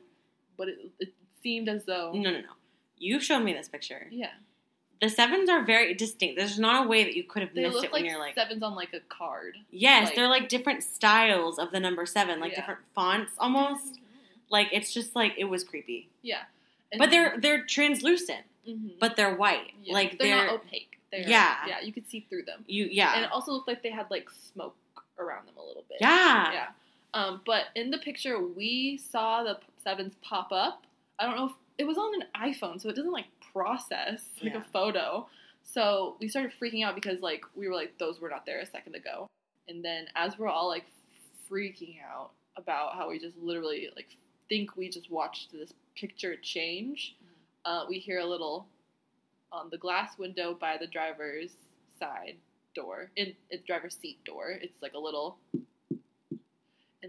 but 0.61 0.69
it, 0.69 0.79
it 1.01 1.09
seemed 1.43 1.69
as 1.69 1.85
though. 1.87 2.13
no, 2.15 2.31
no, 2.31 2.41
no. 2.41 2.55
You've 2.99 3.25
shown 3.25 3.45
me 3.45 3.53
this 3.55 3.69
picture. 3.69 4.07
Yeah. 4.11 4.33
The 5.01 5.09
sevens 5.09 5.49
are 5.49 5.65
very 5.65 5.95
distinct. 5.95 6.37
There's 6.39 6.59
not 6.59 6.85
a 6.85 6.89
way 6.89 7.05
that 7.05 7.15
you 7.17 7.25
could 7.25 7.41
have 7.43 7.55
They 7.55 7.63
missed 7.63 7.83
it 7.83 7.91
when 7.93 8.05
you're 8.05 8.19
like. 8.19 8.35
sevens 8.35 8.63
on 8.63 8.75
like 8.75 8.93
a 8.93 9.01
card. 9.09 9.57
Yes, 9.71 10.09
like- 10.09 10.17
they're 10.17 10.29
like 10.29 10.51
different 10.51 10.83
styles 10.83 11.59
of 11.59 11.71
the 11.71 11.81
number 11.81 12.05
seven, 12.05 12.39
like 12.41 12.53
Yeah. 12.53 12.61
different 12.61 12.81
fonts 12.95 13.33
almost. 13.39 13.99
Like 14.51 14.69
it's 14.73 14.93
just 14.93 15.17
like 15.17 15.33
it 15.39 15.45
was 15.45 15.65
creepy. 15.65 16.11
Yeah. 16.21 16.43
And- 16.93 16.99
But 16.99 17.11
they're 17.11 17.39
they're 17.39 17.65
translucent, 17.65 18.45
Mhm. 18.69 18.99
but 18.99 19.17
they're 19.17 19.35
white. 19.35 19.73
Yeah. 19.83 19.95
Like 19.95 20.19
they're, 20.19 20.37
they're, 20.37 20.47
not 20.49 20.55
opaque. 20.57 20.99
They're, 21.11 21.27
Yeah. 21.27 21.57
Yeah, 21.67 21.81
you 21.81 21.93
could 21.95 22.07
see 22.11 22.27
through 22.29 22.43
them. 22.43 22.65
you 22.69 22.85
yeah. 22.91 23.15
And 23.15 23.25
it 23.25 23.33
also 23.33 23.53
looked 23.53 23.69
like 23.69 23.83
they 23.83 23.91
had 24.01 24.11
like 24.11 24.29
smoke 24.29 24.77
around 25.19 25.47
them 25.47 25.55
a 25.57 25.65
little 25.65 25.85
bit. 25.89 25.99
yeah. 26.03 26.53
Yeah. 26.53 26.67
Um, 27.15 27.41
but 27.47 27.65
in 27.75 27.91
the 27.91 27.99
picture, 27.99 28.41
we 28.43 28.99
saw 28.99 29.43
the 29.43 29.59
sevens 29.83 30.15
pop 30.23 30.49
up. 30.53 30.85
I 31.19 31.27
don't 31.27 31.37
know 31.37 31.47
if 31.47 31.53
it 31.79 31.85
was 31.85 31.99
on 31.99 32.23
an 32.23 32.29
iPhone, 32.53 32.81
so 32.81 32.89
it 32.89 32.97
doesn't 32.97 33.13
like 33.13 33.27
process 33.53 34.23
like 34.43 34.53
Yeah. 34.53 34.61
a 34.61 34.65
photo. 34.73 35.29
So 35.63 36.17
we 36.21 36.29
started 36.29 36.53
freaking 36.61 36.85
out 36.85 36.95
because 36.95 37.21
like 37.21 37.45
we 37.55 37.69
were 37.69 37.75
like 37.75 37.97
those 37.99 38.21
were 38.21 38.29
not 38.31 38.47
there 38.47 38.61
a 38.61 38.67
second 38.67 38.95
ago. 38.95 39.27
And 39.69 39.85
then 39.85 40.07
as 40.17 40.39
we're 40.39 40.49
all 40.49 40.69
like 40.69 40.85
freaking 41.51 41.97
out 42.03 42.31
about 42.57 42.95
how 42.95 43.09
we 43.09 43.19
just 43.19 43.37
literally 43.39 43.89
like 43.97 44.09
think 44.49 44.77
we 44.77 44.89
just 44.89 45.11
watched 45.11 45.53
this 45.53 45.73
picture 45.97 46.37
change, 46.37 47.17
uh, 47.65 47.85
we 47.89 47.99
hear 47.99 48.19
a 48.21 48.27
little 48.27 48.67
on 49.53 49.69
the 49.71 49.79
glass 49.79 50.17
window 50.19 50.55
by 50.55 50.77
the 50.77 50.87
driver's 50.87 51.51
side 51.99 52.37
door 52.75 53.11
in 53.17 53.35
the 53.51 53.59
driver's 53.59 53.97
seat 53.97 54.23
door. 54.25 54.51
It's 54.63 54.81
like 54.81 54.95
a 54.95 54.99
little 54.99 55.39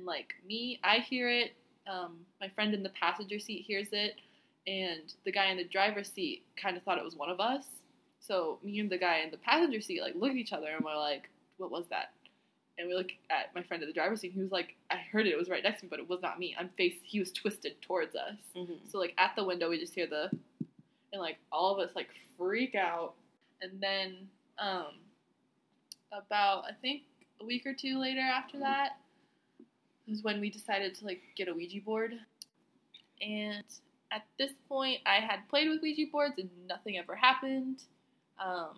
and 0.01 0.07
like 0.07 0.33
me, 0.47 0.79
I 0.83 0.97
hear 0.97 1.29
it. 1.29 1.53
Um, 1.87 2.17
my 2.39 2.49
friend 2.49 2.73
in 2.73 2.83
the 2.83 2.89
passenger 2.89 3.39
seat 3.39 3.63
hears 3.65 3.89
it, 3.91 4.15
and 4.67 5.13
the 5.25 5.31
guy 5.31 5.45
in 5.51 5.57
the 5.57 5.63
driver's 5.63 6.11
seat 6.11 6.43
kind 6.61 6.75
of 6.75 6.83
thought 6.83 6.97
it 6.97 7.03
was 7.03 7.15
one 7.15 7.29
of 7.29 7.39
us. 7.39 7.65
So 8.19 8.59
me 8.63 8.79
and 8.79 8.89
the 8.89 8.97
guy 8.97 9.19
in 9.19 9.31
the 9.31 9.37
passenger 9.37 9.81
seat 9.81 10.01
like 10.01 10.13
look 10.15 10.31
at 10.31 10.37
each 10.37 10.53
other 10.53 10.67
and 10.67 10.83
we're 10.83 10.97
like, 10.97 11.29
"What 11.57 11.71
was 11.71 11.85
that?" 11.89 12.11
And 12.77 12.87
we 12.87 12.95
look 12.95 13.09
at 13.29 13.53
my 13.53 13.61
friend 13.61 13.83
in 13.83 13.89
the 13.89 13.93
driver's 13.93 14.21
seat. 14.21 14.31
He 14.33 14.41
was 14.41 14.51
like, 14.51 14.75
"I 14.89 14.97
heard 14.97 15.27
it. 15.27 15.31
It 15.31 15.37
was 15.37 15.49
right 15.49 15.63
next 15.63 15.79
to 15.81 15.85
me, 15.85 15.89
but 15.89 15.99
it 15.99 16.09
was 16.09 16.21
not 16.21 16.39
me. 16.39 16.55
I'm 16.57 16.69
face. 16.69 16.95
He 17.03 17.19
was 17.19 17.31
twisted 17.31 17.79
towards 17.81 18.15
us." 18.15 18.35
Mhm. 18.55 18.89
So 18.91 18.97
like 18.99 19.13
at 19.17 19.35
the 19.35 19.43
window, 19.43 19.69
we 19.69 19.79
just 19.79 19.93
hear 19.93 20.07
the, 20.07 20.29
and 21.13 21.21
like 21.21 21.37
all 21.51 21.73
of 21.73 21.87
us 21.87 21.95
like 21.95 22.09
freak 22.37 22.75
out, 22.75 23.13
and 23.61 23.79
then 23.81 24.29
um, 24.57 24.93
about 26.11 26.65
I 26.65 26.73
think 26.73 27.03
a 27.39 27.45
week 27.45 27.65
or 27.65 27.73
two 27.73 27.97
later 27.99 28.21
after 28.21 28.59
that 28.59 28.97
was 30.11 30.23
when 30.23 30.39
we 30.39 30.49
decided 30.49 30.93
to 30.95 31.05
like 31.05 31.21
get 31.35 31.47
a 31.47 31.53
Ouija 31.53 31.81
board, 31.81 32.13
and 33.21 33.63
at 34.11 34.23
this 34.37 34.51
point 34.69 34.99
I 35.05 35.15
had 35.15 35.47
played 35.49 35.69
with 35.69 35.81
Ouija 35.81 36.11
boards 36.11 36.35
and 36.37 36.49
nothing 36.67 36.97
ever 36.97 37.15
happened, 37.15 37.81
um, 38.39 38.77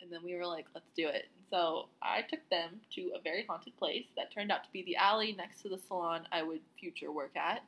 and 0.00 0.12
then 0.12 0.20
we 0.24 0.34
were 0.36 0.46
like, 0.46 0.66
let's 0.74 0.92
do 0.96 1.08
it. 1.08 1.26
So 1.50 1.88
I 2.00 2.22
took 2.22 2.48
them 2.48 2.80
to 2.94 3.10
a 3.16 3.20
very 3.20 3.44
haunted 3.48 3.76
place 3.76 4.06
that 4.16 4.32
turned 4.32 4.52
out 4.52 4.62
to 4.64 4.70
be 4.72 4.84
the 4.84 4.96
alley 4.96 5.34
next 5.36 5.62
to 5.62 5.68
the 5.68 5.80
salon 5.88 6.28
I 6.30 6.44
would 6.44 6.60
future 6.78 7.10
work 7.10 7.36
at 7.36 7.62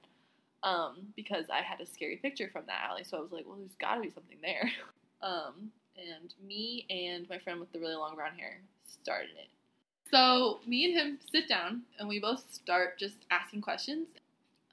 um, 0.62 1.08
because 1.16 1.46
I 1.52 1.62
had 1.62 1.80
a 1.80 1.86
scary 1.86 2.16
picture 2.16 2.48
from 2.52 2.62
that 2.66 2.86
alley. 2.88 3.02
So 3.04 3.18
I 3.18 3.20
was 3.20 3.32
like, 3.32 3.44
well, 3.46 3.56
there's 3.56 3.74
got 3.80 3.96
to 3.96 4.00
be 4.00 4.10
something 4.10 4.38
there. 4.42 4.70
Um, 5.22 5.70
and 5.96 6.34
me 6.44 6.84
and 6.90 7.28
my 7.30 7.38
friend 7.38 7.60
with 7.60 7.70
the 7.70 7.78
really 7.78 7.94
long 7.94 8.16
brown 8.16 8.36
hair 8.36 8.58
started 8.84 9.30
it. 9.38 9.46
So 10.12 10.60
me 10.66 10.84
and 10.84 10.94
him 10.94 11.18
sit 11.30 11.48
down 11.48 11.82
and 11.98 12.08
we 12.08 12.20
both 12.20 12.52
start 12.52 12.98
just 12.98 13.14
asking 13.30 13.62
questions. 13.62 14.08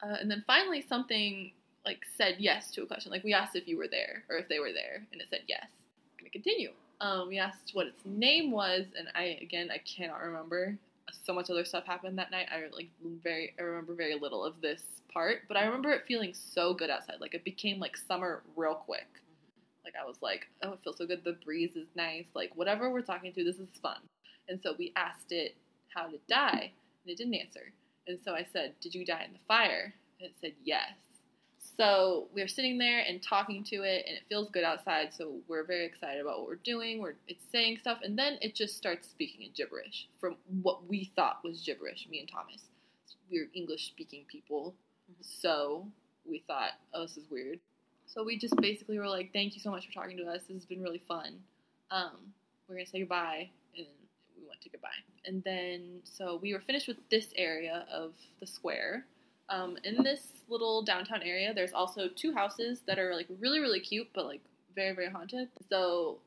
Uh, 0.03 0.15
and 0.19 0.29
then 0.29 0.43
finally, 0.45 0.81
something 0.87 1.51
like 1.85 1.99
said 2.17 2.35
yes 2.39 2.71
to 2.71 2.83
a 2.83 2.85
question. 2.85 3.11
Like 3.11 3.23
we 3.23 3.33
asked 3.33 3.55
if 3.55 3.67
you 3.67 3.77
were 3.77 3.87
there 3.87 4.23
or 4.29 4.37
if 4.37 4.49
they 4.49 4.59
were 4.59 4.73
there, 4.73 5.05
and 5.11 5.21
it 5.21 5.27
said 5.29 5.41
yes. 5.47 5.65
I'm 5.65 6.23
gonna 6.23 6.29
continue. 6.29 6.71
Um, 7.01 7.29
we 7.29 7.39
asked 7.39 7.71
what 7.73 7.87
its 7.87 8.01
name 8.05 8.51
was, 8.51 8.85
and 8.97 9.07
I 9.15 9.39
again 9.41 9.69
I 9.71 9.79
cannot 9.79 10.21
remember. 10.21 10.77
So 11.25 11.33
much 11.33 11.49
other 11.49 11.65
stuff 11.65 11.85
happened 11.85 12.19
that 12.19 12.31
night. 12.31 12.47
I 12.51 12.63
like 12.75 12.89
very 13.23 13.53
I 13.57 13.63
remember 13.63 13.95
very 13.95 14.15
little 14.19 14.43
of 14.43 14.61
this 14.61 14.83
part, 15.11 15.43
but 15.47 15.57
I 15.57 15.63
remember 15.63 15.91
it 15.91 16.03
feeling 16.05 16.33
so 16.33 16.73
good 16.73 16.89
outside. 16.89 17.15
Like 17.19 17.33
it 17.33 17.43
became 17.43 17.79
like 17.79 17.95
summer 17.97 18.43
real 18.55 18.75
quick. 18.75 19.07
Like 19.83 19.93
I 20.01 20.05
was 20.05 20.17
like, 20.21 20.47
oh, 20.61 20.73
it 20.73 20.79
feels 20.83 20.97
so 20.97 21.07
good. 21.07 21.23
The 21.23 21.37
breeze 21.43 21.75
is 21.75 21.87
nice. 21.95 22.25
Like 22.35 22.51
whatever 22.55 22.91
we're 22.91 23.01
talking 23.01 23.33
to, 23.33 23.43
this 23.43 23.55
is 23.55 23.69
fun. 23.81 23.97
And 24.49 24.59
so 24.61 24.73
we 24.77 24.91
asked 24.95 25.31
it 25.31 25.55
how 25.93 26.07
to 26.07 26.17
die, 26.27 26.71
and 27.03 27.11
it 27.11 27.17
didn't 27.17 27.35
answer. 27.35 27.71
And 28.07 28.19
so 28.23 28.33
I 28.33 28.45
said, 28.51 28.73
did 28.81 28.95
you 28.95 29.05
die 29.05 29.23
in 29.25 29.33
the 29.33 29.39
fire? 29.47 29.93
And 30.19 30.29
it 30.29 30.35
said 30.41 30.53
yes. 30.63 30.89
So 31.77 32.27
we 32.33 32.41
are 32.41 32.47
sitting 32.47 32.77
there 32.77 33.03
and 33.07 33.21
talking 33.21 33.63
to 33.65 33.83
it, 33.83 34.05
and 34.07 34.17
it 34.17 34.23
feels 34.27 34.49
good 34.49 34.63
outside. 34.63 35.13
So 35.13 35.35
we're 35.47 35.65
very 35.65 35.85
excited 35.85 36.21
about 36.21 36.39
what 36.39 36.47
we're 36.47 36.55
doing. 36.55 37.01
We're 37.01 37.15
it's 37.27 37.43
saying 37.51 37.77
stuff, 37.81 37.99
and 38.03 38.17
then 38.17 38.37
it 38.41 38.55
just 38.55 38.77
starts 38.77 39.07
speaking 39.07 39.45
in 39.45 39.51
gibberish 39.55 40.07
from 40.19 40.35
what 40.61 40.87
we 40.87 41.11
thought 41.15 41.43
was 41.43 41.61
gibberish. 41.61 42.07
Me 42.09 42.19
and 42.19 42.29
Thomas, 42.29 42.63
we're 43.31 43.49
English 43.53 43.87
speaking 43.87 44.25
people, 44.29 44.73
so 45.21 45.85
we 46.27 46.43
thought, 46.47 46.71
oh, 46.93 47.03
this 47.03 47.17
is 47.17 47.29
weird. 47.29 47.59
So 48.07 48.23
we 48.23 48.37
just 48.37 48.55
basically 48.57 48.97
were 48.97 49.07
like, 49.07 49.31
thank 49.31 49.53
you 49.53 49.59
so 49.59 49.69
much 49.69 49.85
for 49.85 49.93
talking 49.93 50.17
to 50.17 50.23
us. 50.23 50.43
This 50.47 50.55
has 50.55 50.65
been 50.65 50.81
really 50.81 51.01
fun. 51.07 51.39
Um, 51.91 52.33
we're 52.67 52.75
gonna 52.75 52.87
say 52.87 52.99
goodbye, 52.99 53.49
and 53.77 53.85
then 53.85 53.85
we 53.85 53.91
went 53.91 53.98
to 54.61 54.69
goodbye. 54.69 54.89
And 55.25 55.43
then 55.43 56.01
so 56.03 56.39
we 56.41 56.53
were 56.53 56.59
finished 56.59 56.87
with 56.87 56.97
this 57.09 57.27
area 57.35 57.85
of 57.91 58.13
the 58.39 58.47
square. 58.47 59.05
Um, 59.49 59.77
in 59.83 60.03
this 60.03 60.27
little 60.47 60.83
downtown 60.83 61.23
area, 61.23 61.53
there's 61.53 61.73
also 61.73 62.07
two 62.07 62.33
houses 62.33 62.81
that 62.87 62.99
are 62.99 63.15
like 63.15 63.27
really 63.39 63.59
really 63.59 63.79
cute, 63.79 64.07
but 64.13 64.25
like 64.25 64.41
very 64.75 64.93
very 64.95 65.09
haunted. 65.09 65.49
So 65.69 66.19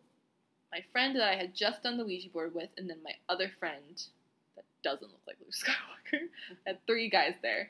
my 0.72 0.82
friend 0.90 1.14
that 1.16 1.28
I 1.28 1.36
had 1.36 1.54
just 1.54 1.82
done 1.82 1.98
the 1.98 2.04
Ouija 2.04 2.30
board 2.30 2.54
with, 2.54 2.70
and 2.78 2.88
then 2.88 2.98
my 3.04 3.12
other 3.28 3.52
friend 3.60 4.02
that 4.56 4.64
doesn't 4.82 5.08
look 5.08 5.20
like 5.26 5.36
Luke 5.40 5.52
Skywalker, 5.52 6.20
had 6.66 6.78
three 6.86 7.08
guys 7.08 7.34
there. 7.42 7.68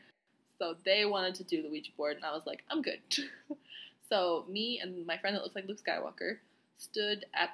So 0.59 0.77
they 0.85 1.05
wanted 1.05 1.35
to 1.37 1.45
do 1.45 1.63
the 1.63 1.69
Ouija 1.69 1.91
board, 1.97 2.17
and 2.17 2.25
I 2.25 2.33
was 2.33 2.47
like, 2.47 2.63
I'm 2.71 2.81
good. 2.81 3.01
so 4.09 4.45
me 4.49 4.79
and 4.81 5.05
my 5.05 5.19
friend 5.19 5.35
that 5.35 5.43
looks 5.43 5.57
like 5.57 5.67
Luke 5.67 5.81
Skywalker 5.85 6.37
stood 6.79 7.25
at 7.35 7.51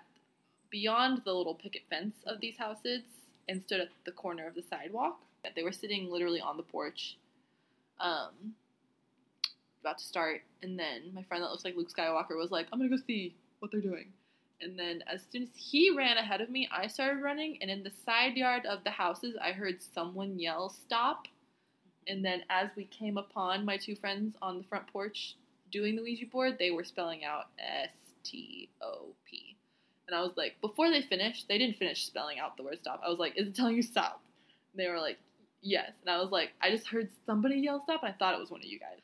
beyond 0.70 1.22
the 1.24 1.32
little 1.32 1.54
picket 1.54 1.82
fence 1.88 2.16
of 2.26 2.40
these 2.40 2.56
houses 2.56 3.02
and 3.48 3.62
stood 3.62 3.80
at 3.80 3.88
the 4.04 4.12
corner 4.12 4.46
of 4.46 4.54
the 4.54 4.62
sidewalk. 4.62 5.20
They 5.54 5.62
were 5.62 5.72
sitting 5.72 6.10
literally 6.10 6.40
on 6.40 6.56
the 6.56 6.62
porch, 6.62 7.16
um, 8.00 8.54
about 9.80 9.98
to 9.98 10.04
start. 10.04 10.42
And 10.62 10.78
then 10.78 11.14
my 11.14 11.22
friend 11.22 11.42
that 11.42 11.50
looks 11.50 11.64
like 11.64 11.76
Luke 11.76 11.90
Skywalker 11.90 12.36
was 12.36 12.50
like, 12.50 12.66
"I'm 12.70 12.78
gonna 12.78 12.90
go 12.90 12.96
see 12.96 13.34
what 13.60 13.70
they're 13.70 13.80
doing." 13.80 14.12
And 14.60 14.78
then 14.78 15.02
as 15.06 15.22
soon 15.30 15.44
as 15.44 15.48
he 15.56 15.90
ran 15.90 16.18
ahead 16.18 16.40
of 16.40 16.50
me, 16.50 16.68
I 16.70 16.88
started 16.88 17.22
running. 17.22 17.62
And 17.62 17.70
in 17.70 17.82
the 17.82 17.92
side 18.04 18.36
yard 18.36 18.66
of 18.66 18.84
the 18.84 18.90
houses, 18.90 19.36
I 19.40 19.52
heard 19.52 19.80
someone 19.80 20.38
yell, 20.38 20.68
"Stop!" 20.68 21.28
And 22.06 22.24
then 22.24 22.44
as 22.50 22.68
we 22.76 22.84
came 22.86 23.16
upon 23.16 23.64
my 23.64 23.76
two 23.76 23.94
friends 23.94 24.36
on 24.42 24.58
the 24.58 24.64
front 24.64 24.86
porch 24.88 25.36
doing 25.70 25.96
the 25.96 26.02
Ouija 26.02 26.26
board, 26.26 26.58
they 26.58 26.70
were 26.70 26.84
spelling 26.84 27.24
out 27.24 27.50
S 27.58 27.94
T 28.24 28.68
O 28.80 29.14
P. 29.24 29.47
And 30.08 30.16
I 30.16 30.22
was 30.22 30.32
like, 30.36 30.58
before 30.62 30.90
they 30.90 31.02
finished, 31.02 31.46
they 31.48 31.58
didn't 31.58 31.76
finish 31.76 32.06
spelling 32.06 32.38
out 32.38 32.56
the 32.56 32.62
word 32.62 32.78
stop. 32.80 33.02
I 33.04 33.10
was 33.10 33.18
like, 33.18 33.34
is 33.36 33.48
it 33.48 33.54
telling 33.54 33.76
you 33.76 33.82
stop? 33.82 34.22
And 34.72 34.80
they 34.82 34.90
were 34.90 34.98
like, 34.98 35.18
yes. 35.60 35.92
And 36.00 36.10
I 36.10 36.18
was 36.18 36.30
like, 36.30 36.50
I 36.62 36.70
just 36.70 36.88
heard 36.88 37.10
somebody 37.26 37.56
yell 37.56 37.82
stop, 37.84 38.02
and 38.02 38.12
I 38.12 38.16
thought 38.16 38.34
it 38.34 38.40
was 38.40 38.50
one 38.50 38.60
of 38.60 38.66
you 38.66 38.78
guys. 38.78 39.00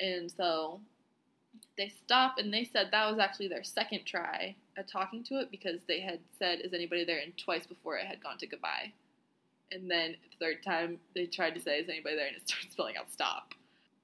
And 0.00 0.30
so 0.30 0.80
they 1.76 1.88
stopped, 1.88 2.40
and 2.40 2.52
they 2.52 2.64
said 2.64 2.88
that 2.90 3.08
was 3.08 3.20
actually 3.20 3.46
their 3.46 3.62
second 3.62 4.04
try 4.04 4.56
at 4.76 4.88
talking 4.88 5.22
to 5.24 5.38
it 5.38 5.52
because 5.52 5.80
they 5.86 6.00
had 6.00 6.18
said, 6.40 6.60
is 6.60 6.74
anybody 6.74 7.04
there? 7.04 7.18
And 7.18 7.32
twice 7.38 7.66
before 7.66 7.96
it 7.96 8.06
had 8.06 8.22
gone 8.22 8.38
to 8.38 8.46
goodbye. 8.46 8.92
And 9.70 9.88
then 9.88 10.16
the 10.40 10.44
third 10.44 10.64
time 10.64 10.98
they 11.14 11.26
tried 11.26 11.54
to 11.54 11.60
say, 11.60 11.78
is 11.78 11.88
anybody 11.88 12.16
there? 12.16 12.26
And 12.26 12.36
it 12.36 12.42
started 12.48 12.72
spelling 12.72 12.96
out 12.96 13.12
stop. 13.12 13.54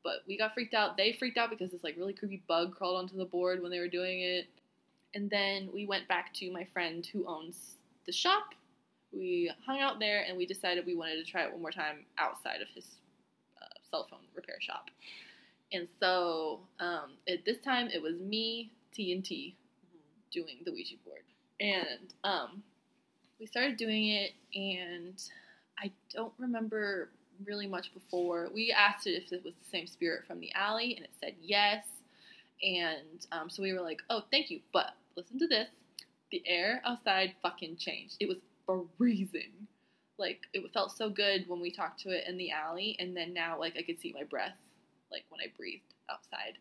But 0.05 0.23
we 0.29 0.39
got 0.39 0.55
freaked 0.55 0.75
out. 0.75 0.97
They 0.97 1.15
freaked 1.15 1.39
out 1.39 1.51
because 1.51 1.73
this 1.73 1.83
like 1.83 1.97
really 1.97 2.13
creepy 2.13 2.43
bug 2.47 2.77
crawled 2.77 2.99
onto 2.99 3.17
the 3.17 3.25
board 3.25 3.61
when 3.63 3.71
they 3.73 3.81
were 3.81 3.89
doing 3.89 4.21
it. 4.21 4.47
And 5.15 5.31
then 5.31 5.69
we 5.73 5.87
went 5.87 6.09
back 6.09 6.33
to 6.35 6.51
my 6.51 6.65
friend 6.65 7.07
who 7.13 7.27
owns 7.27 7.77
the 8.07 8.13
shop. 8.13 8.55
We 9.13 9.51
hung 9.65 9.81
out 9.81 10.01
there 10.01 10.25
and 10.29 10.37
we 10.37 10.45
decided 10.45 10.85
we 10.87 10.97
wanted 10.97 11.25
to 11.25 11.31
try 11.31 11.45
it 11.45 11.53
one 11.53 11.63
more 11.63 11.71
time 11.71 12.05
outside 12.19 12.61
of 12.61 12.69
his 12.75 12.85
uh, 13.63 13.67
cell 13.91 14.07
phone 14.11 14.27
repair 14.35 14.57
shop. 14.61 14.91
And 15.73 15.89
so 16.01 16.61
um, 16.81 17.13
at 17.29 17.45
this 17.45 17.59
time 17.61 17.89
it 17.93 18.03
was 18.03 18.15
me, 18.17 18.73
T 18.93 19.13
and 19.13 19.25
T, 19.25 19.57
doing 20.33 20.59
the 20.65 20.73
Ouija 20.73 20.97
board. 21.05 21.23
And 21.61 22.13
um, 22.25 22.63
we 23.39 23.47
started 23.47 23.77
doing 23.77 24.09
it, 24.09 24.33
and 24.55 25.21
I 25.79 25.91
don't 26.13 26.33
remember 26.39 27.11
really 27.45 27.67
much 27.67 27.93
before. 27.95 28.49
We 28.53 28.73
asked 28.73 29.07
it 29.07 29.11
if 29.11 29.33
it 29.33 29.45
was 29.45 29.55
the 29.55 29.71
same 29.71 29.87
spirit 29.87 30.25
from 30.27 30.41
the 30.41 30.53
alley, 30.55 30.95
and 30.97 31.05
it 31.05 31.13
said 31.21 31.35
yes. 31.41 31.85
And 32.63 33.27
um, 33.33 33.51
so 33.51 33.63
we 33.63 33.73
were 33.73 33.81
like, 33.81 34.03
oh, 34.11 34.23
thank 34.31 34.51
you. 34.51 34.61
But 34.73 34.95
listen 35.17 35.39
to 35.39 35.47
this 35.47 35.69
the 36.31 36.43
air 36.47 36.83
outside 36.85 37.35
fucking 37.43 37.77
changed. 37.77 38.17
It 38.19 38.29
was 38.29 38.39
freezing. 38.97 39.69
Like, 40.19 40.41
it 40.53 40.63
felt 40.73 40.93
so 40.97 41.11
good 41.11 41.45
when 41.49 41.61
we 41.61 41.71
talked 41.71 42.01
to 42.01 42.11
it 42.11 42.25
in 42.27 42.37
the 42.37 42.51
alley, 42.51 42.97
and 42.99 43.17
then 43.17 43.33
now, 43.35 43.59
like, 43.59 43.77
I 43.77 43.83
could 43.83 44.01
see 44.01 44.13
my 44.13 44.25
breath, 44.25 44.59
like, 45.11 45.25
when 45.29 45.41
I 45.41 45.53
breathed 45.57 45.95
outside. 46.11 46.59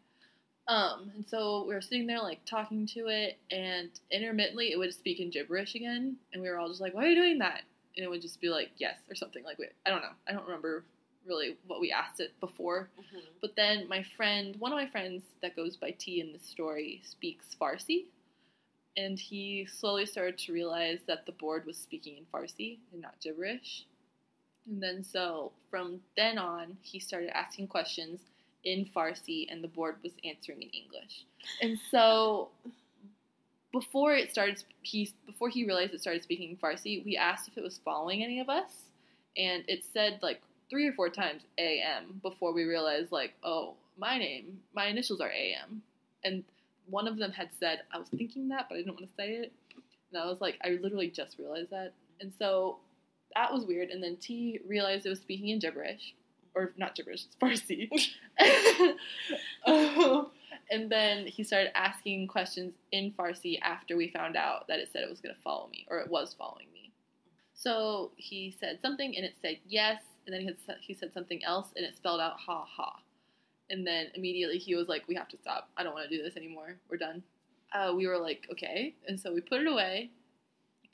Um, 0.67 1.11
and 1.15 1.27
so 1.27 1.65
we 1.67 1.73
were 1.73 1.81
sitting 1.81 2.07
there, 2.07 2.21
like, 2.21 2.45
talking 2.45 2.85
to 2.87 3.07
it, 3.07 3.37
and 3.51 3.89
intermittently 4.11 4.71
it 4.71 4.77
would 4.77 4.93
speak 4.93 5.19
in 5.19 5.29
gibberish 5.29 5.75
again, 5.75 6.17
and 6.33 6.41
we 6.41 6.49
were 6.49 6.57
all 6.57 6.67
just 6.67 6.81
like, 6.81 6.93
why 6.93 7.05
are 7.05 7.09
you 7.09 7.15
doing 7.15 7.39
that? 7.39 7.61
And 7.95 8.03
it 8.03 8.09
would 8.09 8.21
just 8.21 8.41
be 8.41 8.49
like, 8.49 8.69
yes, 8.77 8.97
or 9.09 9.15
something 9.15 9.43
like, 9.43 9.57
I 9.85 9.89
don't 9.89 10.01
know. 10.01 10.13
I 10.27 10.31
don't 10.31 10.45
remember 10.45 10.83
really 11.25 11.57
what 11.67 11.79
we 11.79 11.91
asked 11.91 12.19
it 12.19 12.37
before. 12.39 12.89
Mhm. 12.99 13.21
But 13.39 13.55
then 13.55 13.87
my 13.87 14.03
friend, 14.17 14.55
one 14.57 14.71
of 14.71 14.77
my 14.77 14.87
friends 14.87 15.23
that 15.41 15.55
goes 15.55 15.77
by 15.77 15.91
T 15.91 16.19
in 16.19 16.33
the 16.33 16.39
story, 16.39 17.01
speaks 17.03 17.55
Farsi. 17.55 18.05
And 18.95 19.19
he 19.19 19.67
slowly 19.71 20.05
started 20.05 20.37
to 20.39 20.53
realize 20.53 20.99
that 21.07 21.25
the 21.25 21.31
board 21.33 21.65
was 21.65 21.77
speaking 21.77 22.17
in 22.17 22.25
Farsi 22.25 22.77
and 22.91 23.01
not 23.01 23.19
gibberish. 23.21 23.85
And 24.67 24.81
then 24.81 25.03
so 25.03 25.51
from 25.69 25.99
then 26.15 26.37
on, 26.37 26.77
he 26.81 26.99
started 26.99 27.35
asking 27.35 27.67
questions 27.67 28.19
in 28.63 28.85
Farsi 28.95 29.47
and 29.49 29.63
the 29.63 29.67
board 29.67 29.95
was 30.03 30.13
answering 30.23 30.61
in 30.61 30.69
English. 30.69 31.25
And 31.61 31.77
so 31.91 32.49
before 33.71 34.13
it 34.13 34.31
started 34.31 34.63
he 34.83 35.11
before 35.25 35.49
he 35.49 35.65
realized 35.65 35.93
it 35.93 36.01
started 36.01 36.23
speaking 36.23 36.51
in 36.51 36.57
Farsi, 36.57 37.03
we 37.03 37.17
asked 37.17 37.47
if 37.47 37.57
it 37.57 37.63
was 37.63 37.79
following 37.83 38.23
any 38.23 38.39
of 38.39 38.47
us 38.47 38.83
and 39.35 39.63
it 39.67 39.83
said 39.93 40.19
like 40.21 40.41
three 40.69 40.87
or 40.87 40.93
four 40.93 41.09
times 41.09 41.43
AM 41.57 42.19
before 42.21 42.53
we 42.53 42.63
realized 42.63 43.11
like, 43.11 43.33
oh, 43.43 43.75
my 43.97 44.17
name, 44.17 44.59
my 44.73 44.85
initials 44.85 45.21
are 45.21 45.29
AM. 45.29 45.81
And 46.23 46.43
one 46.87 47.07
of 47.07 47.17
them 47.17 47.31
had 47.31 47.49
said, 47.59 47.81
I 47.91 47.97
was 47.97 48.09
thinking 48.09 48.49
that, 48.49 48.67
but 48.69 48.75
I 48.75 48.77
didn't 48.79 48.95
want 48.95 49.07
to 49.07 49.15
say 49.15 49.33
it. 49.35 49.53
And 50.11 50.21
I 50.21 50.25
was 50.27 50.41
like, 50.41 50.59
I 50.63 50.77
literally 50.81 51.09
just 51.09 51.39
realized 51.39 51.71
that. 51.71 51.93
And 52.19 52.33
so 52.37 52.79
that 53.35 53.51
was 53.51 53.65
weird. 53.65 53.89
And 53.89 54.03
then 54.03 54.17
T 54.17 54.59
realized 54.67 55.05
it 55.05 55.09
was 55.09 55.19
speaking 55.19 55.49
in 55.49 55.59
gibberish. 55.59 56.13
Or 56.55 56.71
not 56.77 56.93
gibberish, 56.93 57.25
it's 57.25 57.35
Farsi. 57.35 57.89
Um, 59.65 60.27
and 60.71 60.91
then 60.91 61.25
he 61.25 61.43
started 61.43 61.75
asking 61.75 62.27
questions 62.27 62.73
in 62.91 63.11
Farsi 63.11 63.59
after 63.61 63.97
we 63.97 64.09
found 64.09 64.35
out 64.35 64.67
that 64.67 64.79
it 64.79 64.89
said 64.93 65.01
it 65.01 65.09
was 65.09 65.19
going 65.19 65.33
to 65.33 65.41
follow 65.41 65.67
me, 65.69 65.87
or 65.89 65.99
it 65.99 66.11
was 66.11 66.35
following 66.37 66.67
me. 66.71 66.91
So 67.55 68.11
he 68.17 68.55
said 68.59 68.79
something 68.81 69.15
and 69.15 69.25
it 69.25 69.33
said 69.41 69.57
yes, 69.65 70.01
and 70.25 70.33
then 70.33 70.41
he, 70.41 70.47
had, 70.47 70.57
he 70.81 70.93
said 70.93 71.13
something 71.13 71.43
else 71.43 71.67
and 71.75 71.85
it 71.85 71.95
spelled 71.95 72.19
out 72.19 72.33
ha 72.37 72.65
ha. 72.67 72.99
And 73.73 73.87
then 73.87 74.05
immediately 74.13 74.59
he 74.59 74.75
was 74.75 74.87
like, 74.87 75.07
We 75.07 75.15
have 75.15 75.27
to 75.29 75.37
stop. 75.37 75.67
I 75.75 75.83
don't 75.83 75.95
want 75.95 76.07
to 76.07 76.15
do 76.15 76.21
this 76.21 76.37
anymore. 76.37 76.77
We're 76.89 76.97
done. 76.97 77.23
Uh, 77.73 77.91
we 77.95 78.05
were 78.05 78.19
like, 78.19 78.47
Okay. 78.51 78.93
And 79.07 79.19
so 79.19 79.33
we 79.33 79.41
put 79.41 79.61
it 79.61 79.67
away 79.67 80.11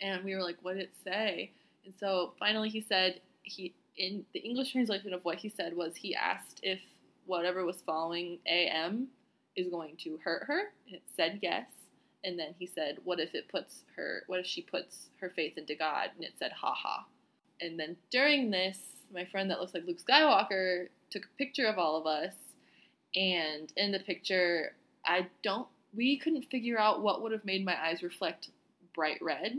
and 0.01 0.23
we 0.23 0.33
were 0.33 0.41
like, 0.41 0.55
What 0.61 0.75
did 0.77 0.83
it 0.83 0.93
say? 1.03 1.51
And 1.83 1.93
so 1.99 2.33
finally 2.39 2.69
he 2.69 2.79
said, 2.79 3.19
he 3.43 3.73
in 3.97 4.23
the 4.33 4.39
English 4.39 4.71
translation 4.71 5.13
of 5.13 5.25
what 5.25 5.39
he 5.39 5.49
said 5.49 5.75
was 5.75 5.97
he 5.97 6.15
asked 6.15 6.61
if 6.63 6.79
whatever 7.25 7.65
was 7.65 7.81
following 7.85 8.39
AM 8.47 9.09
is 9.57 9.67
going 9.67 9.97
to 9.97 10.17
hurt 10.23 10.43
her. 10.47 10.71
And 10.85 10.95
it 10.95 11.03
said 11.17 11.39
yes. 11.41 11.65
And 12.23 12.39
then 12.39 12.55
he 12.57 12.65
said, 12.65 12.99
What 13.03 13.19
if 13.19 13.35
it 13.35 13.49
puts 13.49 13.83
her, 13.97 14.23
what 14.27 14.39
if 14.39 14.45
she 14.45 14.61
puts 14.61 15.09
her 15.19 15.29
faith 15.29 15.57
into 15.57 15.75
God? 15.75 16.11
And 16.15 16.23
it 16.23 16.35
said, 16.39 16.53
Ha 16.53 16.73
ha. 16.73 17.07
And 17.59 17.77
then 17.77 17.97
during 18.09 18.51
this, 18.51 18.77
my 19.13 19.25
friend 19.25 19.51
that 19.51 19.59
looks 19.59 19.73
like 19.73 19.85
Luke 19.85 19.99
Skywalker 20.01 20.87
took 21.09 21.25
a 21.25 21.37
picture 21.37 21.65
of 21.65 21.77
all 21.77 21.97
of 21.97 22.05
us. 22.05 22.35
And 23.15 23.71
in 23.75 23.91
the 23.91 23.99
picture, 23.99 24.73
I 25.05 25.27
don't, 25.43 25.67
we 25.95 26.17
couldn't 26.17 26.43
figure 26.43 26.77
out 26.79 27.01
what 27.01 27.21
would 27.21 27.31
have 27.31 27.43
made 27.45 27.65
my 27.65 27.75
eyes 27.81 28.03
reflect 28.03 28.49
bright 28.93 29.17
red. 29.21 29.57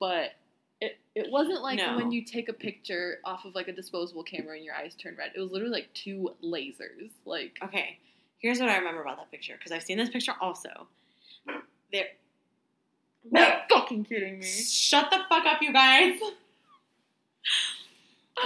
But 0.00 0.32
it, 0.80 0.98
it 1.14 1.30
wasn't 1.30 1.62
like 1.62 1.78
No. 1.78 1.96
when 1.96 2.12
you 2.12 2.24
take 2.24 2.48
a 2.48 2.52
picture 2.52 3.18
off 3.24 3.44
of 3.46 3.54
like 3.54 3.68
a 3.68 3.72
disposable 3.72 4.22
camera 4.22 4.56
and 4.56 4.64
your 4.64 4.74
eyes 4.74 4.94
turn 4.94 5.16
red. 5.16 5.30
It 5.34 5.40
was 5.40 5.50
literally 5.50 5.72
like 5.72 5.88
two 5.94 6.34
lasers. 6.42 7.10
Like, 7.24 7.56
Okay. 7.62 7.98
Here's 8.38 8.60
what 8.60 8.68
I 8.68 8.76
remember 8.76 9.00
about 9.00 9.16
that 9.16 9.30
picture 9.30 9.54
because 9.56 9.72
I've 9.72 9.82
seen 9.84 9.96
this 9.96 10.10
picture 10.10 10.34
also. 10.38 10.86
There, 11.90 12.08
You're 13.32 13.52
fucking 13.70 14.04
kidding 14.04 14.40
me. 14.40 14.44
shut 14.44 15.10
the 15.10 15.20
fuck 15.30 15.46
up, 15.46 15.62
you 15.62 15.72
guys. 15.72 16.18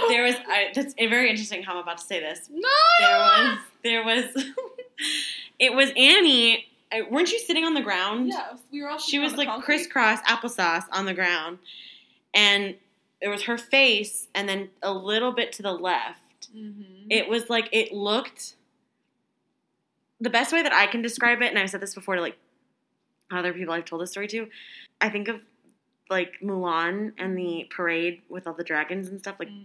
There 0.09 0.23
was. 0.23 0.35
I, 0.47 0.67
that's 0.73 0.93
very 0.95 1.29
interesting 1.29 1.63
how 1.63 1.73
I'm 1.73 1.79
about 1.83 1.97
to 1.97 2.03
say 2.03 2.19
this. 2.19 2.49
no. 2.51 2.67
There 2.99 3.17
was. 3.17 3.57
There 3.83 4.03
was. 4.03 4.45
it 5.59 5.73
was 5.73 5.89
Annie. 5.97 6.65
I- 6.91 7.03
Weren't 7.09 7.31
you 7.31 7.39
sitting 7.39 7.65
on 7.65 7.73
the 7.73 7.81
ground? 7.81 8.27
Yeah, 8.29 8.53
we 8.71 8.81
were 8.81 8.89
all. 8.89 8.97
She 8.99 9.19
was 9.19 9.31
on 9.31 9.37
the 9.37 9.39
like 9.39 9.47
concrete. 9.49 9.75
crisscross 9.77 10.19
applesauce 10.21 10.85
on 10.91 11.05
the 11.05 11.13
ground, 11.13 11.59
and 12.33 12.75
it 13.21 13.27
was 13.29 13.43
her 13.43 13.57
face, 13.57 14.27
and 14.35 14.47
then 14.47 14.69
a 14.83 14.93
little 14.93 15.31
bit 15.31 15.51
to 15.53 15.61
the 15.63 15.71
left. 15.73 16.53
Mhm. 16.55 17.07
It 17.09 17.27
was 17.29 17.49
like 17.49 17.69
it 17.71 17.91
looked. 17.91 18.55
The 20.21 20.29
best 20.29 20.51
way 20.51 20.61
that 20.61 20.73
I 20.73 20.85
can 20.87 21.01
describe 21.01 21.41
it, 21.41 21.49
and 21.49 21.57
I've 21.57 21.69
said 21.69 21.81
this 21.81 21.95
before 21.95 22.15
to 22.15 22.21
like 22.21 22.37
other 23.31 23.53
people 23.53 23.73
I've 23.73 23.85
told 23.85 24.01
this 24.01 24.11
story 24.11 24.27
to, 24.27 24.49
I 24.99 25.09
think 25.09 25.27
of 25.29 25.41
like 26.09 26.33
Mulan 26.43 27.13
and 27.17 27.37
the 27.37 27.67
parade 27.69 28.21
with 28.29 28.45
all 28.47 28.53
the 28.53 28.63
dragons 28.63 29.07
and 29.07 29.19
stuff. 29.19 29.35
Like 29.39 29.49
Mm. 29.49 29.63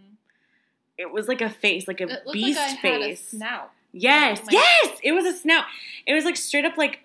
It 0.98 1.12
was 1.12 1.28
like 1.28 1.40
a 1.40 1.50
face, 1.50 1.86
like 1.88 2.00
a 2.00 2.06
beast 2.32 2.58
like 2.58 2.84
I 2.84 2.88
had 2.88 3.00
a 3.00 3.04
face. 3.06 3.28
snout. 3.28 3.70
Yes, 3.92 4.40
Oh 4.42 4.48
yes, 4.50 4.98
it 5.02 5.12
was 5.12 5.24
a 5.24 5.32
snout. 5.32 5.64
It 6.06 6.14
was 6.14 6.24
like 6.24 6.36
straight 6.36 6.64
up 6.64 6.76
like 6.76 7.00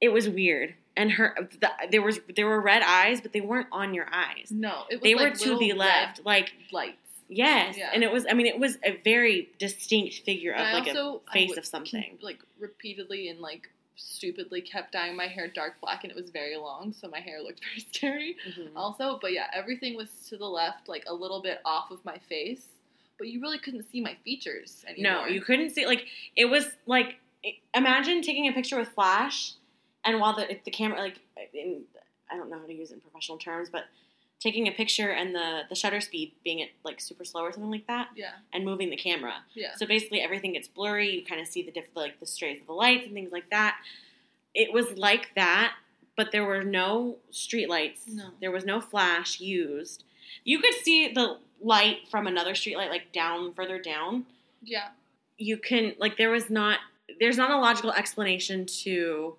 it 0.00 0.08
was 0.10 0.28
weird. 0.28 0.74
And 0.96 1.12
her 1.12 1.48
the, 1.60 1.70
there 1.90 2.02
was 2.02 2.18
there 2.34 2.46
were 2.46 2.60
red 2.60 2.82
eyes, 2.82 3.20
but 3.20 3.32
they 3.32 3.40
weren't 3.40 3.68
on 3.70 3.94
your 3.94 4.06
eyes. 4.12 4.48
No, 4.50 4.84
it 4.90 4.96
was 4.96 5.02
They 5.02 5.14
were 5.14 5.30
to 5.30 5.58
the 5.58 5.72
left, 5.74 6.24
like 6.24 6.52
lights. 6.72 6.96
yes. 7.28 7.76
Yeah. 7.78 7.90
And 7.94 8.02
it 8.02 8.10
was 8.10 8.26
I 8.28 8.34
mean 8.34 8.46
it 8.46 8.58
was 8.58 8.78
a 8.84 8.96
very 9.04 9.48
distinct 9.58 10.22
figure 10.24 10.52
of 10.52 10.60
I 10.62 10.72
like 10.72 10.88
also 10.88 11.20
a 11.28 11.32
face 11.32 11.50
would 11.50 11.58
of 11.58 11.66
something. 11.66 12.18
like 12.22 12.38
repeatedly 12.58 13.28
and 13.28 13.38
like 13.40 13.70
stupidly 13.96 14.60
kept 14.60 14.92
dyeing 14.92 15.16
my 15.16 15.26
hair 15.26 15.46
dark 15.48 15.74
black, 15.80 16.04
and 16.04 16.10
it 16.10 16.16
was 16.16 16.30
very 16.30 16.56
long, 16.56 16.92
so 16.92 17.08
my 17.08 17.20
hair 17.20 17.42
looked 17.42 17.60
very 17.64 17.80
scary. 17.92 18.36
Mhm. 18.48 18.70
Also, 18.74 19.18
but 19.20 19.32
yeah, 19.32 19.46
everything 19.52 19.96
was 19.96 20.08
to 20.30 20.36
the 20.36 20.46
left, 20.46 20.88
like 20.88 21.04
a 21.06 21.14
little 21.14 21.42
bit 21.42 21.60
off 21.64 21.90
of 21.90 22.04
my 22.04 22.16
face, 22.28 22.66
but 23.18 23.28
you 23.28 23.40
really 23.40 23.58
couldn't 23.58 23.90
see 23.90 24.00
my 24.00 24.16
features 24.24 24.84
anymore. 24.88 25.22
No, 25.22 25.26
you 25.26 25.40
couldn't 25.40 25.70
see 25.70 25.86
like 25.86 26.06
it 26.36 26.46
was 26.46 26.66
like 26.86 27.16
imagine 27.74 28.22
taking 28.22 28.48
a 28.48 28.52
picture 28.52 28.78
with 28.78 28.88
flash, 28.88 29.52
and 30.04 30.20
while 30.20 30.34
the 30.36 30.58
the 30.64 30.70
camera 30.70 31.00
like 31.00 31.18
in, 31.54 31.82
I 32.30 32.36
don't 32.36 32.50
know 32.50 32.58
how 32.58 32.66
to 32.66 32.72
use 32.74 32.90
it 32.90 32.94
in 32.94 33.00
professional 33.00 33.38
terms, 33.38 33.68
but 33.70 33.84
taking 34.40 34.68
a 34.68 34.72
picture 34.72 35.10
and 35.10 35.34
the 35.34 35.62
the 35.68 35.74
shutter 35.74 36.00
speed 36.00 36.32
being 36.44 36.62
at 36.62 36.68
like 36.84 37.00
super 37.00 37.24
slow 37.24 37.42
or 37.42 37.52
something 37.52 37.70
like 37.70 37.86
that, 37.88 38.08
Yeah, 38.16 38.30
and 38.52 38.64
moving 38.64 38.90
the 38.90 38.96
camera. 38.96 39.34
yeah. 39.54 39.74
So 39.76 39.86
basically, 39.86 40.20
everything 40.20 40.52
gets 40.52 40.68
blurry. 40.68 41.10
You 41.10 41.24
kind 41.24 41.40
of 41.40 41.46
see 41.48 41.62
the 41.62 41.72
diff- 41.72 41.94
like 41.94 42.20
the 42.20 42.26
strays 42.26 42.60
of 42.60 42.66
the 42.66 42.72
lights 42.72 43.04
and 43.04 43.14
things 43.14 43.32
like 43.32 43.50
that. 43.50 43.76
It 44.54 44.72
was 44.72 44.96
like 44.96 45.30
that, 45.36 45.74
but 46.16 46.32
there 46.32 46.44
were 46.44 46.64
no 46.64 47.16
street 47.30 47.68
lights. 47.68 48.02
No. 48.08 48.30
There 48.40 48.50
was 48.50 48.64
no 48.64 48.80
flash 48.80 49.40
used. 49.40 50.04
You 50.44 50.58
could 50.60 50.74
see 50.74 51.12
the 51.12 51.38
light 51.60 52.08
from 52.10 52.26
another 52.26 52.54
street 52.54 52.76
light, 52.76 52.90
like 52.90 53.12
down 53.12 53.52
further 53.54 53.78
down. 53.80 54.26
Yeah, 54.62 54.88
You 55.36 55.56
can 55.56 55.94
like 55.98 56.16
there 56.16 56.30
was 56.30 56.50
not 56.50 56.78
there's 57.20 57.36
not 57.36 57.50
a 57.50 57.56
logical 57.58 57.92
explanation 57.92 58.66
to 58.84 59.36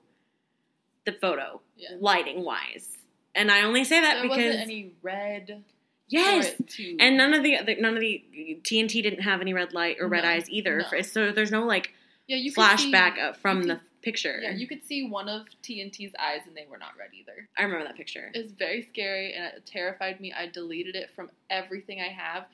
the 1.05 1.11
photo 1.13 1.61
yeah. 1.77 1.89
lighting 1.99 2.43
wise, 2.43 2.97
and 3.35 3.51
I 3.51 3.61
only 3.61 3.83
say 3.83 4.01
that 4.01 4.15
There 4.15 4.23
because 4.23 4.37
wasn't 4.45 4.61
any 4.61 4.91
red. 5.01 5.63
yes, 6.07 6.53
and 6.99 7.17
none 7.17 7.33
of 7.33 7.43
the 7.43 7.57
none 7.79 7.95
of 7.95 7.99
the 8.01 8.23
TNT 8.63 9.01
didn't 9.03 9.21
have 9.21 9.41
any 9.41 9.53
red 9.53 9.73
light 9.73 9.97
or 9.99 10.07
red 10.07 10.23
No, 10.23 10.29
eyes 10.29 10.49
either. 10.49 10.85
no. 10.91 11.01
So 11.01 11.31
there's 11.31 11.51
no 11.51 11.63
like 11.65 11.93
yeah, 12.27 12.37
you 12.37 12.51
could 12.53 12.63
see- 12.79 12.91
flashback 12.91 13.17
up 13.19 13.37
from 13.37 13.63
the 13.63 13.79
picture. 14.01 14.39
Yeah, 14.41 14.51
you 14.51 14.67
could 14.67 14.83
see 14.85 15.07
one 15.07 15.27
of 15.29 15.47
TNT's 15.63 16.13
eyes, 16.19 16.41
and 16.47 16.55
they 16.55 16.65
were 16.69 16.77
not 16.77 16.91
red 16.97 17.09
either. 17.13 17.47
I 17.57 17.63
remember 17.63 17.85
that 17.85 17.95
picture. 17.97 18.31
It 18.33 18.41
was 18.43 18.51
very 18.51 18.81
scary, 18.83 19.33
and 19.33 19.45
it 19.45 19.65
terrified 19.65 20.19
me. 20.19 20.33
I 20.33 20.47
deleted 20.47 20.95
it 20.95 21.11
from 21.15 21.29
everything 21.49 21.99
I 22.01 22.07
have. 22.09 22.45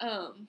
Um, 0.00 0.48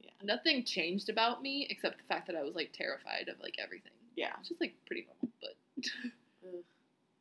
Yeah. 0.00 0.10
nothing 0.22 0.64
changed 0.64 1.08
about 1.08 1.42
me 1.42 1.66
except 1.70 1.98
the 1.98 2.04
fact 2.04 2.26
that 2.26 2.36
I 2.36 2.42
was 2.42 2.54
like 2.54 2.72
terrified 2.72 3.28
of 3.28 3.38
like 3.40 3.56
everything. 3.62 3.92
Yeah. 4.16 4.32
It's 4.40 4.48
just 4.48 4.60
like 4.60 4.74
pretty 4.86 5.06
normal, 5.06 5.28
but 5.40 5.54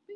yeah. 0.09 0.15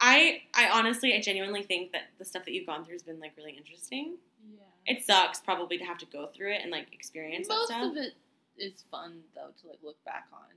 I 0.00 0.42
I 0.54 0.68
honestly 0.70 1.14
I 1.14 1.20
genuinely 1.20 1.62
think 1.62 1.92
that 1.92 2.02
the 2.18 2.24
stuff 2.24 2.44
that 2.44 2.52
you've 2.52 2.66
gone 2.66 2.84
through 2.84 2.94
has 2.94 3.02
been 3.02 3.18
like 3.20 3.32
really 3.36 3.52
interesting. 3.52 4.16
yeah. 4.54 4.62
It 4.94 5.04
sucks 5.04 5.40
probably 5.40 5.78
to 5.78 5.84
have 5.84 5.98
to 5.98 6.06
go 6.06 6.26
through 6.26 6.52
it 6.52 6.60
and 6.62 6.70
like 6.70 6.92
experience 6.92 7.48
Most 7.48 7.68
that 7.68 7.78
stuff. 7.80 7.90
of 7.92 7.96
it 7.96 8.14
is 8.58 8.84
fun 8.90 9.20
though 9.34 9.50
to 9.62 9.68
like 9.68 9.78
look 9.82 10.02
back 10.04 10.26
on. 10.32 10.54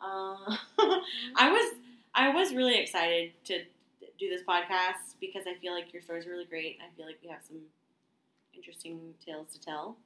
Uh, 0.00 0.56
I 1.36 1.50
was 1.50 1.74
I 2.14 2.30
was 2.30 2.54
really 2.54 2.78
excited 2.78 3.32
to 3.44 3.62
do 4.18 4.28
this 4.28 4.42
podcast 4.46 5.14
because 5.20 5.44
I 5.46 5.54
feel 5.60 5.72
like 5.72 5.92
your 5.92 6.02
stories 6.02 6.26
are 6.26 6.30
really 6.30 6.44
great. 6.44 6.78
I 6.84 6.94
feel 6.96 7.06
like 7.06 7.18
we 7.22 7.28
have 7.30 7.40
some 7.46 7.58
interesting 8.54 9.14
tales 9.24 9.48
to 9.52 9.60
tell. 9.60 9.96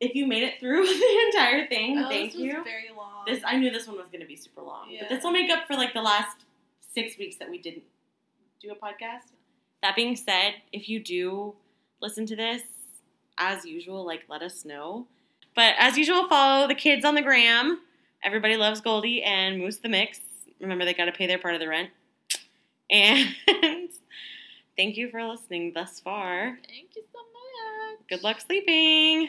If 0.00 0.14
you 0.14 0.26
made 0.26 0.42
it 0.42 0.60
through 0.60 0.84
the 0.86 1.20
entire 1.26 1.66
thing, 1.66 1.98
Oh, 1.98 2.08
thank 2.08 2.32
this 2.32 2.40
was 2.40 2.44
you. 2.44 2.64
very 2.64 2.90
long. 2.96 3.24
This 3.26 3.42
I 3.46 3.56
knew 3.56 3.70
this 3.70 3.86
one 3.86 3.96
was 3.96 4.06
going 4.08 4.20
to 4.20 4.26
be 4.26 4.36
super 4.36 4.62
long, 4.62 4.90
Yeah. 4.90 5.00
but 5.02 5.08
this 5.14 5.24
will 5.24 5.30
make 5.32 5.50
up 5.50 5.66
for 5.66 5.74
like 5.74 5.92
the 5.94 6.02
last 6.02 6.38
six 6.92 7.18
weeks 7.18 7.36
that 7.36 7.50
we 7.50 7.58
didn't 7.58 7.84
do 8.60 8.70
a 8.70 8.74
podcast. 8.74 9.32
That 9.82 9.96
being 9.96 10.16
said, 10.16 10.54
if 10.72 10.88
you 10.88 11.00
do 11.00 11.54
listen 12.00 12.26
to 12.26 12.36
this, 12.36 12.62
as 13.38 13.64
usual, 13.64 14.04
like 14.06 14.24
let 14.28 14.42
us 14.42 14.64
know. 14.64 15.06
But 15.54 15.74
as 15.78 15.96
usual, 15.96 16.28
follow 16.28 16.66
the 16.66 16.74
kids 16.74 17.04
on 17.04 17.14
the 17.14 17.22
gram. 17.22 17.80
Everybody 18.24 18.56
loves 18.56 18.80
Goldie 18.80 19.22
and 19.22 19.58
Moose 19.58 19.76
the 19.76 19.88
Mix. 19.90 20.18
Remember, 20.58 20.86
they 20.86 20.94
got 20.94 21.04
to 21.04 21.12
pay 21.12 21.26
their 21.26 21.38
part 21.38 21.52
of 21.54 21.60
the 21.60 21.68
rent. 21.68 21.90
And 22.90 23.28
thank 24.76 24.96
you 24.96 25.10
for 25.10 25.22
listening 25.22 25.72
thus 25.74 26.00
far. 26.00 26.58
Thank 26.66 26.96
you 26.96 27.02
so 27.12 27.18
much. 27.18 28.08
Good 28.08 28.22
luck 28.24 28.40
sleeping. 28.40 29.28